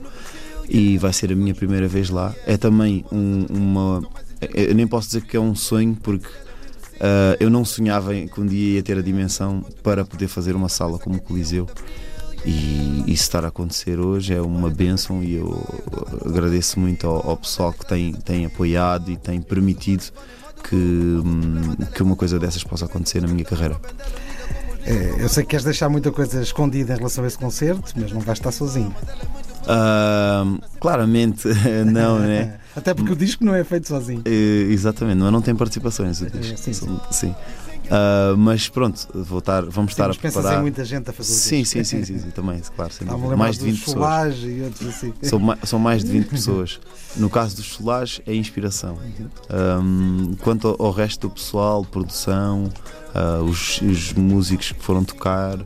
e 0.71 0.97
vai 0.97 1.13
ser 1.13 1.33
a 1.33 1.35
minha 1.35 1.55
primeira 1.55 1.89
vez 1.89 2.11
lá. 2.11 2.33
É 2.47 2.57
também 2.57 3.05
um, 3.11 3.45
uma. 3.51 4.03
Eu 4.55 4.75
nem 4.75 4.87
posso 4.87 5.09
dizer 5.09 5.23
que 5.23 5.37
é 5.37 5.41
um 5.41 5.55
sonho 5.55 5.97
porque 6.01 6.29
uh, 6.29 7.37
eu 7.41 7.51
não 7.51 7.65
sonhava 7.65 8.15
que 8.15 8.41
um 8.41 8.47
dia 8.47 8.77
ia 8.77 8.83
ter 8.83 8.97
a 8.97 9.03
dimensão 9.03 9.65
para 9.83 10.05
poder 10.05 10.29
fazer 10.29 10.55
uma 10.55 10.69
sala 10.69 10.99
como 10.99 11.17
o 11.17 11.21
Coliseu. 11.21 11.67
E 12.47 13.05
isso 13.07 13.25
estar 13.25 13.45
a 13.45 13.49
acontecer 13.49 13.99
hoje 13.99 14.33
é 14.33 14.41
uma 14.41 14.71
bênção 14.71 15.23
e 15.23 15.35
eu 15.35 15.63
agradeço 16.25 16.81
muito 16.81 17.07
ao, 17.07 17.31
ao 17.31 17.37
pessoal 17.37 17.71
que 17.71 17.87
tem, 17.87 18.15
tem 18.15 18.47
apoiado 18.47 19.11
e 19.11 19.17
tem 19.17 19.43
permitido 19.43 20.11
que, 20.65 20.75
hum, 20.75 21.77
que 21.95 22.03
uma 22.03 22.17
coisa 22.17 22.39
dessas 22.39 22.65
possa 22.65 22.87
acontecer 22.87 23.21
na 23.21 23.29
minha 23.29 23.45
carreira. 23.45 23.79
É, 24.85 25.23
eu 25.23 25.29
sei 25.29 25.43
que 25.43 25.51
queres 25.51 25.65
deixar 25.65 25.91
muita 25.91 26.11
coisa 26.11 26.41
escondida 26.41 26.95
em 26.95 26.97
relação 26.97 27.25
a 27.25 27.27
esse 27.27 27.37
concerto, 27.37 27.93
mas 27.95 28.11
não 28.11 28.21
vais 28.21 28.39
estar 28.39 28.53
sozinho. 28.53 28.95
Uh, 29.63 30.61
claramente 30.81 31.49
não, 31.87 32.19
né? 32.19 32.59
Até 32.75 32.95
porque 32.95 33.13
o 33.13 33.17
disco 33.17 33.45
não 33.45 33.55
é 33.55 33.65
feito 33.65 33.89
sozinho. 33.89 34.21
Uh, 34.21 34.73
exatamente, 34.73 35.19
mas 35.19 35.33
não 35.33 35.43
tem 35.43 35.55
participações. 35.55 36.23
É, 36.23 36.29
sim, 36.57 36.73
sim. 36.73 37.01
sim. 37.11 37.35
Uh, 37.91 38.37
mas 38.37 38.69
pronto, 38.69 39.09
vou 39.13 39.41
estar, 39.41 39.63
vamos 39.63 39.93
sim, 39.93 40.01
estar 40.01 40.11
a 40.11 40.15
preparar. 40.15 40.59
Em 40.59 40.63
muita 40.63 40.85
gente 40.85 41.11
a 41.11 41.13
fazer 41.13 41.33
sim, 41.33 41.65
sim, 41.65 41.83
sim, 41.83 42.05
sim, 42.05 42.19
sim, 42.21 42.31
também, 42.31 42.63
claro. 42.77 43.37
mais 43.37 43.59
de 43.59 43.65
20 43.65 43.85
pessoas. 43.85 44.37
E 44.37 44.63
outros 44.63 44.89
assim. 44.89 45.13
são, 45.23 45.39
mais, 45.41 45.59
são 45.65 45.79
mais 45.81 46.05
de 46.05 46.11
20 46.13 46.27
pessoas. 46.31 46.79
No 47.17 47.29
caso 47.29 47.57
dos 47.57 47.67
Solares, 47.67 48.21
é 48.25 48.33
inspiração. 48.33 48.97
Um, 49.51 50.37
quanto 50.41 50.69
ao, 50.69 50.87
ao, 50.87 50.93
resto 50.93 51.27
do 51.27 51.35
pessoal, 51.35 51.85
produção, 51.85 52.71
uh, 53.13 53.43
os, 53.43 53.81
os, 53.83 54.13
músicos 54.13 54.71
que 54.71 54.81
foram 54.81 55.03
tocar, 55.03 55.59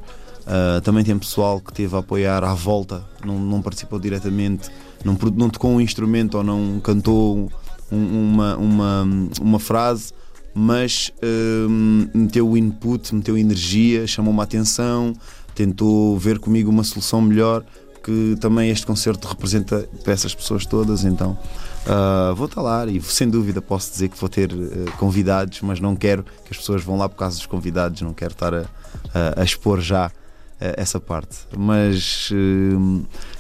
uh, 0.47 0.81
também 0.81 1.05
tem 1.05 1.19
pessoal 1.19 1.61
que 1.61 1.73
teve 1.73 1.95
a 1.95 1.99
apoiar 1.99 2.45
à 2.45 2.55
volta, 2.55 3.05
não, 3.25 3.39
não 3.39 3.63
participou 3.63 3.99
diretamente, 3.99 4.71
não, 5.05 5.17
não 5.37 5.51
tocou 5.51 5.71
um 5.71 5.81
instrumento 5.81 6.37
ou 6.37 6.45
não 6.45 6.81
cantou 6.81 7.51
um, 7.91 8.33
uma, 8.33 8.57
uma, 8.57 9.09
uma 9.41 9.59
frase 9.59 10.13
mas 10.55 11.11
uh, 11.19 11.69
meteu 12.17 12.49
o 12.49 12.57
input, 12.57 13.13
meteu 13.13 13.37
energia, 13.37 14.07
chamou-me 14.07 14.39
a 14.39 14.45
atenção, 14.45 15.13
tentou 15.53 16.17
ver 16.17 16.39
comigo 16.39 16.71
uma 16.71 16.85
solução 16.85 17.21
melhor 17.21 17.65
que 18.05 18.37
também 18.39 18.71
este 18.71 18.87
concerto 18.87 19.27
representa 19.27 19.89
para 20.05 20.13
essas 20.13 20.35
pessoas 20.35 20.67
todas, 20.67 21.05
então 21.05 21.39
uh, 21.87 22.35
vou 22.35 22.47
estar 22.47 22.61
lá 22.61 22.87
e 22.87 23.01
sem 23.01 23.29
dúvida 23.29 23.63
posso 23.63 23.91
dizer 23.91 24.11
que 24.11 24.21
vou 24.21 24.29
ter 24.29 24.53
uh, 24.53 24.93
convidados, 24.99 25.61
mas 25.63 25.81
não 25.81 25.97
quero 25.97 26.23
que 26.23 26.53
as 26.53 26.57
pessoas 26.59 26.85
vão 26.85 26.99
lá 26.99 27.09
por 27.09 27.17
causa 27.17 27.37
dos 27.39 27.47
convidados, 27.47 28.03
não 28.03 28.13
quero 28.13 28.33
estar 28.33 28.55
a, 28.55 28.67
a, 29.15 29.41
a 29.41 29.45
expor 29.45 29.81
já 29.81 30.13
essa 30.59 31.01
parte. 31.01 31.39
Mas 31.57 32.31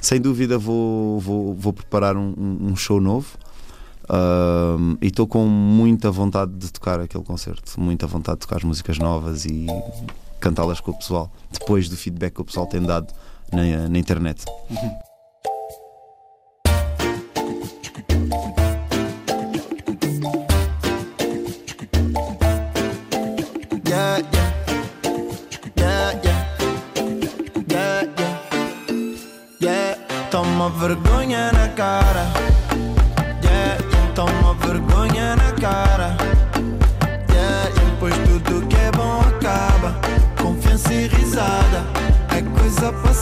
sem 0.00 0.20
dúvida 0.20 0.58
vou, 0.58 1.20
vou, 1.20 1.54
vou 1.54 1.72
preparar 1.72 2.16
um, 2.16 2.34
um 2.36 2.76
show 2.76 3.00
novo. 3.00 3.36
Uh, 4.04 4.98
e 5.00 5.06
estou 5.06 5.26
com 5.26 5.46
muita 5.46 6.10
vontade 6.10 6.52
de 6.52 6.70
tocar 6.70 7.00
aquele 7.00 7.24
concerto, 7.24 7.80
muita 7.80 8.06
vontade 8.06 8.38
de 8.38 8.46
tocar 8.46 8.56
as 8.56 8.64
músicas 8.64 8.98
novas 8.98 9.46
e 9.46 9.66
cantá-las 10.38 10.78
com 10.78 10.90
o 10.90 10.98
pessoal, 10.98 11.32
depois 11.50 11.88
do 11.88 11.96
feedback 11.96 12.34
que 12.34 12.42
o 12.42 12.44
pessoal 12.44 12.66
tem 12.66 12.82
dado 12.82 13.14
na, 13.50 13.88
na 13.88 13.98
internet. 13.98 14.44
Uhum. 14.68 15.13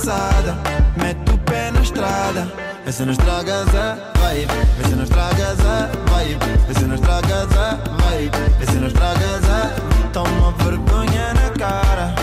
Coisa 0.02 0.12
passada. 0.12 0.58
Mete 0.96 1.30
o 1.32 1.38
pé 1.38 1.70
na 1.70 1.80
estrada. 1.80 2.52
Vê 2.84 2.92
se 2.92 3.04
não 3.04 3.12
estragas 3.12 3.68
a 3.74 3.96
vibe. 4.18 4.52
Vê 4.76 4.88
se 4.88 4.94
não 4.96 5.04
estragas 5.04 5.60
a 5.60 6.10
vibe. 6.10 6.38
Vê 6.66 6.74
se 6.74 6.84
não 6.84 6.94
estragas 6.94 7.56
a 7.56 7.78
vibe. 8.02 8.36
Vê 8.58 8.66
se 8.66 8.78
não 8.78 8.86
estragas 8.88 9.44
a. 9.48 10.10
Toma 10.12 10.52
vergonha 10.58 11.34
na 11.34 11.50
cara. 11.50 12.14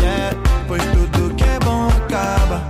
Yeah, 0.00 0.36
pois 0.66 0.82
tudo 0.82 1.34
que 1.34 1.44
é 1.44 1.58
bom 1.60 1.88
acaba. 1.88 2.62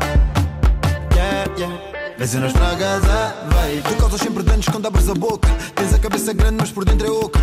Yeah, 1.14 1.52
yeah. 1.56 1.80
Vê 2.18 2.38
não 2.38 2.46
estragas 2.46 3.04
a 3.08 3.42
Tu 3.88 3.96
causas 3.96 4.20
sempre 4.20 4.42
danos 4.42 4.68
quando 4.68 4.86
abres 4.86 5.08
a 5.08 5.14
boca. 5.14 5.48
Tens 5.74 5.94
a 5.94 5.98
cabeça 5.98 6.32
grande, 6.34 6.56
mas 6.60 6.70
por 6.70 6.84
dentro 6.84 7.06
é 7.06 7.10
oca. 7.10 7.40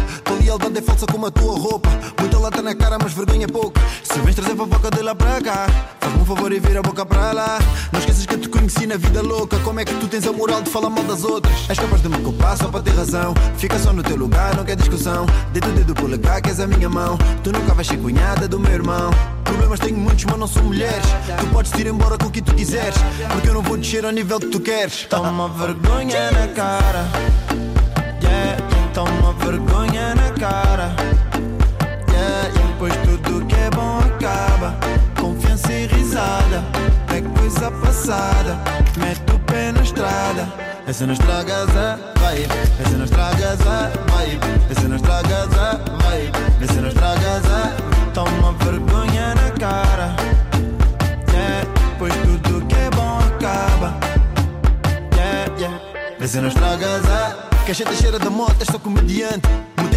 Lealdade 0.50 0.80
é 0.80 0.82
falsa 0.82 1.06
como 1.06 1.28
a 1.28 1.30
tua 1.30 1.56
roupa. 1.56 1.88
Muita 2.20 2.40
lata 2.40 2.60
na 2.64 2.74
cara, 2.74 2.98
mas 3.00 3.14
vergonha 3.14 3.46
é 3.46 3.48
pouca. 3.48 3.80
Se 4.02 4.18
vens 4.18 4.34
trazer 4.34 4.56
fofoca 4.56 4.90
de 4.90 5.04
lá 5.04 5.14
para 5.14 5.40
cá, 5.40 5.68
faz-me 6.00 6.22
um 6.22 6.26
favor 6.26 6.52
e 6.52 6.60
vira 6.60 6.80
a 6.80 6.82
boca 6.82 7.06
para 7.06 7.32
lá. 7.34 7.60
Não 7.92 8.00
esqueças 8.00 8.26
que 8.26 8.34
eu 8.34 8.40
te 8.40 8.50
conheci 8.50 8.88
na 8.88 8.98
vida 8.98 9.22
louca. 9.22 9.60
Como 9.60 9.80
é 9.80 9.86
que 9.86 9.94
tu 9.94 10.08
tens 10.08 10.26
a 10.26 10.34
moral 10.34 10.64
de 10.64 10.72
falar 10.72 10.90
mal 10.90 11.04
das 11.04 11.24
outras? 11.24 11.54
És 11.70 11.78
capaz 11.78 12.02
de 12.02 12.10
me 12.10 12.18
culpar 12.24 12.58
só 12.58 12.68
para 12.68 12.82
ter 12.82 12.96
razão. 12.96 13.36
Fica 13.60 13.78
só 13.78 13.94
no 13.94 14.02
teu 14.02 14.16
lugar, 14.16 14.56
não 14.56 14.66
quer 14.66 14.76
discussão. 14.76 15.28
Dedo, 15.54 15.72
dedo, 15.72 15.94
polegar, 15.94 16.42
que 16.42 16.50
és 16.50 16.60
a 16.60 16.66
minha 16.66 16.90
mão. 16.90 17.16
Tu 17.44 17.52
nunca 17.52 17.76
vais 17.76 17.88
ser 17.88 17.98
cunhada 17.98 18.48
do 18.48 18.60
meu 18.60 18.72
irmão. 18.72 19.12
Problemas 19.44 19.80
tenho 19.80 20.00
muitos, 20.00 20.26
mas 20.26 20.40
não 20.40 20.48
são 20.48 20.64
mulheres. 20.64 21.06
Tu 21.40 21.46
podes 21.54 21.72
ir 21.74 21.86
embora 21.86 22.18
com 22.18 22.26
o 22.26 22.32
que 22.32 22.42
tu 22.42 22.56
quiseres. 22.56 22.98
Porque 23.34 23.50
eu 23.50 23.54
não 23.54 23.62
vou 23.62 23.78
descer 23.78 24.04
ao 24.04 24.12
nível 24.12 24.40
que 24.40 24.48
tu 24.48 24.60
queres. 24.60 25.06
Toma 25.08 25.48
vergonha 25.48 26.32
na 26.32 26.48
cara. 26.48 27.08
Yeah, 28.24 28.58
toma 28.96 29.34
vergonha 29.34 29.79
cara. 30.50 30.90
Yeah, 32.12 32.50
pois 32.80 32.96
tudo 32.98 33.46
que 33.46 33.56
é 33.56 33.70
bom 33.70 34.00
acaba. 34.00 34.76
Confiança 35.20 35.72
e 35.72 35.86
risada. 35.88 36.64
É 37.16 37.22
coisa 37.40 37.72
passada. 37.72 38.58
Mete 38.98 39.32
o 39.34 39.40
pé 39.40 39.72
na 39.72 39.82
estrada. 39.82 40.48
Se 40.92 41.06
não 41.06 41.14
estragas 41.14 41.70
a 41.78 42.00
vibe. 42.20 42.88
Se 42.88 42.96
não 42.96 43.06
estragas 43.06 43.60
a 43.62 43.92
vibe. 44.12 44.76
Se 44.80 44.88
não 44.88 44.96
estragas 44.96 45.50
a 45.58 45.70
vibe. 46.04 46.68
Se 46.68 46.80
não 46.82 46.88
estragas 46.88 47.46
a 47.46 47.90
Toma 48.14 48.54
vergonha 48.64 49.36
na 49.36 49.52
cara. 49.52 50.16
Yeah, 51.32 51.68
pois 52.00 52.14
tudo 52.16 52.66
que 52.66 52.76
é 52.76 52.90
bom 52.90 53.20
acaba. 53.20 53.96
Yeah, 55.16 55.54
yeah. 55.60 56.28
Se 56.28 56.42
não 56.42 56.48
estragas 56.48 57.06
a. 57.06 57.50
Que 57.66 57.72
a 57.72 57.76
gente 57.76 57.96
cheira 57.98 58.18
da 58.18 58.32
moto, 58.32 58.66
só 58.66 58.80
comediante. 58.80 59.48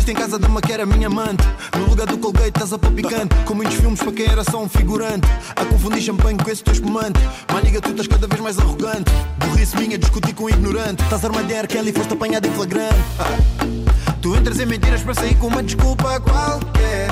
Meteste 0.03 0.11
em 0.11 0.15
casa 0.15 0.39
de 0.39 0.47
uma 0.47 0.61
que 0.61 0.73
era 0.73 0.85
minha 0.85 1.07
amante. 1.07 1.45
No 1.79 1.87
lugar 1.87 2.09
do 2.09 2.19
Colgate 2.19 2.49
estás 2.49 2.73
a 2.73 2.79
pôr 2.79 2.91
picante. 2.91 3.37
Com 3.45 3.55
muitos 3.55 3.77
filmes 3.77 4.03
para 4.03 4.11
quem 4.11 4.27
era 4.27 4.43
só 4.43 4.61
um 4.61 4.69
figurante. 4.69 5.29
A 5.55 5.65
confundir 5.65 6.03
champanhe 6.03 6.37
com 6.39 6.51
esse 6.51 6.65
teu 6.65 6.73
espumante. 6.73 7.21
Maniga, 7.53 7.81
tu 7.81 7.91
estás 7.91 8.09
cada 8.09 8.27
vez 8.27 8.41
mais 8.41 8.59
arrogante. 8.59 9.13
Burrice 9.39 9.77
minha, 9.77 9.97
discutir 9.97 10.35
com 10.35 10.45
um 10.45 10.49
ignorante. 10.49 11.05
Estás 11.05 11.23
R. 11.23 11.69
Kelly, 11.69 11.93
foste 11.93 12.15
apanhado 12.15 12.49
em 12.49 12.51
flagrante. 12.51 12.97
Tu 14.21 14.35
entras 14.35 14.59
em 14.59 14.67
mentiras 14.67 15.03
para 15.03 15.15
sair 15.15 15.37
com 15.37 15.47
uma 15.47 15.63
desculpa 15.63 16.19
qualquer. 16.21 17.09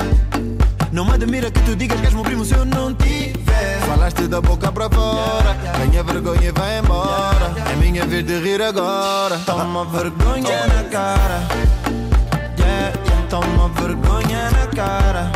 Não 0.91 1.05
me 1.05 1.13
admira 1.13 1.49
que 1.49 1.61
tu 1.61 1.75
digas 1.77 1.97
que 1.97 2.07
és 2.07 2.13
meu 2.13 2.23
primo 2.23 2.43
se 2.43 2.55
eu 2.55 2.65
não 2.65 2.93
tiver. 2.93 3.79
Falaste 3.87 4.27
da 4.27 4.41
boca 4.41 4.69
para 4.69 4.89
fora, 4.89 5.55
ganha 5.77 6.03
vergonha 6.03 6.49
e 6.49 6.51
vai 6.51 6.79
embora. 6.79 7.53
É 7.71 7.75
minha 7.77 8.05
vez 8.05 8.25
de 8.25 8.37
rir 8.39 8.61
agora. 8.61 9.39
Toma 9.45 9.85
vergonha 9.85 10.67
na 10.67 10.83
cara. 10.89 12.00
Yeah, 13.31 13.39
yeah. 13.39 13.55
Toma 13.55 13.69
vergonha 13.69 14.51
na 14.51 14.67
cara. 14.67 15.31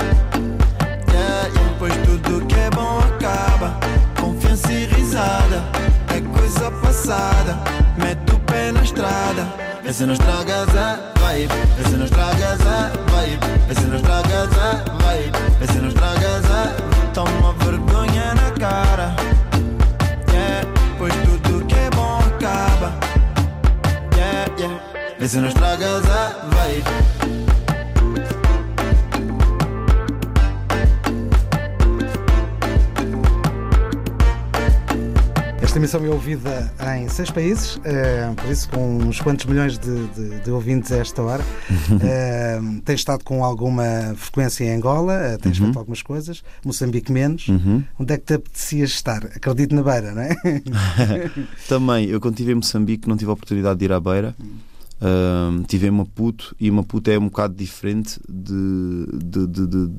Yeah, 1.12 1.48
yeah. 1.48 1.76
Pois 1.80 1.94
tudo 2.06 2.46
que 2.46 2.56
é 2.56 2.70
bom 2.72 3.00
acaba. 3.00 3.80
Confiança 4.20 4.72
e 4.74 4.86
risada 4.86 5.64
é 6.10 6.20
coisa 6.38 6.72
passada. 6.72 7.58
Mete 7.98 8.34
o 8.34 8.40
pé 8.40 8.72
na 8.74 8.82
estrada. 8.82 9.48
Vê 9.82 9.94
se 9.94 10.06
não 10.06 10.14
estragas 10.14 10.76
a 10.76 11.14
vibe. 11.20 11.54
Vê 11.78 11.90
se 11.90 11.96
não 11.96 12.06
estragas 12.06 12.60
a 12.68 12.92
vibe. 13.12 13.40
Vê 13.68 13.76
se 13.76 13.86
não 13.86 13.96
estragas 13.96 14.58
a 14.58 14.72
vibe. 15.04 15.32
Vê 15.60 15.68
se 15.68 15.80
não 15.80 15.88
estragas 15.88 16.46
a. 16.52 17.12
Toma 17.14 17.54
vergonha 17.54 18.34
na 18.36 18.52
cara. 18.60 19.16
Yeah, 20.34 20.68
pois 20.98 21.14
tudo 21.16 21.66
que 21.66 21.76
é 21.76 21.90
bom 21.92 22.20
acaba. 22.20 22.94
Vê 25.18 25.28
se 25.30 25.38
não 25.38 25.48
estragas 25.48 26.04
a 26.10 26.46
vibe. 26.50 27.15
Esta 35.76 35.80
emissão 35.84 36.06
é 36.06 36.10
ouvida 36.10 36.72
em 36.98 37.10
seis 37.10 37.30
países, 37.30 37.78
eh, 37.84 38.32
por 38.34 38.50
isso 38.50 38.70
com 38.70 38.96
uns 39.00 39.20
quantos 39.20 39.46
milhões 39.46 39.78
de, 39.78 40.08
de- 40.08 40.40
de 40.40 40.50
ouvintes 40.50 40.90
a 40.94 41.00
esta 41.00 41.22
hora. 41.22 41.44
Eh, 42.02 42.62
tens 42.86 43.02
estado 43.02 43.26
com 43.26 43.44
alguma 43.44 43.84
frequência 44.16 44.64
em 44.64 44.74
Angola, 44.74 45.14
eh, 45.16 45.38
tens 45.38 45.58
feito 45.58 45.78
algumas 45.78 46.02
coisas, 46.02 46.46
Moçambique 46.64 47.12
menos. 47.12 47.50
Uhum. 47.50 47.84
Onde 48.00 48.14
é 48.14 48.18
que 48.18 48.24
te 48.24 48.34
apetecia 48.36 48.86
estar? 48.86 49.26
Acredito 49.36 49.76
na 49.76 49.84
beira, 49.84 50.14
não 50.14 50.22
é? 50.22 50.34
Também, 51.68 52.06
eu 52.06 52.22
quando 52.22 52.36
estive 52.36 52.54
em 52.54 52.56
Moçambique 52.56 53.10
não 53.10 53.18
tive 53.18 53.30
a 53.32 53.34
oportunidade 53.34 53.78
de 53.78 53.84
ir 53.84 53.92
à 53.92 54.00
beira. 54.00 54.34
Ahm, 55.02 55.64
tive 55.68 55.88
em 55.88 55.92
Maputo 55.92 56.56
e 56.58 56.72
Maputo 56.72 57.12
é 57.12 57.20
um 57.20 57.26
bocado 57.26 57.54
diferente 57.54 58.18
de, 58.30 59.08
de- 59.26 59.48
de- 59.48 59.68
de- 59.68 59.92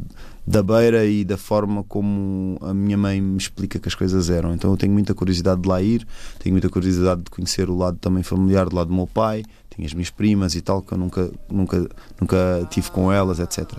da 0.46 0.62
beira 0.62 1.04
e 1.04 1.24
da 1.24 1.36
forma 1.36 1.82
como 1.84 2.58
a 2.60 2.72
minha 2.72 2.96
mãe 2.96 3.20
me 3.20 3.36
explica 3.36 3.78
que 3.78 3.88
as 3.88 3.94
coisas 3.94 4.30
eram. 4.30 4.54
Então 4.54 4.70
eu 4.70 4.76
tenho 4.76 4.92
muita 4.92 5.14
curiosidade 5.14 5.60
de 5.60 5.68
lá 5.68 5.82
ir, 5.82 6.06
tenho 6.38 6.54
muita 6.54 6.68
curiosidade 6.68 7.22
de 7.22 7.30
conhecer 7.30 7.68
o 7.68 7.76
lado 7.76 7.98
também 7.98 8.22
familiar 8.22 8.68
do 8.68 8.76
lado 8.76 8.88
do 8.88 8.94
meu 8.94 9.06
pai, 9.06 9.42
tenho 9.70 9.86
as 9.86 9.92
minhas 9.92 10.10
primas 10.10 10.54
e 10.54 10.60
tal, 10.60 10.82
que 10.82 10.92
eu 10.92 10.98
nunca, 10.98 11.30
nunca, 11.50 11.88
nunca 12.20 12.66
tive 12.70 12.90
com 12.90 13.10
elas, 13.10 13.40
etc. 13.40 13.72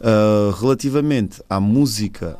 Uh, 0.00 0.52
relativamente 0.60 1.42
à 1.50 1.58
música 1.58 2.38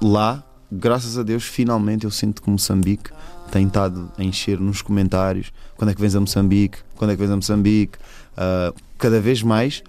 um, 0.00 0.12
lá, 0.12 0.44
graças 0.70 1.18
a 1.18 1.22
Deus, 1.22 1.42
finalmente 1.42 2.04
eu 2.04 2.10
sinto 2.10 2.40
que 2.40 2.48
Moçambique 2.48 3.10
tem 3.50 3.66
estado 3.66 4.10
a 4.16 4.22
encher 4.22 4.60
nos 4.60 4.82
comentários 4.82 5.52
quando 5.76 5.90
é 5.90 5.94
que 5.94 6.00
vens 6.00 6.14
a 6.14 6.20
Moçambique, 6.20 6.78
quando 6.94 7.10
é 7.10 7.16
que 7.16 7.20
vens 7.20 7.32
a 7.32 7.36
Moçambique, 7.36 7.98
Uh, 8.36 8.74
cada 8.98 9.18
vez 9.18 9.42
mais. 9.42 9.82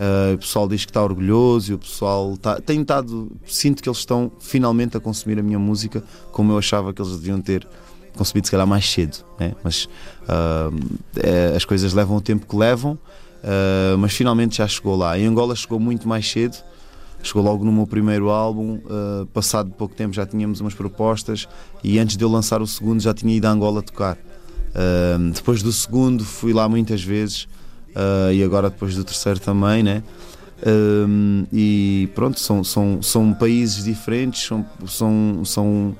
Uh, 0.00 0.34
o 0.34 0.38
pessoal 0.38 0.66
diz 0.66 0.86
que 0.86 0.90
está 0.90 1.02
orgulhoso 1.02 1.72
e 1.72 1.74
o 1.74 1.78
pessoal 1.78 2.34
tá, 2.38 2.58
tem 2.58 2.80
estado. 2.80 3.30
Sinto 3.44 3.82
que 3.82 3.88
eles 3.88 3.98
estão 3.98 4.32
finalmente 4.40 4.96
a 4.96 5.00
consumir 5.00 5.38
a 5.38 5.42
minha 5.42 5.58
música 5.58 6.02
como 6.32 6.52
eu 6.52 6.58
achava 6.58 6.94
que 6.94 7.02
eles 7.02 7.18
deviam 7.18 7.38
ter 7.38 7.68
concebido, 8.16 8.46
se 8.46 8.50
calhar, 8.50 8.66
mais 8.66 8.90
cedo. 8.90 9.18
Né? 9.38 9.54
Mas 9.62 9.84
uh, 10.22 10.74
é, 11.16 11.54
as 11.54 11.66
coisas 11.66 11.92
levam 11.92 12.16
o 12.16 12.20
tempo 12.22 12.46
que 12.46 12.56
levam, 12.56 12.92
uh, 12.94 13.98
mas 13.98 14.14
finalmente 14.14 14.56
já 14.56 14.66
chegou 14.66 14.96
lá. 14.96 15.18
Em 15.18 15.26
Angola 15.26 15.54
chegou 15.54 15.78
muito 15.78 16.08
mais 16.08 16.26
cedo, 16.26 16.56
chegou 17.22 17.42
logo 17.42 17.62
no 17.62 17.70
meu 17.70 17.86
primeiro 17.86 18.30
álbum. 18.30 18.80
passado 19.34 19.70
pouco 19.72 19.94
tempo 19.94 20.14
já 20.14 20.24
tínhamos 20.24 20.62
umas 20.62 20.72
propostas 20.72 21.46
e 21.84 21.98
antes 21.98 22.16
de 22.16 22.24
eu 22.24 22.30
lançar 22.30 22.62
o 22.62 22.66
segundo 22.66 23.02
já 23.02 23.12
tinha 23.12 23.36
ido 23.36 23.44
a 23.44 23.50
Angola 23.50 23.82
tocar. 23.82 24.16
Depois 25.34 25.62
do 25.62 25.70
segundo 25.70 26.24
fui 26.24 26.54
lá 26.54 26.66
muitas 26.70 27.02
vezes. 27.02 27.46
Uh, 27.90 28.32
e 28.32 28.42
agora 28.42 28.70
depois 28.70 28.94
do 28.94 29.04
terceiro 29.04 29.40
também, 29.40 29.82
né? 29.82 30.02
E 31.52 32.08
pronto, 32.14 32.38
são, 32.38 32.62
são, 32.62 33.02
são 33.02 33.32
países 33.32 33.84
diferentes, 33.84 34.46
são, 34.46 34.66
são, 34.86 35.44
são 35.44 35.96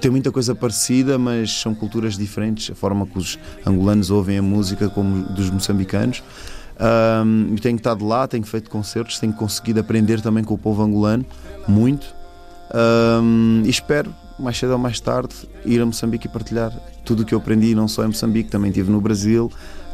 tem 0.00 0.10
muita 0.10 0.32
coisa 0.32 0.54
parecida, 0.54 1.18
mas 1.18 1.52
são 1.60 1.74
culturas 1.74 2.16
diferentes, 2.16 2.70
a 2.70 2.74
forma 2.74 3.06
que 3.06 3.18
os 3.18 3.38
angolanos 3.66 4.10
ouvem 4.10 4.38
a 4.38 4.42
música 4.42 4.88
como 4.88 5.24
dos 5.30 5.50
moçambicanos. 5.50 6.22
Um, 7.22 7.54
tenho 7.56 7.76
estado 7.76 8.06
lá, 8.06 8.26
tenho 8.26 8.44
feito 8.44 8.70
concertos, 8.70 9.18
tenho 9.18 9.34
conseguido 9.34 9.80
aprender 9.80 10.22
também 10.22 10.42
com 10.42 10.54
o 10.54 10.58
povo 10.58 10.82
angolano, 10.82 11.26
muito. 11.68 12.06
E 13.64 13.68
espero, 13.68 14.14
mais 14.38 14.56
cedo 14.56 14.72
ou 14.72 14.78
mais 14.78 15.00
tarde, 15.00 15.34
ir 15.66 15.80
a 15.82 15.84
Moçambique 15.86 16.26
e 16.26 16.30
partilhar 16.30 16.72
tudo 17.04 17.22
o 17.22 17.26
que 17.26 17.34
eu 17.34 17.38
aprendi, 17.38 17.74
não 17.74 17.86
só 17.86 18.04
em 18.04 18.06
Moçambique, 18.06 18.50
também 18.50 18.70
estive 18.70 18.90
no 18.90 19.00
Brasil 19.00 19.50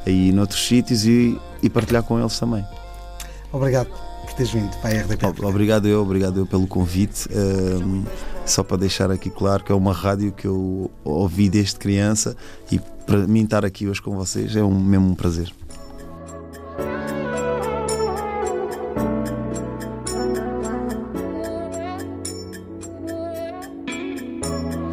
e 0.07 0.33
noutros 0.33 0.67
sítios 0.67 1.05
e, 1.05 1.39
e 1.63 1.69
partilhar 1.69 2.03
com 2.03 2.19
eles 2.19 2.39
também. 2.39 2.65
Obrigado 3.53 3.89
por 3.89 4.33
teres 4.35 4.53
vindo 4.53 4.77
para 4.79 4.91
a 4.91 5.03
RDP. 5.03 5.45
Obrigado 5.45 5.89
eu, 5.89 6.03
obrigado 6.03 6.41
eu 6.41 6.47
pelo 6.47 6.67
convite. 6.67 7.29
Um, 7.35 8.05
só 8.45 8.63
para 8.63 8.77
deixar 8.77 9.11
aqui 9.11 9.29
claro 9.31 9.65
que 9.65 9.73
é 9.73 9.75
uma 9.75 9.93
rádio 9.93 10.33
que 10.33 10.47
eu 10.47 10.91
ouvi 11.05 11.49
desde 11.49 11.77
criança 11.77 12.37
e 12.71 12.79
para 12.79 13.19
mim 13.27 13.45
estar 13.45 13.65
aqui 13.65 13.89
hoje 13.89 14.01
com 14.01 14.15
vocês 14.17 14.55
é 14.55 14.63
um, 14.63 14.79
mesmo 14.79 15.11
um 15.11 15.15
prazer. 15.15 15.53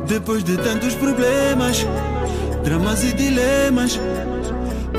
Depois 0.07 0.43
de 0.43 0.57
tantos 0.57 0.93
problemas, 0.93 1.85
dramas 2.63 3.03
e 3.03 3.13
dilemas, 3.13 3.99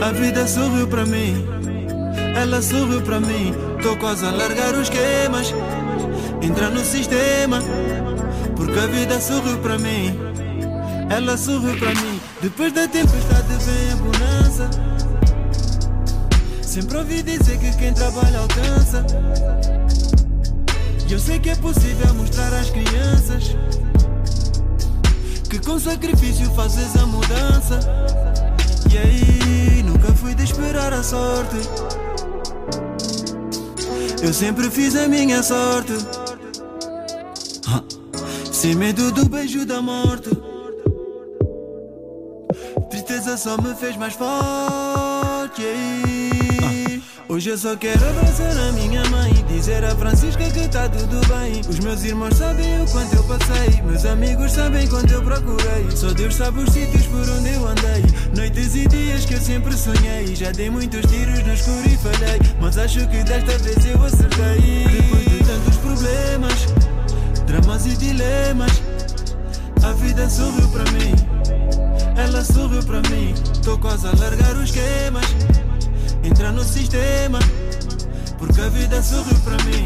a 0.04 0.12
vida 0.12 0.46
sorriu 0.46 0.86
para 0.86 1.06
mim. 1.06 1.46
Ela 2.36 2.60
sorriu 2.60 3.00
para 3.00 3.20
mim. 3.20 3.54
Tô 3.82 3.96
quase 3.96 4.26
a 4.26 4.30
largar 4.30 4.74
os 4.74 4.82
esquemas, 4.90 5.54
entrar 6.42 6.70
no 6.70 6.84
sistema, 6.84 7.58
porque 8.54 8.78
a 8.78 8.86
vida 8.86 9.18
sorriu 9.18 9.56
para 9.58 9.78
mim. 9.78 10.14
Ela 11.08 11.38
sorriu 11.38 11.78
para 11.78 11.94
mim. 11.94 12.20
Depois 12.42 12.72
da 12.74 12.86
tempestade 12.86 13.48
vem 13.48 13.92
a 13.92 13.96
bonança. 13.96 14.70
Sempre 16.62 16.98
ouvi 16.98 17.22
dizer 17.22 17.58
que 17.58 17.74
quem 17.78 17.94
trabalha 17.94 18.40
alcança. 18.40 19.06
E 21.08 21.12
eu 21.12 21.18
sei 21.18 21.38
que 21.38 21.48
é 21.48 21.56
possível 21.56 22.12
mostrar 22.14 22.52
às 22.52 22.68
crianças 22.68 23.56
que 25.48 25.58
com 25.60 25.78
sacrifício 25.78 26.50
fazes 26.54 26.94
a 26.96 27.06
mudança. 27.06 27.80
E 28.94 28.98
aí, 28.98 29.82
nunca 29.82 29.93
fui 30.24 30.34
de 30.34 30.44
esperar 30.44 30.90
a 30.90 31.02
sorte. 31.02 31.56
Eu 34.22 34.32
sempre 34.32 34.70
fiz 34.70 34.96
a 34.96 35.06
minha 35.06 35.42
sorte. 35.42 35.92
Sem 38.50 38.74
medo 38.74 39.12
do 39.12 39.28
beijo 39.28 39.66
da 39.66 39.82
morte. 39.82 40.30
Tristeza 42.88 43.36
só 43.36 43.60
me 43.60 43.74
fez 43.74 43.98
mais 43.98 44.14
forte. 44.14 45.62
Aí, 45.62 46.23
hoje 47.34 47.50
eu 47.50 47.58
só 47.58 47.74
quero 47.74 47.98
abraçar 48.10 48.56
a 48.56 48.72
minha 48.72 49.02
mãe 49.10 49.32
dizer 49.48 49.82
a 49.84 49.96
Francisca 49.96 50.48
que 50.50 50.68
tá 50.68 50.88
tudo 50.88 51.20
bem. 51.26 51.60
Os 51.68 51.80
meus 51.80 52.04
irmãos 52.04 52.36
sabem 52.36 52.80
o 52.80 52.86
quanto 52.86 53.16
eu 53.16 53.24
passei. 53.24 53.82
Meus 53.82 54.04
amigos 54.04 54.52
sabem 54.52 54.86
quanto 54.86 55.12
eu 55.12 55.20
procurei. 55.20 55.90
Só 55.96 56.12
Deus 56.12 56.36
sabe 56.36 56.60
os 56.60 56.72
sítios 56.72 57.04
por 57.06 57.28
onde 57.28 57.54
eu 57.54 57.66
andei. 57.66 58.04
Noites 58.36 58.76
e 58.76 58.86
dias 58.86 59.24
que 59.24 59.34
eu 59.34 59.40
sempre 59.40 59.76
sonhei. 59.76 60.36
Já 60.36 60.52
dei 60.52 60.70
muitos 60.70 61.00
tiros 61.10 61.42
no 61.44 61.54
escuro 61.54 61.88
e 61.88 61.96
falhei. 61.96 62.40
Mas 62.60 62.78
acho 62.78 63.00
que 63.08 63.24
desta 63.24 63.58
vez 63.58 63.84
eu 63.84 64.04
acertei. 64.04 64.86
Depois 64.92 65.24
de 65.24 65.38
tantos 65.44 65.76
problemas, 65.78 66.66
dramas 67.46 67.86
e 67.86 67.96
dilemas, 67.96 68.82
a 69.82 69.92
vida 69.92 70.30
sorriu 70.30 70.68
para 70.68 70.84
mim. 70.92 71.14
Ela 72.16 72.44
sorriu 72.44 72.82
para 72.84 73.00
mim. 73.10 73.34
Tô 73.64 73.76
quase 73.78 74.06
a 74.06 74.12
largar 74.12 74.56
os 74.56 74.70
esquemas. 74.70 75.53
Entrar 76.24 76.52
no 76.52 76.64
sistema. 76.64 77.38
Porque 78.38 78.60
a 78.60 78.68
vida 78.68 79.02
sorriu 79.02 79.38
para 79.40 79.62
mim. 79.64 79.84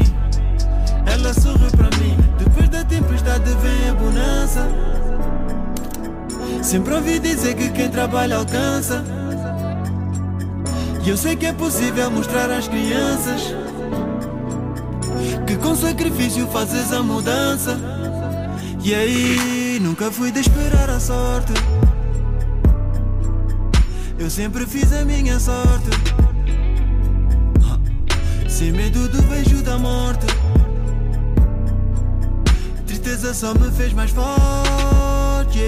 Ela 1.05 1.33
sorriu 1.33 1.69
para 1.71 1.95
mim. 1.97 2.17
Depois 2.37 2.69
da 2.69 2.83
tempestade 2.83 3.51
vem 3.61 3.89
a 3.89 3.93
bonança. 3.93 4.67
Sempre 6.63 6.93
ouvi 6.93 7.19
dizer 7.19 7.55
que 7.55 7.69
quem 7.69 7.89
trabalha 7.89 8.37
alcança. 8.37 9.03
E 11.03 11.09
eu 11.09 11.17
sei 11.17 11.35
que 11.35 11.45
é 11.45 11.53
possível 11.53 12.09
mostrar 12.11 12.49
às 12.51 12.67
crianças 12.67 13.53
que 15.47 15.55
com 15.57 15.75
sacrifício 15.75 16.47
fazes 16.47 16.91
a 16.93 17.01
mudança. 17.01 17.77
E 18.83 18.93
aí, 18.93 19.79
nunca 19.81 20.11
fui 20.11 20.31
de 20.31 20.39
esperar 20.39 20.89
a 20.89 20.99
sorte. 20.99 21.53
Eu 24.17 24.29
sempre 24.29 24.65
fiz 24.65 24.91
a 24.93 25.03
minha 25.03 25.39
sorte. 25.39 26.08
Sem 28.59 28.73
medo 28.73 29.07
do 29.07 29.21
beijo 29.21 29.63
da 29.63 29.77
morte. 29.77 30.25
Tristeza 32.85 33.33
só 33.33 33.53
me 33.53 33.71
fez 33.71 33.93
mais 33.93 34.11
forte. 34.11 35.61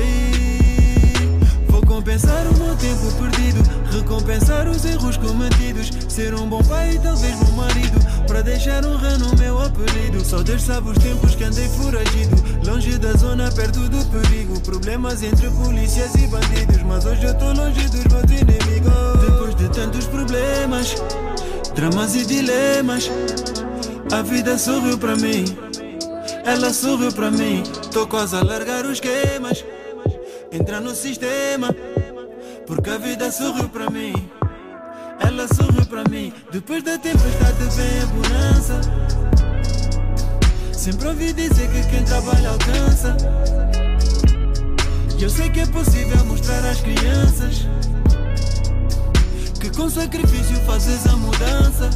Vou 1.69 1.81
compensar 1.85 2.45
o 2.47 2.57
meu 2.57 2.75
tempo 2.75 3.09
perdido. 3.13 3.61
Recompensar 3.93 4.67
os 4.67 4.83
erros 4.83 5.15
cometidos. 5.15 5.89
Ser 6.09 6.33
um 6.33 6.49
bom 6.49 6.61
pai 6.63 6.95
e 6.95 6.99
talvez 6.99 7.33
bom 7.35 7.51
marido. 7.53 7.97
Para 8.27 8.41
deixar 8.41 8.85
honra 8.85 9.17
no 9.19 9.37
meu 9.37 9.57
apelido. 9.57 10.19
Só 10.25 10.43
Deus 10.43 10.61
sabe 10.61 10.89
os 10.89 10.97
tempos 10.97 11.33
que 11.33 11.45
andei 11.45 11.69
foragido. 11.69 12.35
Longe 12.67 12.97
da 12.97 13.13
zona, 13.13 13.49
perto 13.53 13.87
do 13.87 14.05
perigo. 14.07 14.59
Problemas 14.59 15.23
entre 15.23 15.49
polícias 15.51 16.13
e 16.15 16.27
bandidos. 16.27 16.83
Mas 16.83 17.05
hoje 17.05 17.23
eu 17.23 17.33
tô 17.35 17.53
longe 17.53 17.87
dos 17.87 18.03
meus 18.03 18.41
inimigos. 18.41 19.21
Depois 19.21 19.55
de 19.55 19.69
tantos 19.69 20.07
problemas, 20.07 20.93
dramas 21.73 22.15
e 22.15 22.25
dilemas, 22.25 23.09
a 24.11 24.21
vida 24.21 24.57
sorriu 24.57 24.97
para 24.97 25.15
mim. 25.15 25.45
Ela 26.45 26.73
sorriu 26.73 27.11
para 27.11 27.31
mim. 27.31 27.63
Tô 27.91 28.07
quase 28.07 28.35
a 28.35 28.43
largar 28.43 28.85
os 28.85 28.93
esquemas. 28.93 29.63
Entrar 30.51 30.81
no 30.81 30.93
sistema. 30.93 31.73
Porque 32.65 32.89
a 32.89 32.97
vida 32.97 33.31
sorriu 33.31 33.69
para 33.69 33.89
mim. 33.89 34.13
Ela 35.19 35.47
sorriu 35.47 35.85
pra 35.85 36.03
mim, 36.09 36.33
depois 36.51 36.83
da 36.83 36.97
tempestade 36.97 37.63
vem 37.75 38.01
a 38.01 38.05
bonança. 38.07 38.81
Sempre 40.73 41.07
ouvi 41.09 41.31
dizer 41.31 41.69
que 41.69 41.89
quem 41.89 42.03
trabalha 42.03 42.49
alcança. 42.49 43.15
E 45.17 45.23
eu 45.23 45.29
sei 45.29 45.49
que 45.49 45.59
é 45.59 45.65
possível 45.67 46.25
mostrar 46.25 46.65
às 46.65 46.81
crianças 46.81 47.67
com 49.75 49.89
sacrifício 49.89 50.55
fazes 50.65 51.05
a 51.07 51.15
mudança. 51.15 51.89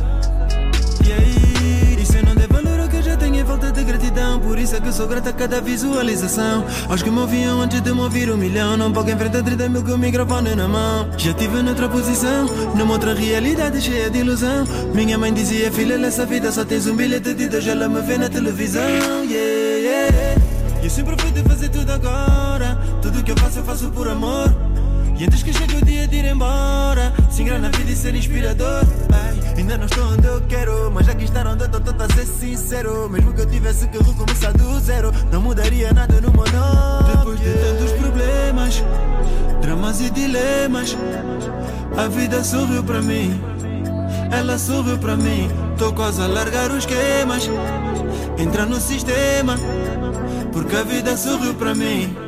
E 1.05 1.11
aí, 1.11 2.01
isso 2.01 2.13
não 2.25 2.35
der 2.35 2.47
valor 2.47 2.79
ao 2.79 2.87
que 2.87 2.97
eu 2.97 3.03
já 3.03 3.15
tenho 3.17 3.35
em 3.35 3.45
falta 3.45 3.71
de 3.71 3.83
gratidão. 3.83 4.39
Por 4.39 4.57
isso 4.57 4.75
é 4.75 4.81
que 4.81 4.91
sou 4.91 5.07
grata 5.07 5.29
a 5.29 5.33
cada 5.33 5.61
visualização. 5.61 6.65
Aos 6.89 7.03
que 7.03 7.09
me 7.09 7.19
ouviam 7.19 7.61
antes 7.61 7.81
de 7.81 7.93
me 7.93 8.01
ouvir 8.01 8.31
um 8.31 8.37
milhão. 8.37 8.77
Não 8.77 8.91
pouco 8.91 9.09
enfrentar 9.09 9.43
30 9.43 9.69
mil 9.69 9.83
com 9.83 9.91
o 9.91 9.97
microfone 9.97 10.55
na 10.55 10.67
mão. 10.67 11.09
Já 11.17 11.33
tive 11.33 11.61
noutra 11.61 11.89
posição, 11.89 12.45
numa 12.75 12.93
outra 12.93 13.13
realidade 13.13 13.81
cheia 13.81 14.09
de 14.09 14.19
ilusão. 14.19 14.65
Minha 14.93 15.17
mãe 15.17 15.33
dizia, 15.33 15.71
filha, 15.71 15.97
nessa 15.97 16.25
vida 16.25 16.51
só 16.51 16.63
tens 16.65 16.87
um 16.87 16.95
bilhete 16.95 17.33
de 17.33 17.47
Deus. 17.47 17.67
Ela 17.67 17.87
me 17.87 18.01
vê 18.01 18.17
na 18.17 18.29
televisão. 18.29 18.83
Yeah, 19.23 19.77
yeah. 19.77 20.41
E 20.81 20.85
eu 20.85 20.89
sempre 20.89 21.15
fui 21.19 21.31
de 21.31 21.41
fazer 21.43 21.69
tudo 21.69 21.91
agora. 21.91 22.79
Tudo 23.01 23.23
que 23.23 23.31
eu 23.31 23.37
faço, 23.37 23.59
eu 23.59 23.63
faço 23.63 23.89
por 23.89 24.07
amor. 24.07 24.64
E 25.17 25.23
antes 25.23 25.43
que 25.43 25.53
chegue 25.53 25.77
o 25.77 25.85
dia 25.85 26.05
de 26.07 26.17
ir 26.17 26.25
embora 26.25 27.13
Sem 27.31 27.45
grana 27.45 27.69
na 27.69 27.77
vida 27.77 27.89
e 27.89 27.95
ser 27.95 28.13
inspirador 28.15 28.83
Ai, 29.13 29.53
Ainda 29.57 29.77
não 29.77 29.85
estou 29.85 30.03
onde 30.11 30.27
eu 30.27 30.41
quero 30.41 30.91
Mas 30.91 31.07
aqui 31.07 31.23
estar 31.23 31.47
onde 31.47 31.63
eu 31.63 31.67
estou, 31.67 31.79
estou 31.79 32.05
a 32.05 32.09
ser 32.13 32.25
sincero. 32.25 33.09
Mesmo 33.09 33.33
que 33.33 33.41
eu 33.41 33.45
tivesse 33.45 33.87
que 33.87 33.97
recomeçar 33.97 34.51
do 34.51 34.77
zero 34.81 35.13
Não 35.31 35.41
mudaria 35.41 35.93
nada 35.93 36.19
no 36.19 36.31
meu 36.31 36.43
nome. 36.51 37.13
Depois 37.15 37.39
de 37.39 37.53
tantos 37.53 37.91
problemas 37.93 38.83
Dramas 39.61 40.01
e 40.01 40.09
dilemas 40.09 40.97
A 41.95 42.07
vida 42.09 42.43
sorriu 42.43 42.83
para 42.83 43.01
mim 43.01 43.39
Ela 44.31 44.57
sorriu 44.57 44.97
para 44.97 45.15
mim. 45.15 45.49
Tô 45.77 45.93
quase 45.93 46.21
a 46.21 46.27
largar 46.27 46.69
os 46.71 46.79
esquemas 46.79 47.49
Entrar 48.37 48.65
no 48.65 48.81
sistema 48.81 49.57
Porque 50.51 50.75
a 50.75 50.83
vida 50.83 51.15
sorriu 51.15 51.53
para 51.53 51.73
mim 51.73 52.24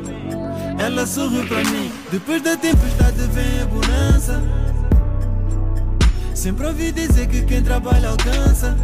ela 0.78 1.06
sorriu 1.06 1.46
pra 1.46 1.62
mim. 1.64 1.90
Depois 2.10 2.42
da 2.42 2.56
tempestade 2.56 3.20
vem 3.32 3.62
a 3.62 3.66
bonança. 3.66 4.42
Sempre 6.34 6.66
ouvi 6.66 6.92
dizer 6.92 7.26
que 7.26 7.42
quem 7.42 7.62
trabalha 7.62 8.10
alcança. 8.10 8.76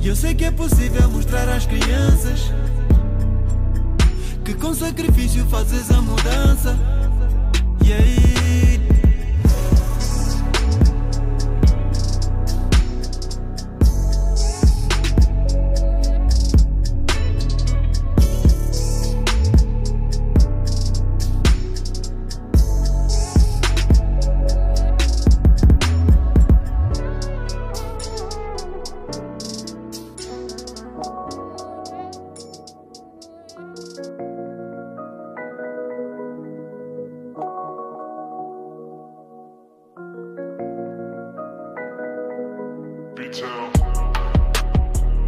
E 0.00 0.08
eu 0.08 0.14
sei 0.14 0.34
que 0.34 0.44
é 0.44 0.50
possível 0.50 1.08
mostrar 1.10 1.48
às 1.48 1.64
crianças 1.64 2.52
que 4.44 4.52
com 4.52 4.74
sacrifício 4.74 5.46
fazes 5.46 5.90
a 5.90 6.02
mudança. 6.02 6.76
E 7.82 7.92
aí? 7.92 8.23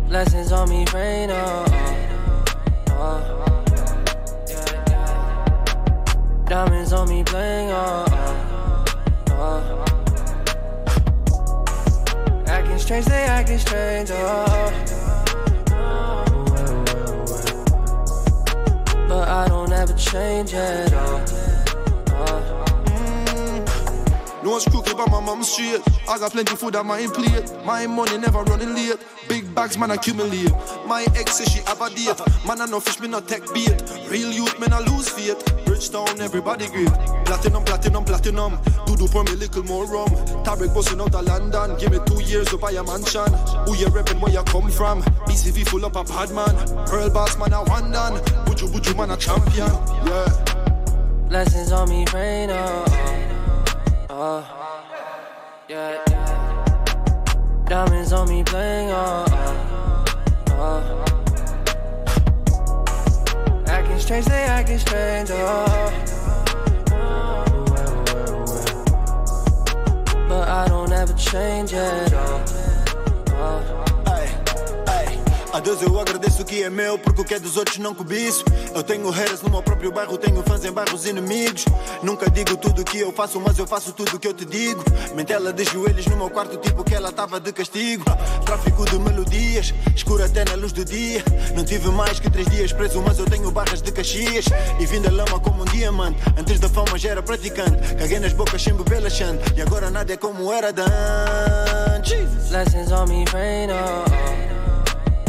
Blessings 0.07 0.53
on 0.53 0.69
me, 0.69 0.85
rain 0.95 1.29
on. 1.29 1.69
Uh, 2.89 3.65
yeah, 4.49 4.85
yeah. 4.89 6.45
Diamonds 6.49 6.93
on 6.93 7.09
me, 7.09 7.25
bling 7.25 7.73
on. 7.73 8.09
Uh, 9.29 9.85
acting 12.47 12.79
strange, 12.79 13.07
they 13.07 13.25
acting 13.25 13.59
strange. 13.59 14.13
Uh, 14.13 14.71
but 19.09 19.29
I 19.29 19.49
don't 19.49 19.73
ever 19.73 19.95
change 19.95 20.55
at 20.55 20.93
all. 20.93 21.25
No 24.45 24.51
one's 24.53 24.65
crooked 24.65 24.97
but 24.97 25.11
my 25.11 25.19
mum's 25.19 25.49
straight. 25.49 25.96
I 26.09 26.19
got 26.19 26.33
plenty 26.33 26.55
food 26.55 26.77
on 26.77 26.87
my 26.87 27.07
plate. 27.09 27.53
My 27.65 27.87
money 27.87 28.17
never 28.19 28.43
running 28.45 28.75
late. 28.75 28.99
Big 29.29 29.53
bags, 29.55 29.77
man, 29.77 29.91
accumulate. 29.91 30.53
My 30.87 31.07
ex 31.17 31.37
says 31.37 31.53
she 31.53 31.61
have 31.63 31.81
a 31.81 31.91
date. 31.91 32.21
Man, 32.47 32.61
I 32.61 32.67
know 32.67 32.79
fish, 32.79 33.01
me 33.01 33.09
not 33.09 33.27
tech 33.27 33.43
bait. 33.53 33.83
Real 34.09 34.31
youth, 34.31 34.59
man, 34.61 34.73
I 34.73 34.79
lose 34.81 35.09
faith. 35.09 35.43
Bridgetown, 35.65 36.21
everybody 36.21 36.69
great. 36.69 36.89
Platinum, 37.27 37.65
platinum, 37.65 38.05
platinum. 38.05 38.59
Do 38.87 38.97
do 38.97 39.09
pour 39.09 39.25
me 39.25 39.33
little 39.33 39.65
more 39.65 39.85
rum. 39.87 40.09
Tabrik 40.45 40.73
busting 40.73 41.01
out 41.01 41.15
of 41.15 41.25
London. 41.25 41.77
Give 41.79 41.91
me 41.91 41.99
two 42.07 42.23
years 42.23 42.49
to 42.49 42.59
buy 42.59 42.71
a 42.71 42.85
mansion. 42.85 43.33
Who 43.67 43.77
you 43.77 43.87
reppin', 43.87 44.21
where 44.21 44.33
you 44.33 44.43
come 44.45 44.71
from? 44.71 45.03
BCV 45.27 45.69
full 45.69 45.85
up 45.85 45.97
a 45.97 46.05
bad 46.05 46.31
man. 46.31 46.55
Pearl 46.87 47.11
boss, 47.11 47.37
man, 47.37 47.53
I 47.53 47.63
one 47.63 47.91
done. 47.91 48.23
Buju, 48.47 48.69
buju, 48.69 48.97
man, 48.97 49.11
a 49.11 49.17
champion. 49.17 49.71
Yeah. 50.07 51.27
Blessings 51.29 51.73
on 51.73 51.89
me, 51.89 52.05
rain 52.15 52.51
on. 52.51 52.89
Uh, 54.09 54.56
yeah, 55.77 56.03
yeah. 56.11 57.65
Diamonds 57.69 58.13
on 58.13 58.29
me, 58.29 58.43
bling 58.43 58.91
on. 58.91 59.29
Uh, 60.51 61.05
acting 63.67 63.99
strange, 63.99 64.27
they 64.27 64.45
acting 64.45 64.79
strange. 64.79 65.31
Uh, 65.31 65.91
but 70.29 70.49
I 70.49 70.67
don't 70.69 70.93
ever 70.93 71.13
change 71.15 71.75
at 71.75 72.13
all. 72.15 72.41
Uh, 73.29 73.83
A 75.53 75.61
Deus 75.61 75.81
eu 75.81 75.99
agradeço 75.99 76.43
o 76.43 76.45
que 76.45 76.63
é 76.63 76.69
meu, 76.69 76.99
porque 76.99 77.23
o 77.23 77.25
que 77.25 77.33
é 77.33 77.41
dos 77.41 77.57
outros 77.57 77.79
não 77.79 77.95
cobiço. 77.95 78.45
Eu 78.77 78.83
tenho 78.83 79.09
haters 79.09 79.41
no 79.41 79.49
meu 79.49 79.63
próprio 79.63 79.91
bairro, 79.91 80.19
tenho 80.19 80.43
fãs 80.43 80.63
em 80.63 80.71
bairros 80.71 81.07
inimigos. 81.07 81.65
Nunca 82.03 82.29
digo 82.31 82.59
tudo 82.59 82.83
o 82.83 82.85
que 82.85 83.01
eu 83.01 83.11
faço, 83.11 83.41
mas 83.41 83.59
eu 83.59 83.67
faço 83.67 83.91
tudo 83.91 84.15
o 84.15 84.19
que 84.19 84.29
eu 84.29 84.35
te 84.35 84.45
digo. 84.45 84.85
Mentela 85.15 85.51
de 85.51 85.65
joelhos 85.65 86.05
no 86.09 86.17
meu 86.19 86.29
quarto, 86.29 86.59
tipo 86.59 86.85
que 86.85 86.95
ela 86.95 87.11
tava 87.11 87.41
de 87.41 87.55
castigo. 87.55 88.05
Tráfico 88.45 88.85
de 88.85 88.99
melodias, 88.99 89.73
escuro 89.95 90.23
até 90.23 90.45
na 90.45 90.57
luz 90.57 90.75
do 90.75 90.85
dia. 90.85 91.25
Não 91.55 91.65
tive 91.65 91.89
mais 91.89 92.21
que 92.21 92.29
três 92.29 92.47
dias 92.49 92.71
preso, 92.71 93.01
mas 93.01 93.19
eu 93.19 93.25
tenho 93.25 93.51
barras 93.51 93.81
de 93.81 93.91
caxias. 93.91 94.45
E 94.79 94.85
vim 94.85 95.01
da 95.01 95.11
lama 95.11 95.41
como 95.41 95.63
um 95.63 95.65
diamante. 95.65 96.21
Antes 96.37 96.61
da 96.61 96.69
fama 96.69 96.99
já 96.99 97.13
era 97.13 97.23
praticante. 97.23 97.95
Caguei 97.95 98.19
nas 98.19 98.35
bocas 98.35 98.63
sem 98.63 98.75
beber 98.75 99.03
laxante. 99.03 99.55
E 99.57 99.63
agora 99.63 99.91
nada 99.91 100.13
é 100.13 100.19
como 100.19 100.53
era 100.53 100.69
antes. 101.97 102.51
Blessings 102.51 102.93
on 102.93 103.07
me, 103.07 103.25
rain. 103.33 103.71
Uh, 103.71 104.05
yeah, 104.11 104.37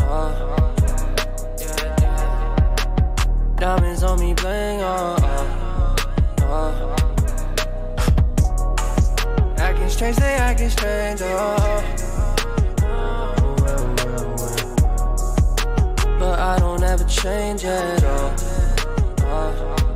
yeah. 0.09 0.66
Diamonds 3.57 4.03
on 4.03 4.19
me, 4.19 4.35
bling 4.35 4.81
on. 4.81 5.23
Uh, 6.43 6.95
acting 9.57 9.89
strange, 9.89 10.15
they 10.17 10.35
acting 10.35 10.69
strange. 10.69 11.21
Uh, 11.23 11.81
but 16.19 16.39
I 16.39 16.57
don't 16.59 16.83
ever 16.83 17.03
change 17.05 17.65
at 17.65 18.03
all. 18.03 18.35
Uh, 19.25 19.86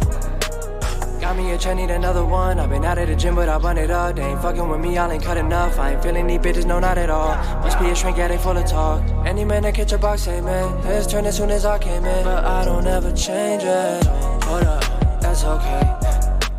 Got 1.32 1.38
me 1.38 1.52
a 1.52 1.58
chain, 1.58 1.78
need 1.78 1.92
another 1.92 2.26
one. 2.26 2.60
I've 2.60 2.70
been 2.70 2.84
out 2.84 2.98
of 2.98 3.08
the 3.08 3.16
gym, 3.16 3.36
but 3.36 3.48
I 3.48 3.56
run 3.56 3.78
it 3.78 3.90
up. 3.90 4.18
They 4.18 4.22
ain't 4.22 4.42
fucking 4.42 4.68
with 4.68 4.82
me, 4.82 4.96
y'all 4.96 5.10
ain't 5.10 5.24
cut 5.24 5.38
enough. 5.38 5.80
I 5.80 5.94
ain't 5.94 6.04
feeling 6.04 6.28
these 6.28 6.40
bitches, 6.40 6.66
no, 6.66 6.78
not 6.78 6.98
at 6.98 7.10
all. 7.10 7.38
Must 7.62 7.80
be 7.80 7.86
a 7.86 7.96
shrink, 7.96 8.18
yeah, 8.18 8.28
they 8.28 8.38
full 8.38 8.58
of 8.58 8.66
talk. 8.66 9.02
Any 9.26 9.46
man 9.46 9.64
that 9.64 9.74
catch 9.74 9.94
a 9.94 9.98
box, 9.98 10.24
say, 10.24 10.42
man, 10.42 10.78
heads 10.84 11.08
turn 11.08 11.26
as 11.26 11.38
soon 11.38 11.50
as 11.50 11.64
I 11.64 11.80
came 11.80 12.04
in. 12.04 12.26
But 12.26 12.44
I 12.44 12.66
don't 12.66 12.86
ever 12.86 13.14
change 13.14 13.64
it. 13.64 14.06
Hold 14.44 14.64
up, 14.64 14.84
that's 15.22 15.46
okay. 15.46 15.96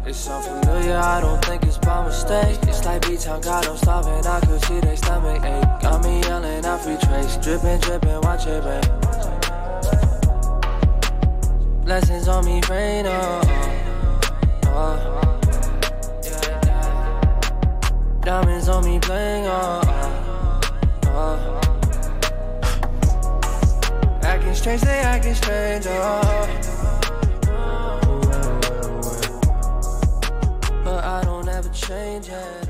It's 0.07 0.17
so 0.17 0.41
familiar, 0.41 0.97
I 0.97 1.21
don't 1.21 1.45
think 1.45 1.65
it's 1.65 1.77
by 1.77 2.07
mistake. 2.07 2.59
It's 2.63 2.83
like 2.87 3.07
B-Town, 3.07 3.43
God, 3.43 3.67
I'm 3.67 3.77
starving. 3.77 4.27
I 4.27 4.41
could 4.41 4.65
see 4.65 4.81
they 4.81 4.97
stomach 4.97 5.45
ache. 5.45 5.83
Got 5.83 6.03
me 6.03 6.21
yelling 6.21 6.65
out 6.65 6.81
free 6.81 6.97
trace. 6.97 7.37
Dripping, 7.37 7.79
dripping, 7.81 8.23
watch 8.23 8.47
it 8.47 8.65
rain. 8.65 8.81
Blessings 11.85 12.27
on 12.27 12.47
me, 12.47 12.63
rain 12.71 13.05
on. 13.05 13.13
Oh, 13.15 13.43
oh. 13.45 13.72
Uh, 14.75 14.97
yeah, 16.25 16.61
yeah. 16.65 18.21
Diamonds 18.23 18.69
on 18.69 18.85
me, 18.85 18.99
bling 19.01 19.47
on. 19.47 19.87
Uh, 21.05 21.61
acting 24.23 24.55
strange, 24.55 24.81
they 24.81 25.01
acting 25.01 25.35
strange. 25.35 25.87
Uh, 25.87 26.47
but 30.83 31.05
I 31.05 31.23
don't 31.25 31.49
ever 31.49 31.69
change 31.69 32.29
it. 32.31 32.62